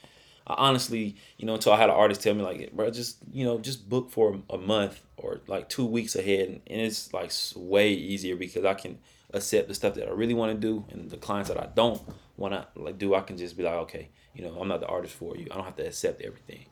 I 0.48 0.54
honestly 0.58 1.16
you 1.38 1.46
know 1.46 1.56
until 1.56 1.74
i 1.74 1.78
had 1.78 1.90
an 1.90 1.96
artist 1.96 2.22
tell 2.22 2.34
me 2.36 2.44
like 2.44 2.72
bro 2.74 2.90
just 2.92 3.18
you 3.32 3.44
know 3.46 3.58
just 3.60 3.90
book 3.90 4.12
for 4.12 4.40
a 4.50 4.58
month 4.58 5.02
or 5.18 5.42
like 5.48 5.70
two 5.70 5.86
weeks 5.86 6.16
ahead 6.16 6.62
and 6.68 6.82
it's 6.82 7.12
like 7.14 7.32
way 7.56 7.92
easier 7.94 8.36
because 8.36 8.64
i 8.66 8.74
can 8.74 9.00
accept 9.34 9.68
the 9.68 9.74
stuff 9.74 9.96
that 9.96 10.08
i 10.08 10.12
really 10.12 10.34
want 10.36 10.52
to 10.54 10.58
do 10.58 10.86
and 10.92 11.10
the 11.10 11.18
clients 11.18 11.50
that 11.50 11.58
i 11.60 11.68
don't 11.76 12.02
want 12.38 12.54
to 12.54 12.68
like 12.80 12.98
do. 12.98 13.16
I 13.16 13.22
can 13.22 13.38
just 13.38 13.58
be 13.58 13.64
like 13.64 13.74
okay 13.86 14.10
you 14.36 14.44
know 14.44 14.60
i'm 14.60 14.68
not 14.68 14.82
the 14.82 14.88
artist 14.88 15.16
for 15.16 15.36
you. 15.36 15.48
I 15.52 15.56
don't 15.56 15.66
have 15.66 15.78
to 15.78 15.88
accept 15.88 16.22
everything. 16.22 16.66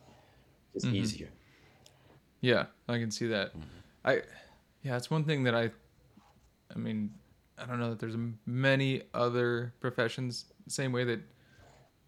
It's 0.75 0.85
Mhm. 0.85 0.93
easier. 0.95 1.29
Yeah, 2.41 2.65
I 2.89 2.97
can 2.99 3.09
see 3.09 3.27
that. 3.27 3.53
I, 4.03 4.21
yeah, 4.81 4.97
it's 4.97 5.09
one 5.09 5.23
thing 5.23 5.43
that 5.43 5.55
I, 5.55 5.71
I 6.75 6.77
mean, 6.77 7.13
I 7.57 7.65
don't 7.65 7.79
know 7.79 7.91
that 7.91 7.99
there's 7.99 8.17
many 8.45 9.03
other 9.13 9.73
professions 9.79 10.45
same 10.67 10.91
way 10.91 11.05
that 11.05 11.21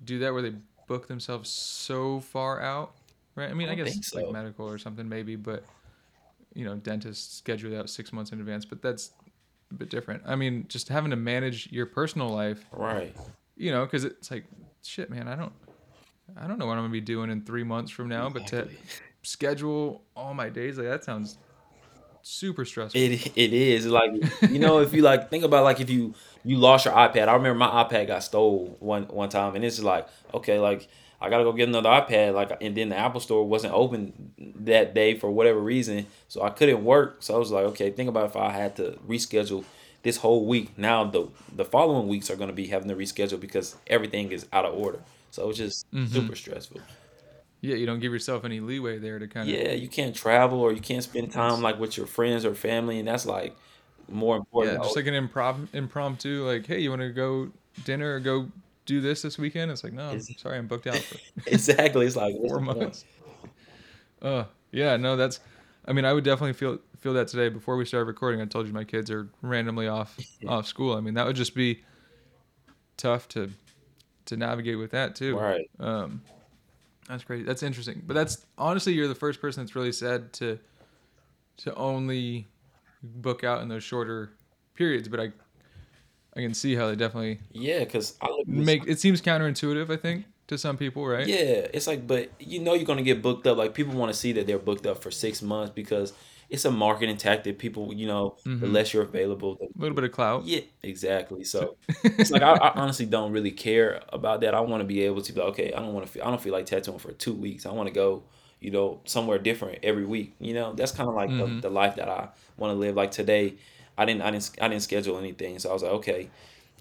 do 0.03 0.19
that 0.19 0.33
where 0.33 0.41
they 0.41 0.53
book 0.87 1.07
themselves 1.07 1.49
so 1.49 2.19
far 2.19 2.61
out, 2.61 2.95
right? 3.35 3.49
I 3.49 3.53
mean, 3.53 3.69
I 3.69 3.73
I, 3.73 3.75
guess 3.75 3.91
think 3.91 4.25
like 4.25 4.33
medical 4.33 4.67
or 4.67 4.77
something 4.77 5.07
maybe, 5.07 5.35
but 5.35 5.63
you 6.53 6.65
know, 6.65 6.75
dentists 6.75 7.37
schedule 7.37 7.73
it 7.73 7.77
out 7.77 7.89
six 7.89 8.13
months 8.13 8.31
in 8.31 8.39
advance, 8.39 8.65
but 8.65 8.81
that's 8.81 9.11
a 9.71 9.73
bit 9.73 9.89
different. 9.89 10.23
I 10.25 10.35
mean, 10.35 10.65
just 10.67 10.89
having 10.89 11.11
to 11.11 11.17
manage 11.17 11.71
your 11.71 11.85
personal 11.85 12.29
life, 12.29 12.65
right 12.71 13.15
you 13.55 13.71
know, 13.71 13.85
because 13.85 14.03
it's 14.03 14.31
like, 14.31 14.45
shit, 14.83 15.09
man, 15.09 15.27
I 15.27 15.35
don't, 15.35 15.53
I 16.37 16.47
don't 16.47 16.57
know 16.57 16.65
what 16.65 16.77
I'm 16.77 16.83
gonna 16.83 16.91
be 16.91 17.01
doing 17.01 17.29
in 17.29 17.41
three 17.41 17.63
months 17.63 17.91
from 17.91 18.09
now, 18.09 18.29
but 18.29 18.47
to 18.47 18.67
schedule 19.23 20.03
all 20.15 20.33
my 20.33 20.49
days 20.49 20.77
like 20.77 20.87
that 20.87 21.03
sounds 21.03 21.37
super 22.25 22.65
stressful. 22.65 22.99
It 22.99 23.31
it 23.37 23.53
is 23.53 23.85
like 23.85 24.11
you 24.49 24.59
know 24.59 24.79
if 24.79 24.93
you 24.93 25.01
like 25.01 25.29
think 25.29 25.43
about 25.43 25.63
like 25.63 25.79
if 25.79 25.89
you 25.89 26.13
you 26.43 26.57
lost 26.57 26.85
your 26.85 26.93
iPad. 26.93 27.27
I 27.27 27.33
remember 27.35 27.55
my 27.55 27.83
iPad 27.83 28.07
got 28.07 28.23
stole 28.23 28.75
one 28.79 29.03
one 29.03 29.29
time, 29.29 29.55
and 29.55 29.63
it's 29.63 29.79
like 29.81 30.07
okay, 30.33 30.59
like 30.59 30.87
I 31.21 31.29
gotta 31.29 31.43
go 31.43 31.53
get 31.53 31.69
another 31.69 31.89
iPad. 31.89 32.33
Like 32.33 32.57
and 32.61 32.75
then 32.75 32.89
the 32.89 32.97
Apple 32.97 33.21
Store 33.21 33.47
wasn't 33.47 33.73
open 33.73 34.31
that 34.61 34.93
day 34.93 35.17
for 35.17 35.29
whatever 35.31 35.59
reason, 35.59 36.07
so 36.27 36.41
I 36.43 36.49
couldn't 36.49 36.83
work. 36.83 37.17
So 37.19 37.35
I 37.35 37.37
was 37.37 37.51
like, 37.51 37.65
okay, 37.65 37.91
think 37.91 38.09
about 38.09 38.25
if 38.25 38.35
I 38.35 38.51
had 38.51 38.75
to 38.77 38.97
reschedule 39.07 39.63
this 40.03 40.17
whole 40.17 40.45
week. 40.45 40.77
Now 40.77 41.03
the 41.03 41.27
the 41.55 41.65
following 41.65 42.07
weeks 42.07 42.29
are 42.29 42.35
gonna 42.35 42.53
be 42.53 42.67
having 42.67 42.89
to 42.89 42.95
reschedule 42.95 43.39
because 43.39 43.75
everything 43.87 44.31
is 44.31 44.45
out 44.51 44.65
of 44.65 44.73
order. 44.73 44.99
So 45.31 45.49
it's 45.49 45.57
just 45.57 45.85
Mhm. 45.91 46.07
super 46.09 46.35
stressful. 46.35 46.81
Yeah, 47.65 47.75
you 47.75 47.85
don't 47.85 47.99
give 47.99 48.13
yourself 48.13 48.45
any 48.45 48.59
leeway 48.59 48.99
there 48.99 49.19
to 49.19 49.27
kind 49.27 49.49
of. 49.49 49.55
Yeah, 49.55 49.71
you 49.71 49.87
can't 49.87 50.15
travel 50.15 50.59
or 50.59 50.71
you 50.71 50.81
can't 50.81 51.03
spend 51.03 51.31
time 51.31 51.61
like 51.61 51.79
with 51.79 51.97
your 51.97 52.05
friends 52.05 52.45
or 52.45 52.53
family, 52.53 52.99
and 52.99 53.07
that's 53.07 53.25
like 53.25 53.55
more 54.07 54.37
important. 54.37 54.77
Yeah, 54.77 54.83
just 54.83 54.95
like 54.95 55.07
an 55.07 55.13
improv 55.13 55.67
impromptu, 55.73 56.45
like, 56.45 56.65
hey, 56.65 56.79
you 56.79 56.89
want 56.89 57.01
to 57.01 57.09
go 57.09 57.49
dinner 57.83 58.15
or 58.15 58.19
go 58.19 58.49
do 58.85 59.01
this 59.01 59.21
this 59.21 59.37
weekend? 59.37 59.71
It's 59.71 59.83
like, 59.83 59.93
no, 59.93 60.09
I'm 60.09 60.21
sorry, 60.21 60.57
I'm 60.57 60.67
booked 60.67 60.87
out 60.87 60.97
for 60.97 61.17
exactly. 61.47 62.05
It's 62.05 62.15
like 62.15 62.35
four 62.47 62.61
months. 62.61 63.05
Uh, 64.21 64.45
yeah, 64.71 64.97
no, 64.97 65.15
that's. 65.15 65.39
I 65.87 65.93
mean, 65.93 66.05
I 66.05 66.13
would 66.13 66.23
definitely 66.23 66.53
feel 66.53 66.79
feel 66.99 67.13
that 67.13 67.27
today. 67.27 67.49
Before 67.49 67.77
we 67.77 67.85
started 67.85 68.05
recording, 68.05 68.41
I 68.41 68.45
told 68.45 68.67
you 68.67 68.73
my 68.73 68.83
kids 68.83 69.09
are 69.11 69.29
randomly 69.41 69.87
off 69.87 70.17
off 70.47 70.67
school. 70.67 70.95
I 70.95 71.01
mean, 71.01 71.15
that 71.15 71.25
would 71.25 71.35
just 71.35 71.55
be 71.55 71.83
tough 72.97 73.27
to 73.29 73.51
to 74.25 74.37
navigate 74.37 74.77
with 74.77 74.91
that 74.91 75.15
too. 75.15 75.37
Right. 75.37 75.69
Um, 75.79 76.21
that's 77.07 77.23
crazy. 77.23 77.43
That's 77.43 77.63
interesting. 77.63 78.01
But 78.05 78.13
that's 78.13 78.45
honestly, 78.57 78.93
you're 78.93 79.07
the 79.07 79.15
first 79.15 79.41
person 79.41 79.63
that's 79.63 79.75
really 79.75 79.91
said 79.91 80.33
to 80.33 80.59
to 81.57 81.73
only 81.75 82.47
book 83.01 83.43
out 83.43 83.61
in 83.61 83.69
those 83.69 83.83
shorter 83.83 84.31
periods. 84.73 85.07
But 85.07 85.19
I 85.19 85.31
I 86.35 86.41
can 86.41 86.53
see 86.53 86.75
how 86.75 86.87
they 86.87 86.95
definitely 86.95 87.39
Yeah, 87.51 87.79
because 87.79 88.17
I 88.21 88.29
look 88.29 88.47
make 88.47 88.87
it 88.87 88.99
seems 88.99 89.21
counterintuitive. 89.21 89.89
I 89.89 89.97
think 89.97 90.25
to 90.47 90.57
some 90.57 90.77
people, 90.77 91.05
right? 91.05 91.27
Yeah, 91.27 91.67
it's 91.73 91.87
like, 91.87 92.05
but 92.05 92.29
you 92.39 92.59
know, 92.59 92.73
you're 92.73 92.85
gonna 92.85 93.01
get 93.01 93.21
booked 93.21 93.47
up. 93.47 93.57
Like 93.57 93.73
people 93.73 93.95
want 93.95 94.11
to 94.11 94.17
see 94.17 94.31
that 94.33 94.47
they're 94.47 94.59
booked 94.59 94.85
up 94.85 95.01
for 95.01 95.11
six 95.11 95.41
months 95.41 95.71
because 95.73 96.13
it's 96.55 96.65
a 96.65 96.71
marketing 96.71 97.17
tactic. 97.17 97.59
People, 97.59 97.93
you 97.93 98.07
know, 98.07 98.37
the 98.43 98.49
Mhm. 98.49 98.71
less 98.73 98.93
you're 98.93 99.03
available, 99.03 99.55
the 99.55 99.65
A 99.65 99.69
little 99.77 99.95
bit 99.95 100.03
of 100.05 100.11
clout. 100.11 100.45
Yeah, 100.45 100.61
exactly. 100.83 101.43
So 101.43 101.75
it's 102.03 102.31
like 102.31 102.41
I, 102.41 102.53
I 102.53 102.69
honestly 102.81 103.05
don't 103.05 103.31
really 103.31 103.51
care 103.51 104.01
about 104.09 104.41
that. 104.41 104.53
I 104.55 104.61
want 104.61 104.81
to 104.81 104.85
be 104.87 105.01
able 105.01 105.21
to 105.21 105.33
be 105.33 105.39
like, 105.39 105.49
okay, 105.49 105.73
I 105.73 105.79
don't 105.79 105.93
want 105.93 106.05
to 106.05 106.11
feel 106.11 106.23
I 106.23 106.27
don't 106.31 106.41
feel 106.41 106.53
like 106.53 106.65
tattooing 106.65 106.99
for 106.99 107.11
two 107.11 107.33
weeks. 107.33 107.65
I 107.65 107.71
want 107.71 107.87
to 107.87 107.93
go, 107.93 108.23
you 108.59 108.71
know, 108.71 109.01
somewhere 109.05 109.37
different 109.37 109.79
every 109.83 110.05
week. 110.05 110.33
You 110.39 110.53
know, 110.53 110.73
that's 110.73 110.91
kind 110.91 111.09
of 111.09 111.15
like 111.15 111.29
Mhm. 111.29 111.61
the, 111.61 111.67
the 111.67 111.73
life 111.81 111.95
that 111.97 112.09
I 112.09 112.29
want 112.57 112.71
to 112.73 112.79
live. 112.79 112.95
Like 112.95 113.11
today, 113.11 113.55
I 113.97 114.05
didn't 114.05 114.21
I 114.23 114.31
didn't 114.31 114.51
I 114.61 114.67
didn't 114.69 114.83
schedule 114.83 115.17
anything, 115.17 115.59
so 115.59 115.69
I 115.69 115.73
was 115.73 115.83
like, 115.83 115.93
okay, 115.93 116.29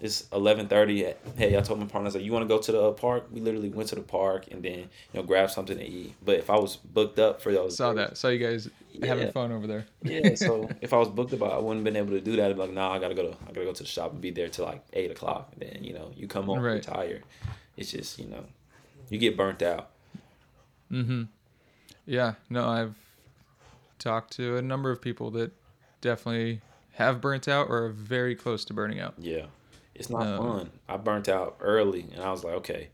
it's 0.01 0.27
eleven 0.33 0.67
thirty. 0.67 0.97
Hey, 1.37 1.57
I 1.57 1.61
told 1.61 1.79
my 1.79 1.85
partner, 1.85 2.07
I 2.07 2.09
was 2.09 2.15
like, 2.15 2.23
you 2.25 2.31
want 2.33 2.43
to 2.43 2.53
go 2.55 2.59
to 2.61 2.71
the 2.71 2.91
park? 2.93 3.27
We 3.31 3.39
literally 3.41 3.69
went 3.69 3.87
to 3.89 3.95
the 3.95 4.01
park 4.01 4.45
and 4.51 4.61
then 4.63 4.79
you 4.79 5.15
know 5.15 5.23
grab 5.23 5.49
something 5.49 5.77
to 5.77 5.85
eat. 5.85 6.13
But 6.23 6.35
if 6.39 6.49
I 6.49 6.57
was 6.57 6.75
booked 6.75 7.19
up 7.19 7.41
for 7.41 7.51
those, 7.53 7.77
Saw 7.77 7.93
days- 7.93 8.09
that. 8.09 8.17
Saw 8.17 8.27
you 8.29 8.39
guys 8.39 8.69
having 9.03 9.31
fun 9.31 9.51
over 9.51 9.67
there. 9.67 9.85
yeah, 10.03 10.35
so 10.35 10.69
if 10.81 10.93
I 10.93 10.97
was 10.97 11.09
booked 11.09 11.33
about, 11.33 11.53
I 11.53 11.57
wouldn't 11.59 11.83
been 11.83 11.95
able 11.95 12.11
to 12.11 12.21
do 12.21 12.35
that. 12.37 12.49
I'd 12.49 12.55
be 12.55 12.61
like, 12.61 12.71
nah, 12.73 12.91
I 12.93 12.99
gotta 12.99 13.15
go 13.15 13.23
to, 13.31 13.37
I 13.43 13.47
gotta 13.51 13.65
go 13.65 13.73
to 13.73 13.83
the 13.83 13.89
shop 13.89 14.11
and 14.11 14.21
be 14.21 14.31
there 14.31 14.47
till 14.49 14.65
like 14.65 14.83
eight 14.93 15.11
o'clock. 15.11 15.51
And 15.53 15.61
then 15.69 15.83
you 15.83 15.93
know, 15.93 16.11
you 16.15 16.27
come 16.27 16.45
home, 16.45 16.61
you're 16.63 16.73
Right. 16.73 16.83
tired. 16.83 17.23
It's 17.77 17.91
just 17.91 18.19
you 18.19 18.27
know, 18.27 18.45
you 19.09 19.17
get 19.17 19.35
burnt 19.35 19.61
out. 19.61 19.89
Mm-hmm. 20.91 21.23
Yeah. 22.05 22.33
No, 22.49 22.67
I've 22.67 22.95
talked 23.99 24.33
to 24.37 24.57
a 24.57 24.61
number 24.61 24.91
of 24.91 25.01
people 25.01 25.31
that 25.31 25.51
definitely 26.01 26.61
have 26.93 27.19
burnt 27.21 27.47
out 27.47 27.67
or 27.69 27.85
are 27.85 27.89
very 27.89 28.35
close 28.35 28.63
to 28.65 28.73
burning 28.73 28.99
out. 28.99 29.15
Yeah, 29.17 29.47
it's 29.93 30.09
not 30.09 30.21
Um, 30.27 30.37
fun. 30.37 30.71
I 30.87 30.97
burnt 30.97 31.27
out 31.27 31.57
early, 31.59 32.05
and 32.13 32.21
I 32.21 32.31
was 32.31 32.43
like, 32.43 32.53
okay, 32.55 32.89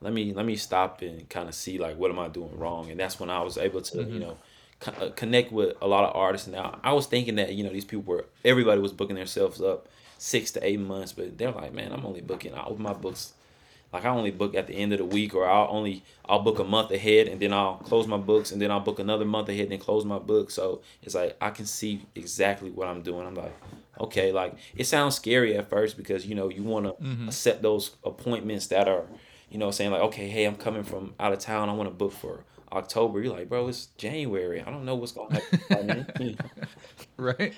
let 0.00 0.12
me 0.12 0.32
let 0.32 0.46
me 0.46 0.56
stop 0.56 1.02
and 1.02 1.28
kind 1.28 1.48
of 1.48 1.54
see 1.54 1.78
like 1.78 1.96
what 1.98 2.10
am 2.10 2.18
I 2.18 2.28
doing 2.28 2.56
wrong, 2.58 2.90
and 2.90 2.98
that's 3.00 3.18
when 3.18 3.30
I 3.30 3.42
was 3.42 3.58
able 3.58 3.82
to 3.82 3.98
Mhm. 3.98 4.12
you 4.12 4.20
know 4.20 4.38
co- 4.80 4.92
uh, 4.92 5.10
connect 5.10 5.52
with 5.52 5.76
a 5.80 5.86
lot 5.86 6.04
of 6.04 6.14
artists. 6.16 6.46
Now 6.48 6.78
I 6.84 6.92
was 6.92 7.06
thinking 7.06 7.36
that 7.36 7.54
you 7.54 7.64
know 7.64 7.70
these 7.70 7.84
people 7.84 8.04
were 8.04 8.26
everybody 8.44 8.80
was 8.80 8.92
booking 8.92 9.16
themselves 9.16 9.60
up 9.60 9.88
six 10.18 10.50
to 10.52 10.66
eight 10.66 10.80
months, 10.80 11.12
but 11.12 11.38
they're 11.38 11.52
like, 11.52 11.72
man, 11.72 11.92
I'm 11.92 12.04
only 12.04 12.20
booking. 12.20 12.54
I 12.54 12.64
open 12.64 12.82
my 12.82 12.92
books. 12.92 13.32
Like 13.92 14.04
I 14.04 14.08
only 14.10 14.30
book 14.32 14.54
at 14.54 14.66
the 14.66 14.74
end 14.74 14.92
of 14.92 14.98
the 14.98 15.04
week, 15.06 15.34
or 15.34 15.48
I'll 15.48 15.68
only 15.70 16.02
I'll 16.26 16.42
book 16.42 16.58
a 16.58 16.64
month 16.64 16.90
ahead, 16.90 17.26
and 17.26 17.40
then 17.40 17.52
I'll 17.54 17.76
close 17.76 18.06
my 18.06 18.18
books, 18.18 18.52
and 18.52 18.60
then 18.60 18.70
I'll 18.70 18.80
book 18.80 18.98
another 18.98 19.24
month 19.24 19.48
ahead, 19.48 19.62
and 19.62 19.72
then 19.72 19.78
close 19.78 20.04
my 20.04 20.18
book. 20.18 20.50
So 20.50 20.82
it's 21.02 21.14
like 21.14 21.36
I 21.40 21.48
can 21.50 21.64
see 21.64 22.02
exactly 22.14 22.68
what 22.70 22.86
I'm 22.86 23.00
doing. 23.00 23.26
I'm 23.26 23.34
like, 23.34 23.56
okay, 23.98 24.30
like 24.30 24.54
it 24.76 24.84
sounds 24.84 25.14
scary 25.16 25.56
at 25.56 25.70
first 25.70 25.96
because 25.96 26.26
you 26.26 26.34
know 26.34 26.50
you 26.50 26.62
want 26.64 26.84
to 26.84 26.92
Mhm. 27.02 27.32
set 27.32 27.62
those 27.62 27.92
appointments 28.04 28.66
that 28.66 28.88
are, 28.88 29.06
you 29.50 29.56
know, 29.56 29.70
saying 29.70 29.90
like, 29.90 30.02
okay, 30.02 30.28
hey, 30.28 30.44
I'm 30.44 30.56
coming 30.56 30.82
from 30.84 31.14
out 31.18 31.32
of 31.32 31.38
town. 31.38 31.70
I 31.70 31.72
want 31.72 31.88
to 31.88 31.94
book 31.94 32.12
for 32.12 32.44
October. 32.72 33.20
You're 33.20 33.34
like, 33.34 33.48
bro, 33.48 33.68
it's 33.68 33.86
January. 33.96 34.60
I 34.60 34.70
don't 34.70 34.84
know 34.84 34.94
what's 34.94 35.12
going 35.12 35.30
to 35.30 35.56
happen. 35.68 36.38
right? 37.16 37.54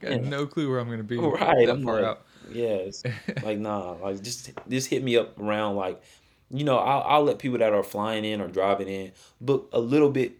Got 0.00 0.10
yeah. 0.10 0.16
no 0.28 0.46
clue 0.46 0.70
where 0.70 0.78
I'm 0.78 0.88
gonna 0.88 1.02
be. 1.02 1.16
Right. 1.18 1.66
That 1.66 1.76
I'm 1.76 1.84
far 1.84 1.96
like, 1.96 2.04
out. 2.04 2.26
Yes. 2.50 3.02
like 3.42 3.58
nah. 3.58 3.92
Like 3.92 4.22
just 4.22 4.50
just 4.68 4.88
hit 4.88 5.02
me 5.02 5.16
up 5.16 5.38
around 5.38 5.76
like, 5.76 6.02
you 6.50 6.64
know, 6.64 6.78
I'll 6.78 7.02
I'll 7.02 7.24
let 7.24 7.38
people 7.38 7.58
that 7.58 7.72
are 7.72 7.82
flying 7.82 8.24
in 8.24 8.40
or 8.40 8.48
driving 8.48 8.88
in 8.88 9.12
book 9.40 9.68
a 9.72 9.80
little 9.80 10.10
bit 10.10 10.32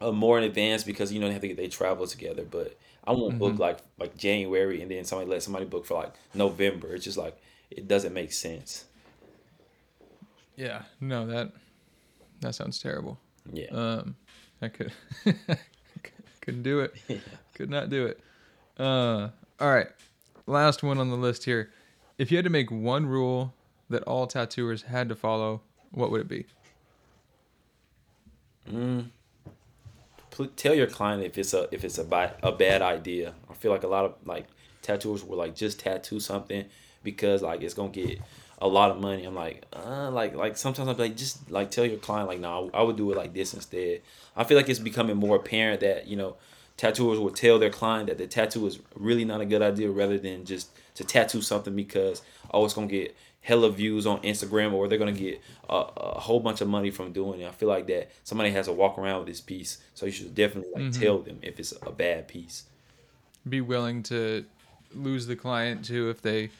uh, 0.00 0.12
more 0.12 0.38
in 0.38 0.44
advance 0.44 0.84
because 0.84 1.12
you 1.12 1.20
know 1.20 1.26
they 1.26 1.32
have 1.32 1.42
to 1.42 1.48
get 1.48 1.56
they 1.56 1.68
travel 1.68 2.06
together. 2.06 2.44
But 2.44 2.78
I 3.04 3.12
won't 3.12 3.32
mm-hmm. 3.32 3.38
book 3.38 3.58
like 3.58 3.78
like 3.98 4.16
January 4.16 4.80
and 4.82 4.90
then 4.90 5.04
somebody 5.04 5.30
let 5.30 5.42
somebody 5.42 5.66
book 5.66 5.84
for 5.84 5.94
like 5.94 6.14
November. 6.34 6.94
It's 6.94 7.04
just 7.04 7.18
like 7.18 7.36
it 7.70 7.86
doesn't 7.86 8.14
make 8.14 8.32
sense. 8.32 8.84
Yeah. 10.56 10.82
No 11.00 11.26
that 11.26 11.52
that 12.40 12.54
sounds 12.54 12.78
terrible. 12.78 13.18
Yeah. 13.52 13.68
Um, 13.70 14.16
I 14.62 14.68
could 14.68 14.92
couldn't 16.40 16.62
do 16.62 16.80
it. 16.80 16.94
Yeah. 17.08 17.18
Could 17.54 17.70
not 17.70 17.90
do 17.90 18.06
it. 18.06 18.20
Uh, 18.78 19.28
all 19.60 19.70
right. 19.70 19.88
Last 20.46 20.82
one 20.82 20.98
on 20.98 21.10
the 21.10 21.16
list 21.16 21.44
here. 21.44 21.70
If 22.18 22.30
you 22.30 22.38
had 22.38 22.44
to 22.44 22.50
make 22.50 22.70
one 22.70 23.06
rule 23.06 23.54
that 23.88 24.02
all 24.04 24.26
tattooers 24.26 24.82
had 24.82 25.08
to 25.08 25.14
follow, 25.14 25.62
what 25.90 26.10
would 26.10 26.22
it 26.22 26.28
be? 26.28 26.46
Mm. 28.70 29.10
Tell 30.56 30.74
your 30.74 30.86
client 30.86 31.22
if 31.22 31.36
it's 31.36 31.52
a 31.52 31.68
if 31.72 31.84
it's 31.84 31.98
a 31.98 32.04
bad 32.04 32.36
a 32.42 32.52
bad 32.52 32.82
idea. 32.82 33.34
I 33.50 33.54
feel 33.54 33.72
like 33.72 33.82
a 33.82 33.88
lot 33.88 34.04
of 34.04 34.14
like 34.24 34.46
tattooers 34.80 35.24
will 35.24 35.36
like 35.36 35.54
just 35.54 35.80
tattoo 35.80 36.20
something 36.20 36.64
because 37.02 37.42
like 37.42 37.62
it's 37.62 37.74
gonna 37.74 37.90
get 37.90 38.20
a 38.60 38.68
lot 38.68 38.90
of 38.90 39.00
money. 39.00 39.24
I'm 39.24 39.34
like, 39.34 39.64
uh, 39.72 40.10
like, 40.10 40.34
like 40.34 40.56
sometimes 40.56 40.88
I'm 40.88 40.96
like, 40.96 41.16
just 41.16 41.50
like 41.50 41.70
tell 41.70 41.86
your 41.86 41.98
client, 41.98 42.28
like, 42.28 42.40
no, 42.40 42.66
nah, 42.66 42.78
I 42.78 42.82
would 42.82 42.96
do 42.96 43.10
it 43.10 43.16
like 43.16 43.32
this 43.32 43.54
instead. 43.54 44.02
I 44.36 44.44
feel 44.44 44.56
like 44.56 44.68
it's 44.68 44.78
becoming 44.78 45.16
more 45.16 45.36
apparent 45.36 45.80
that 45.80 46.06
you 46.06 46.16
know, 46.16 46.36
tattooers 46.76 47.18
will 47.18 47.30
tell 47.30 47.58
their 47.58 47.70
client 47.70 48.08
that 48.08 48.18
the 48.18 48.26
tattoo 48.26 48.66
is 48.66 48.78
really 48.94 49.24
not 49.24 49.40
a 49.40 49.46
good 49.46 49.62
idea, 49.62 49.90
rather 49.90 50.18
than 50.18 50.44
just 50.44 50.70
to 50.94 51.04
tattoo 51.04 51.40
something 51.40 51.74
because 51.74 52.22
oh, 52.50 52.64
it's 52.64 52.74
gonna 52.74 52.86
get 52.86 53.16
hella 53.42 53.70
views 53.70 54.06
on 54.06 54.20
Instagram 54.20 54.72
or 54.74 54.86
they're 54.86 54.98
gonna 54.98 55.12
get 55.12 55.40
a, 55.68 55.74
a 55.74 56.20
whole 56.20 56.40
bunch 56.40 56.60
of 56.60 56.68
money 56.68 56.90
from 56.90 57.12
doing 57.12 57.40
it. 57.40 57.48
I 57.48 57.52
feel 57.52 57.68
like 57.68 57.86
that 57.86 58.10
somebody 58.24 58.50
has 58.50 58.66
to 58.66 58.72
walk 58.72 58.98
around 58.98 59.20
with 59.20 59.28
this 59.28 59.40
piece, 59.40 59.78
so 59.94 60.04
you 60.04 60.12
should 60.12 60.34
definitely 60.34 60.72
like 60.74 60.90
mm-hmm. 60.90 61.02
tell 61.02 61.18
them 61.18 61.38
if 61.42 61.58
it's 61.58 61.72
a 61.82 61.90
bad 61.90 62.28
piece. 62.28 62.64
Be 63.48 63.62
willing 63.62 64.02
to 64.04 64.44
lose 64.94 65.26
the 65.26 65.36
client 65.36 65.84
too 65.84 66.10
if 66.10 66.20
they 66.20 66.50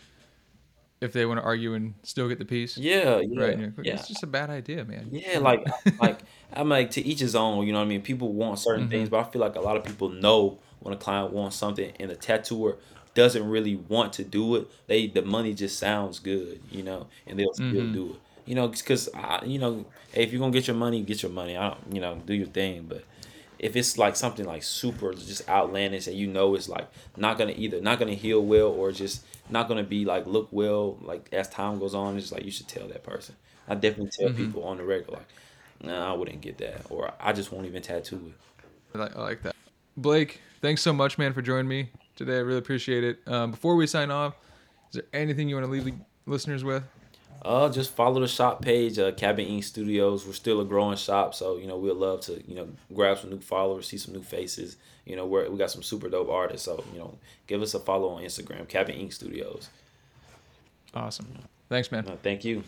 if 1.01 1.13
they 1.13 1.25
want 1.25 1.39
to 1.39 1.45
argue 1.45 1.75
and 1.75 1.95
still 2.03 2.29
get 2.29 2.39
the 2.39 2.45
piece. 2.45 2.77
Yeah, 2.77 3.21
yeah, 3.21 3.41
right. 3.41 3.59
Like, 3.59 3.73
yeah. 3.83 3.95
It's 3.95 4.09
just 4.09 4.23
a 4.23 4.27
bad 4.27 4.51
idea, 4.51 4.85
man. 4.85 5.09
Yeah, 5.11 5.39
like 5.39 5.67
like 6.01 6.21
I'm 6.53 6.69
like 6.69 6.91
to 6.93 7.05
each 7.05 7.21
his 7.21 7.35
own. 7.35 7.67
You 7.67 7.73
know 7.73 7.79
what 7.79 7.87
I 7.87 7.89
mean? 7.89 8.03
People 8.03 8.33
want 8.33 8.59
certain 8.59 8.83
mm-hmm. 8.83 8.91
things, 8.91 9.09
but 9.09 9.27
I 9.27 9.31
feel 9.31 9.41
like 9.41 9.57
a 9.57 9.61
lot 9.61 9.77
of 9.77 9.85
people 9.85 10.11
know 10.11 10.59
when 10.81 10.95
a 10.95 10.97
client 10.97 11.33
wants 11.33 11.57
something, 11.57 11.93
and 11.99 12.11
the 12.11 12.17
tattooer 12.17 12.77
doesn't 13.15 13.49
really 13.49 13.77
want 13.77 14.13
to 14.15 14.25
do 14.25 14.57
it. 14.57 14.69
They 14.87 15.07
the 15.07 15.23
money 15.23 15.55
just 15.55 15.79
sounds 15.79 16.19
good, 16.19 16.61
you 16.71 16.83
know, 16.83 17.07
and 17.27 17.39
they'll 17.39 17.55
still 17.55 17.67
mm-hmm. 17.67 17.93
do 17.93 18.11
it. 18.11 18.21
You 18.47 18.55
know, 18.57 18.69
because 18.69 19.09
you 19.45 19.59
know, 19.59 19.87
hey, 20.13 20.25
if 20.25 20.33
you're 20.33 20.41
gonna 20.41 20.53
get 20.53 20.67
your 20.67 20.77
money, 20.77 21.03
get 21.03 21.23
your 21.23 21.33
money. 21.33 21.57
I 21.57 21.69
don't, 21.69 21.95
you 21.95 22.01
know, 22.01 22.21
do 22.27 22.35
your 22.35 22.49
thing, 22.49 22.87
but 22.89 23.05
if 23.59 23.77
it's 23.77 23.99
like 23.99 24.17
something 24.17 24.47
like 24.47 24.63
super 24.63 25.13
just 25.13 25.47
outlandish 25.49 26.07
and 26.07 26.17
you 26.17 26.27
know 26.27 26.55
it's 26.55 26.69
like 26.69 26.89
not 27.17 27.37
gonna 27.37 27.53
either 27.55 27.81
not 27.81 27.99
gonna 27.99 28.15
heal 28.15 28.43
well 28.43 28.69
or 28.69 28.91
just 28.91 29.23
not 29.49 29.69
gonna 29.69 29.83
be 29.83 30.05
like 30.05 30.27
look 30.27 30.49
well 30.51 30.99
like 31.03 31.29
as 31.33 31.49
time 31.49 31.79
goes 31.79 31.95
on 31.95 32.17
it's 32.17 32.33
like 32.33 32.45
you 32.45 32.51
should 32.51 32.69
tell 32.69 32.87
that 32.89 33.03
person. 33.03 33.35
I 33.69 33.75
definitely 33.75 34.11
tell 34.19 34.29
mm-hmm. 34.29 34.45
people 34.47 34.65
on 34.65 34.79
the 34.79 34.85
regular 34.85 35.19
like 35.19 35.29
nah 35.83 36.13
i 36.13 36.17
wouldn't 36.17 36.41
get 36.41 36.59
that 36.59 36.83
or 36.91 37.13
i 37.21 37.33
just 37.33 37.53
won't 37.53 37.67
even 37.67 37.81
tattoo 37.81 38.33
it. 38.33 38.95
I 38.95 38.99
like, 38.99 39.17
I 39.17 39.21
like 39.21 39.43
that. 39.43 39.57
Blake 39.97 40.41
thanks 40.61 40.83
so 40.83 40.93
much 40.93 41.19
man 41.19 41.33
for 41.33 41.43
joining 41.43 41.69
me 41.69 41.91
today. 42.17 42.37
I 42.37 42.41
really 42.41 42.59
appreciate 42.59 43.03
it. 43.03 43.21
Um, 43.27 43.53
before 43.53 43.77
we 43.77 43.87
sign 43.87 44.11
off 44.11 44.35
is 44.91 44.95
there 44.95 45.05
anything 45.13 45.49
you 45.49 45.55
want 45.55 45.67
to 45.67 45.73
leave 45.73 45.85
the 45.85 45.95
listeners 46.27 46.65
with 46.65 46.85
uh, 47.43 47.69
just 47.71 47.93
follow 47.93 48.21
the 48.21 48.29
shop 48.29 48.63
page, 48.63 48.99
uh, 48.99 49.13
Cabin 49.13 49.47
Ink 49.47 49.65
Studios. 49.65 50.27
We're 50.27 50.33
still 50.33 50.61
a 50.61 50.65
growing 50.65 50.97
shop, 50.97 51.35
so 51.35 51.57
you 51.57 51.67
know 51.67 51.77
we'd 51.79 51.93
love 51.93 52.21
to 52.23 52.43
you 52.47 52.55
know 52.55 52.69
grab 52.95 53.19
some 53.19 53.31
new 53.31 53.41
followers, 53.41 53.89
see 53.89 53.99
some 53.99 54.15
new 54.15 54.23
faces. 54.23 54.77
You 55.07 55.17
know 55.17 55.27
we're, 55.27 55.49
we 55.49 55.57
got 55.59 55.71
some 55.71 55.83
super 55.83 56.09
dope 56.09 56.29
artists, 56.29 56.67
so 56.67 56.85
you 56.93 56.99
know 56.99 57.19
give 57.47 57.63
us 57.63 57.75
a 57.75 57.81
follow 57.81 58.11
on 58.11 58.23
Instagram, 58.23 58.69
Cabin 58.69 58.97
Ink 58.97 59.13
Studios. 59.13 59.69
Awesome. 60.95 61.27
Thanks, 61.69 61.91
man. 61.93 62.05
thank 62.23 62.45
you. 62.45 62.65